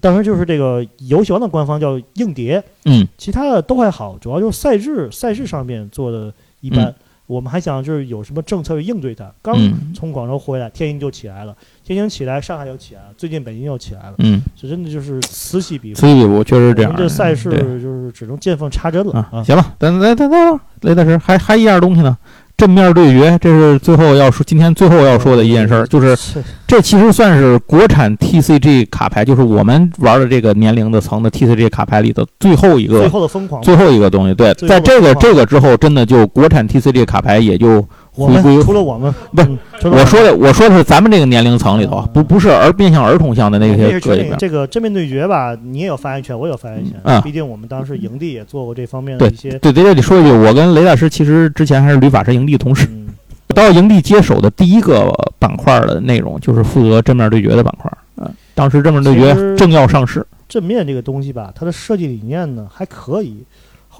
[0.00, 6.86] 当时就是这个游戏王的官方叫硬碟，嗯其他的都还好，主要就是赛制赛事上面做的一般。
[6.86, 6.94] 嗯
[7.26, 9.32] 我们还想就是有什么政策应对它。
[9.40, 11.56] 刚嗯从广州回来，天音就起来了，
[11.94, 16.00] 天津起来，上海又起来了，最近北京又起来了，嗯，这真的就是此起彼伏。
[16.00, 16.94] 此起彼伏，确实是这样。
[16.96, 19.42] 这赛事就是只能见缝插针了啊，啊。
[19.42, 22.16] 行吧，等等等等，雷大师还还一样东西呢，
[22.56, 33.60] 正面对决，这是最后要说今天最后要说的一件事儿，就是是这其实算是国产 TCG 卡牌，就是我们玩的这个年龄的层的 TCG 卡牌里的最后一最个后的疯狂。
[33.62, 34.34] 最后一个东西。
[34.34, 37.84] 对，在这个这个之后，真的就国产 TCG 卡牌也就
[38.16, 39.58] 我们除了我们，不是嗯
[39.92, 44.38] 我说的我说的是咱们这个年龄层里头啊，不不是儿面向儿童向的那那些是确定搁里边。
[44.38, 47.00] 这个正面对决吧，你也有发言权，我有发言权。
[47.04, 49.50] 嗯毕竟我们当时营地也做过这方面的对一些。
[49.58, 52.86] 对，在这里说一句，我跟雷大师其实之前还是旅法师营地同事。
[52.90, 53.08] 嗯，
[53.54, 57.90] 到营地接手的第一个板块的内容就是负责正面对决的板块。
[58.16, 60.26] 嗯，当时正面对决正要上市。
[60.48, 63.44] 正面这个东西吧，它的设计理念呢还可以。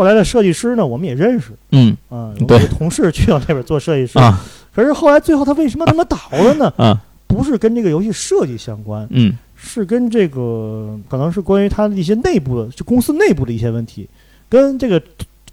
[0.00, 1.48] 后来的设计师呢，我们也认识。
[1.72, 1.94] 嗯。
[2.08, 4.18] 啊，我对们同事去到那边做设计师。
[4.18, 4.42] 啊。
[4.74, 6.72] 可是后来最后他为什么他妈倒了呢？
[6.78, 6.98] 啊。
[7.26, 9.36] 不是跟这个游戏设计相关，嗯。
[9.54, 14.08] 是跟这个可能是关于他的一些内部的，就公司内部的一些问题，
[14.48, 14.98] 跟这个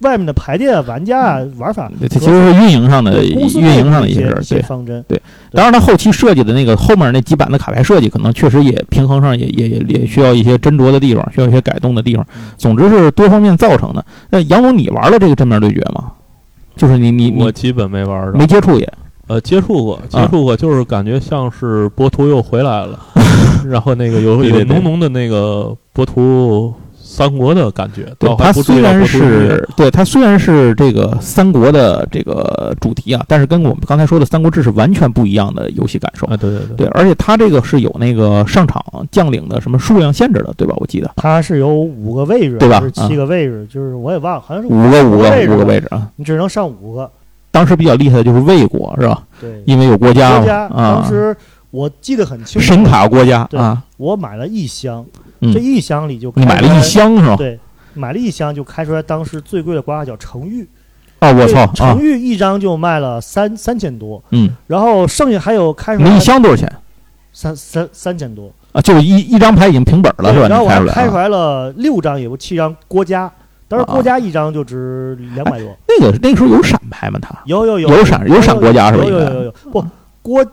[0.00, 4.42] 外面的牌店啊、玩家啊、玩法对，它其实是运营上的运营上的一些事儿。
[4.48, 5.04] 对，方针。
[5.52, 12.50] 当然它后期设计的那个后面那几版的卡牌设计，可能确实也平衡上也也也也需要一些斟酌的地方，需要一些改动的地方嗯。
[12.56, 14.04] 总之是多方面造成的。
[14.30, 16.12] 那杨总，你玩了这个正面对决吗？
[16.76, 18.88] 就是你你你我基本没玩，没接触也
[19.26, 22.98] 呃，接触过，接触过，就是感觉像是波图又回来了，
[23.68, 26.72] 然后那个有有对对对浓浓的那个波图
[27.18, 36.24] 三国的感觉，对它虽然是对它虽然是这个三国的这个主题啊，但是跟我们刚才说的《三国志》是完全不一样的游戏感受。
[36.28, 38.80] 啊，对对对，对，而且它这个是有那个上场
[39.10, 40.74] 将领的什么数量限制的，对吧？
[40.78, 46.08] 我记得它是有五个位置，对吧七个位置，就是我也忘了，好像是五个五个五个位置啊。
[46.14, 47.10] 你只能上五个。
[47.50, 49.24] 当时比较厉害的就是魏国，是吧？
[49.40, 51.34] 对，因为有国家嘛国家啊当，时
[51.70, 55.04] 我记得很清楚，神卡国家对啊，我买了一箱，
[55.40, 55.52] 嗯。
[55.52, 57.36] 这一箱里就你买了一箱是吧？
[57.36, 57.58] 对，
[57.94, 60.66] 买了一箱就开出来当时最贵的刮卡叫程昱，
[61.20, 61.70] 哦，我操啊。
[61.74, 66.72] 程，昱一张就卖了三三千多，嗯，然后剩下还有开出那来一箱多少钱？
[67.32, 68.80] 三三三千多，啊？
[68.80, 70.48] 就是一一张牌已经平本了是吧？
[70.48, 70.94] 然后我你开出来啊？
[70.94, 73.30] 还开出来了六张，也不七张郭嘉，
[73.68, 77.18] 当时啊国家一张就值两百多，那个那个时候有闪牌吗？
[77.20, 77.30] 他？
[77.44, 77.88] 有有有。
[77.90, 79.04] 有闪有闪国家是吧？
[79.04, 79.84] 有有有有不
[80.22, 80.44] 国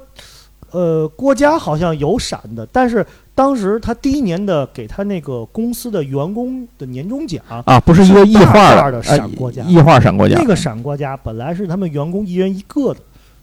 [0.75, 7.41] 呃郭家好像有闪的，但是当时他第一年的给他那个公司的员工的年终奖。
[7.47, 12.99] 啊，不是一个异画的呃闪郭家异画闪郭家那个闪郭家本来是他们员工一人一个的，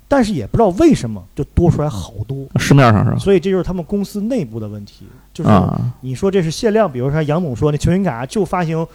[0.07, 3.19] 但是也不知道为什么就多出来好多，市面上是吧？
[3.19, 5.07] 所以这就是他们公司内部的问题。
[5.33, 8.87] 就是啊，你说这是限量，比如说杨总说那球星卡就发行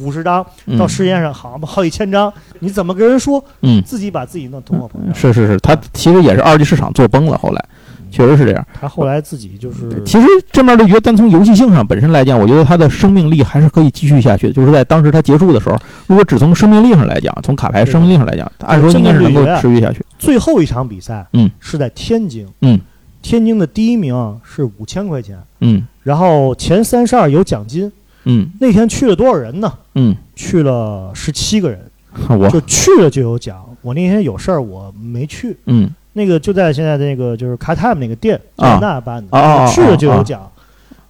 [0.00, 3.44] 五十张，嗯到世界上好嘛好几千张，你怎么跟人说？
[3.62, 5.14] 嗯，自己把自己弄通货膨胀。
[5.14, 7.64] 是是是，他其实也是二级市场做崩了，后来
[8.10, 8.66] 确实是这样。
[8.80, 14.52] 他后来自己就是其实这面对决，单从游戏性上本身来讲，我觉得它的生命力还是可以继续下去的。
[14.52, 20.04] 就是在当时它结束的时候，如果只从生命力上来讲，从卡牌生命力上来讲，按说应该是能够持续下去。
[20.18, 22.80] 最后一场比赛，嗯，是在天津，嗯，
[23.22, 27.92] 天津的第一名是五千块钱，嗯然后前三十二有奖金。
[28.28, 29.72] 嗯那天去了多少人呢？
[29.94, 31.80] 嗯，去了十七个人，
[32.38, 33.64] 我就去了就有奖。
[33.82, 35.56] 我那天有事儿，我没去。
[35.66, 40.50] 嗯那个就在现在那个就是卡 time 那个店，啊在那办的，啊去了就有奖。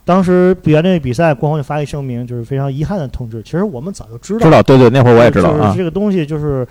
[0.05, 3.43] 当时比完这个比赛，官方就发一声明，就是非常遗憾的通知。
[3.43, 5.79] 其实我们早就知道，知道，对对，那会儿我也知道啊就是。
[5.79, 6.67] 这个东西就是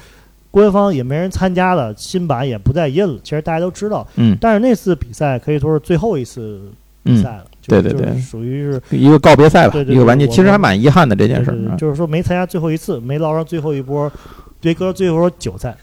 [0.51, 3.19] 官方也没人参加了，新版也不再印了。
[3.23, 6.61] 其实大家都知道，嗯但是那次比赛可以说是最后一次
[7.03, 11.77] 比嗯，赛了，就是对对对属于是一个告别赛吧，对对对一个完结，其实还蛮遗憾的这件事儿。
[11.77, 14.11] 就是说没参加最后一次，没捞上最后一波，
[14.59, 15.75] 别割最后一波韭菜。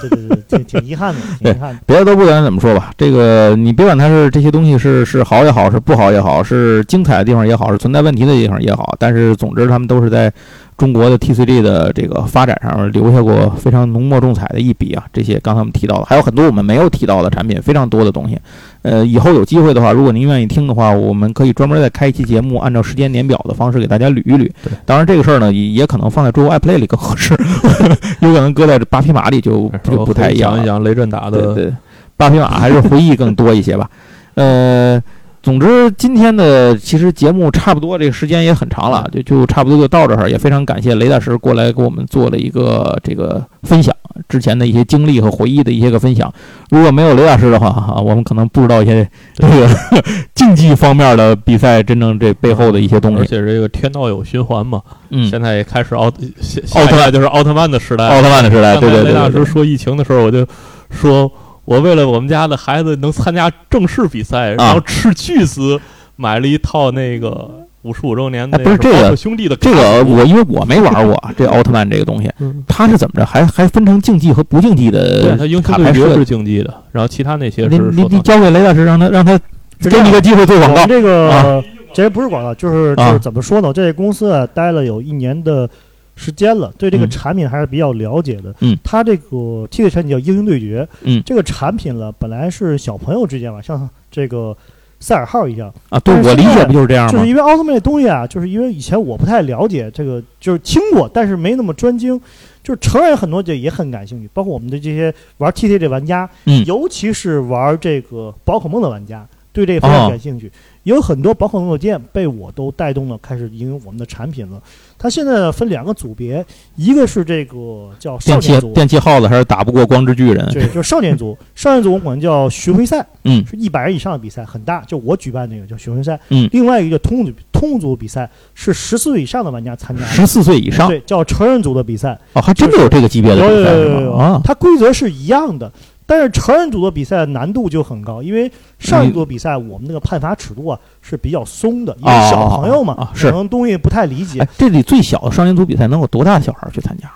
[0.00, 1.80] 对对对，挺挺遗憾的，挺遗憾的。
[1.86, 10.32] 别的都不管怎么说吧，这个你别管它是这些东西是是好也好，是不好也好，是精彩的地方也好，是存在问题的地方也好，但是总之他们都是在
[10.76, 15.04] 中国的 TCG 的这个发展上留下过非常浓墨重彩的一笔啊。
[15.12, 18.36] 这些刚才我们提到的，还有很多我们没有提到的产品，非常多的东西。
[18.82, 24.50] 呃，以后有机会的话，如果您愿意听的话，我们可以专门再开一期节目，按照时间年表的方式给大家捋一捋。
[24.62, 27.32] 对，当然这个事儿呢，也也可能放在桌游 iPlay 里更合适，
[28.20, 30.66] 有可能搁在这八匹马里就就不太一样讲一。
[30.66, 31.72] 讲雷震达的，
[32.16, 33.88] 八匹马还是回忆更多一些吧。
[34.34, 35.00] 呃，
[35.42, 40.30] 总之今天的其实节目差不多，这个时间也很长了，就就差不多就到这儿。
[40.30, 43.92] 也非常感谢雷大师过来给我们做了一个这个分享，
[44.28, 46.32] 之前的一些经历和回忆的一些个分享。
[46.70, 49.68] 如果没有雷大师的话，哈，我们可能不知道一些这个
[50.34, 53.18] 竞技方面的比赛真正这背后的一些东西。
[53.18, 58.06] 而且这个天道有循环嘛，嗯，现在也开始奥奥特曼就是奥特曼的时代。
[58.06, 60.46] 奥特曼的时代，对对对雷大师说疫情的时候，我就
[60.90, 61.28] 说
[61.72, 65.80] 我为了我们家的孩子能参加正式比赛，然后斥巨资
[66.16, 67.50] 买了一套那个
[67.80, 73.24] 五十五周年的哎不是这个兄弟的这个我因为我没玩过 这奥特曼这个东西，嗯它是怎么着？
[73.24, 79.38] 还还分成竞技和不竞技的对，的它英雄卡牌设对决是竞技的，然后其他那些是你你交给雷大师，让他让他
[79.80, 80.86] 给你个机会做广告。
[80.86, 81.62] 这个、啊
[81.94, 83.70] 这不是广告，就是就啊是怎么说呢？
[83.70, 85.68] 这公司啊，待了有一年的
[86.14, 88.54] 时间了，对这个嗯产品还是比较了解的。
[88.60, 90.86] 嗯，它这个 T 的产品叫英雄对决。
[91.02, 94.56] 嗯这个产品了，本来是小朋友之间嘛，像这个
[95.00, 97.26] 赛尔号一样，啊，对我理解不就是这样吗就是？
[97.28, 102.20] 因为奥特曼这东西啊，就是因为以前我不太了解这个，就是听过，但是没那么专精。
[102.62, 110.50] 就是成人很多就也很感兴趣，包括我们的这些玩 TT 这玩家，嗯尤其是玩这个宝可梦的玩家，对这个非常哦感兴趣。
[110.84, 114.60] 有很多宝可梦的店被我都带动了，开始应用我们的产品了。
[114.98, 120.44] 它现在呢分两个组别，一个是这个叫少年组，电气耗子还是打不过光之巨人？
[120.52, 121.38] 对，就是少年组。
[121.54, 124.80] 少年组我们管叫巡回赛，嗯是一百人以上的比赛，很大。
[124.80, 126.18] 就我举办那个叫巡回赛。
[126.30, 132.18] 嗯另外一个通组通组比赛是十四岁以上的玩家参加，十四岁以上对，叫成人组的比赛。
[132.32, 134.24] 哦，还真的有这个级别有有的比赛是有有有吗？
[134.24, 135.70] 啊，它规则是一样的，
[136.12, 144.38] 但是成人组的比赛难度就很高，因为上一组比赛我们那个判罚尺度啊是比较松的，因为小朋友嘛，可能东西不太理解。
[144.40, 147.10] 哎。，这里最小的少年组比赛能有多大的小孩去参加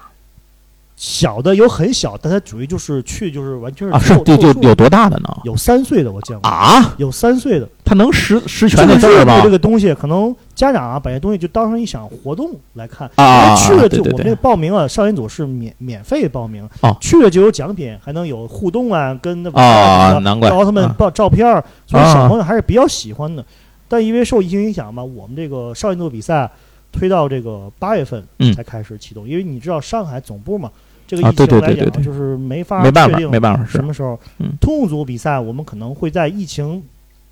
[0.97, 3.99] 小的有很小，但它主要就是去就是完全啊？
[3.99, 5.29] 是是凑凑数就就有多大的呢？
[5.45, 7.69] 有三岁的我见过，啊，有三岁的。
[7.85, 9.51] 他能实实这权的字儿吗这？
[9.51, 13.09] 个东西，可能家长啊把这东西就当成一场活动来看。
[13.17, 23.45] 啊，因为去了就我们这个，报名啊，少年组是免免费报名，啊去了就有奖品，还能有互动啊，跟那啊难怪奥特曼啊照照片儿，所以啊小朋友还是比较喜欢的。
[23.87, 26.51] 但因为受疫情影响嘛，我们这个少年组比赛
[26.91, 30.69] 推到这个八月份嗯才开始启动，因为你知道上海总部嘛，
[31.07, 34.51] 这个疫情来讲就是没法确定没办法什么时候嗯。
[34.61, 36.83] 通用组比赛我们可能会在疫情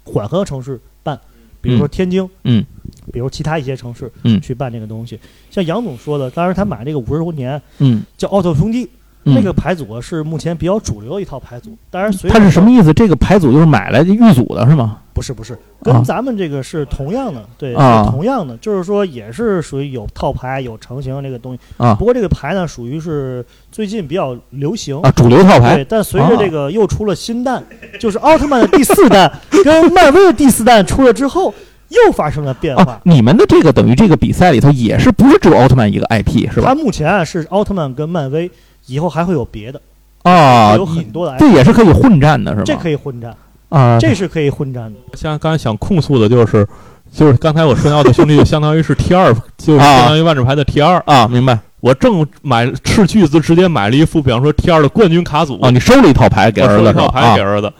[0.04, 1.18] 缓和的城市办，
[1.60, 2.64] 比如说天津，嗯，
[3.12, 4.40] 比如其他一些城市，嗯。
[4.40, 5.18] 去办这个东西。
[5.50, 8.88] 像杨总说的，当时他买这个五十周年嗯，叫奥特兄弟，嗯
[9.24, 11.76] 那个牌组啊是目前比较主流的一套牌组。
[11.90, 12.92] 当然，随它是什么意思？
[12.92, 14.98] 这个牌组就是买来的预组的是吗？
[15.12, 24.98] 不是不是，啊跟咱们这个是同样的，对，啊是同样的，就是说也是属于有套牌、有成型这个东西啊不过这个牌呢，属于是最近比较流行。
[25.02, 27.62] 啊，主流套牌对，但随着这个又出了新弹，
[28.00, 29.30] 就是奥特曼的第四弹
[29.64, 31.54] 跟 漫威的第四弹出了之后，
[31.90, 33.00] 又发生了变化啊。。
[33.04, 36.74] 你们的这个等于这个比赛里头也是不是只有奥特曼一个 IP 是吧它？
[36.74, 38.50] 目前啊是奥特曼跟漫威，
[38.86, 39.80] 以后还会有别的，
[40.22, 42.62] 啊，有很多的这也是可以混战的是吗？
[42.64, 43.34] 这可以混战，
[43.68, 44.98] 啊，这是可以混战的。
[45.16, 46.66] 像刚才想控诉的就是，
[47.12, 51.02] 就是刚才我说的奥特兄弟就相当于是 T 二， 就相当于万智牌的 T 二。
[51.06, 56.92] 啊，明白我正买斥巨资直接买了一副，比方说 T 二的冠军卡组，啊，你收了一套牌给儿子是吧？
[56.92, 57.72] 收一套牌给儿子。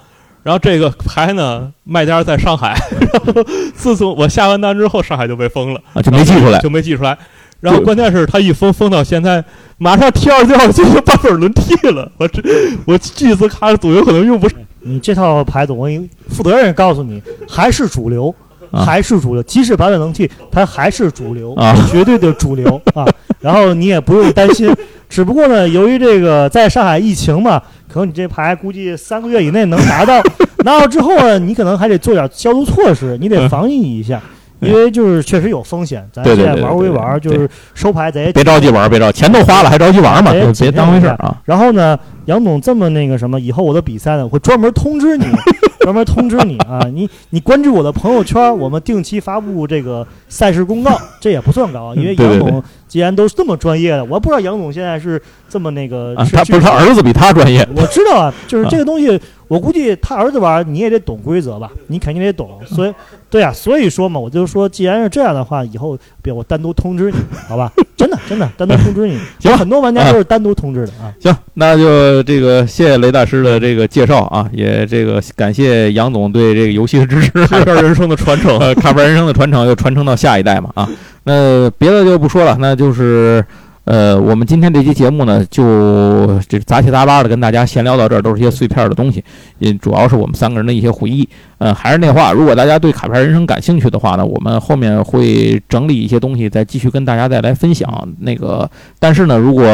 [0.42, 2.78] 然后这个牌呢，卖家在上海。
[3.00, 3.42] 然后
[3.74, 7.16] 自从我下完单之后，上海就被封了，啊，就没寄出来就没寄出来。
[7.64, 9.42] 然后关键是他一封封到现在，
[9.78, 12.12] 马上 T 二就要进行版本轮替了。
[12.18, 12.42] 我这
[12.86, 14.58] 我巨资卡组有可能用不上。
[14.82, 15.88] 你这套牌总，我
[16.28, 18.34] 负责任告诉你，还是主流，
[18.70, 19.42] 啊还是主流。
[19.44, 23.06] 即使版本能替，它还是主流，啊绝对的主流 啊。
[23.40, 24.70] 然后你也不用担心，
[25.08, 27.58] 只不过呢，由于这个在上海疫情嘛，
[27.88, 30.20] 可能你这牌估计三个月以内能拿到，
[30.66, 34.20] 拿到之后呢，你可能还得做点消毒措施，你得防疫一下。
[34.66, 41.36] 因为就是确实有风险，咱现在玩归玩，就是收牌咱也别着急玩，别着急，钱都花了还着急玩嘛，哎就别当回事儿啊。
[41.44, 45.24] 然后呢，杨总这么那个什么，以后我的比赛呢，我会专门通知你，
[45.80, 62.94] 专门通知你啊，你你关注我的朋友圈，我们定期发布这个赛事公告，这也不算高啊，因为杨总既然都是这么专业的，我不知道杨总现在是这么那个，啊，他不是他儿子比他专业， 我知道啊，就是这个东西，我估计他儿子玩你也得懂规则吧，你肯定得懂，所以
[63.28, 67.70] 对啊，所以说嘛，我就说，既然是这样的话，以后别我单独通知你， 好吧？
[67.96, 71.12] 真的真的单独通知你， 行有很多玩家都是单独通知的啊。
[71.20, 78.56] 行，那就这个谢谢雷大师的这个介绍啊，也这个感谢杨总对这个游戏的支持，卡片人生的传承。
[78.58, 80.88] 呃，卡牌人生的传承又传承到下一代嘛啊。
[81.24, 83.44] 那别的就不说了，那就是
[83.84, 89.22] 呃，我们今天这期节目呢，就这杂七杂八的跟大家闲聊到这儿，都是一些碎片的东西，
[89.58, 91.28] 也主要是我们三个人的一些回忆。
[91.58, 98.08] 呃，还是那话，如果大家对卡片人生感兴趣的话呢，我们后面会整理一些东西，再继续跟大家再来分享。
[98.20, 99.64] 那个，但是呢，如果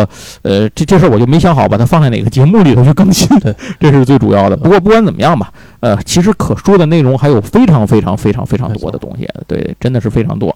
[0.43, 3.29] 呃这这事儿我就没想好把它放在哪个节目里头去更新，
[3.79, 4.57] 这是最主要的。
[4.57, 10.53] 不过不管怎么样吧，呃，其实可说的内容还有非常非常非常非常多的东西，对，真的是非常多。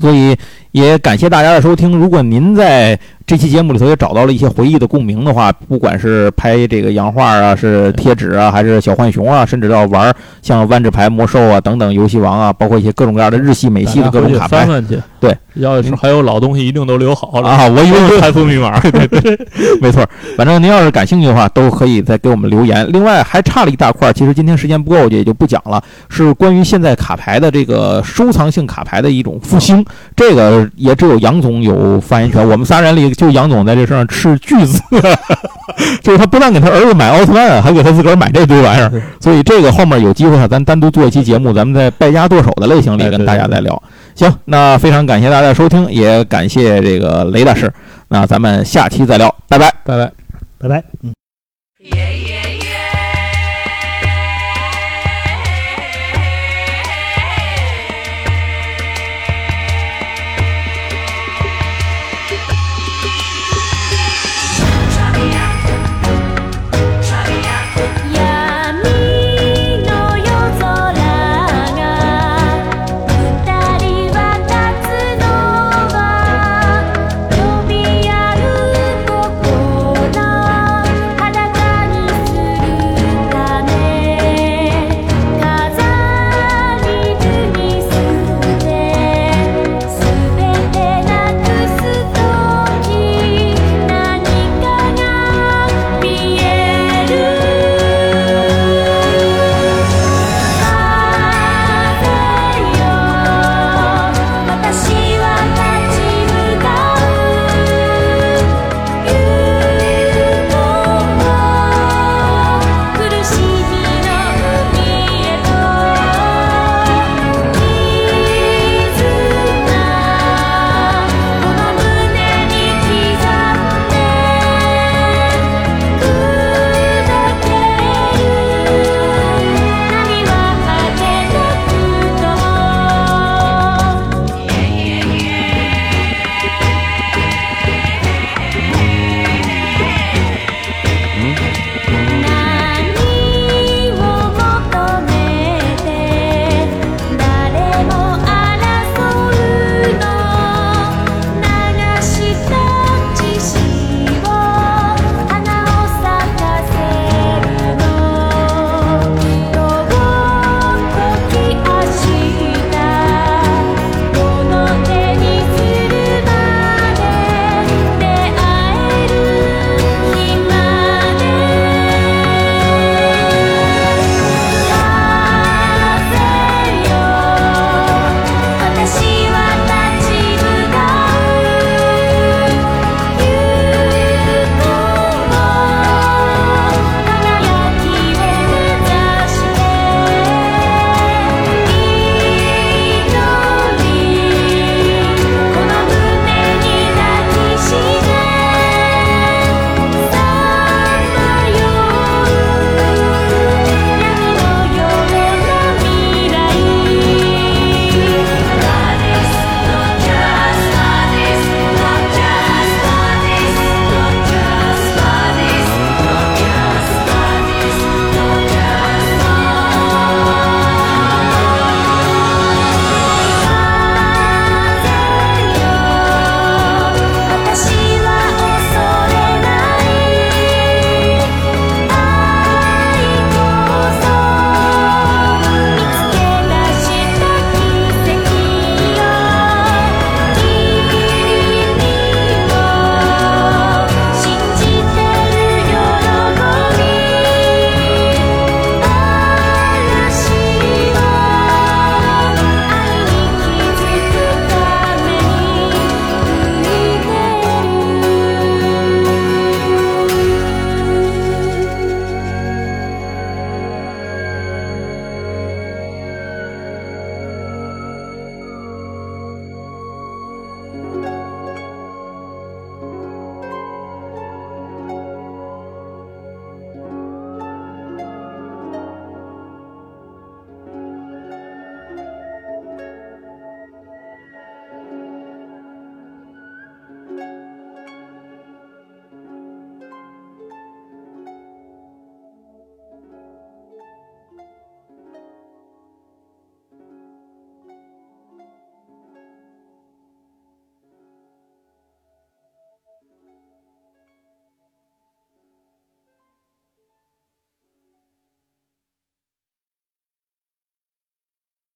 [0.00, 0.36] 所以
[0.72, 1.98] 也感谢大家的收听。
[1.98, 17.66] 如果您在这期节目里头也找到了一些回忆的共鸣的话，不管是拍这个洋画啊，是贴纸啊，还是小浣熊啊，甚至到玩像万智牌、魔兽啊等等游戏王啊，包括一些各种各样的日系、美系的各种卡牌翻翻去，对，要是还有老东西，一定都留好了啊。
[17.66, 19.38] 我以为财富密码，对对对，
[19.80, 20.06] 没错。
[20.36, 22.86] 反正您要是感兴趣的话，都可以再给我们留言。
[22.92, 25.82] 另外还差了一大块，其实今天时间不够，也就不讲了。
[26.10, 29.82] 是关于现在卡牌的这个收藏性卡牌的一种复兴，
[30.14, 32.46] 这个也只有杨总有发言权。
[32.46, 34.80] 我们仨人里，就杨总在这事上斥巨资，
[36.02, 39.02] 就是他不但给他儿子买奥特曼，还给他自个儿买这堆玩意儿。
[39.20, 43.82] 所以这个后面有机会，咱单独做一期节目，咱们在败家剁手的类型里跟大家再聊。
[44.14, 47.72] 行，那非常感谢大家的收听，也感谢这个雷大师。
[48.08, 50.12] 那咱们下期再聊，拜拜，拜拜。
[50.58, 51.12] 拜拜，嗯。
[51.80, 52.33] Yeah, yeah.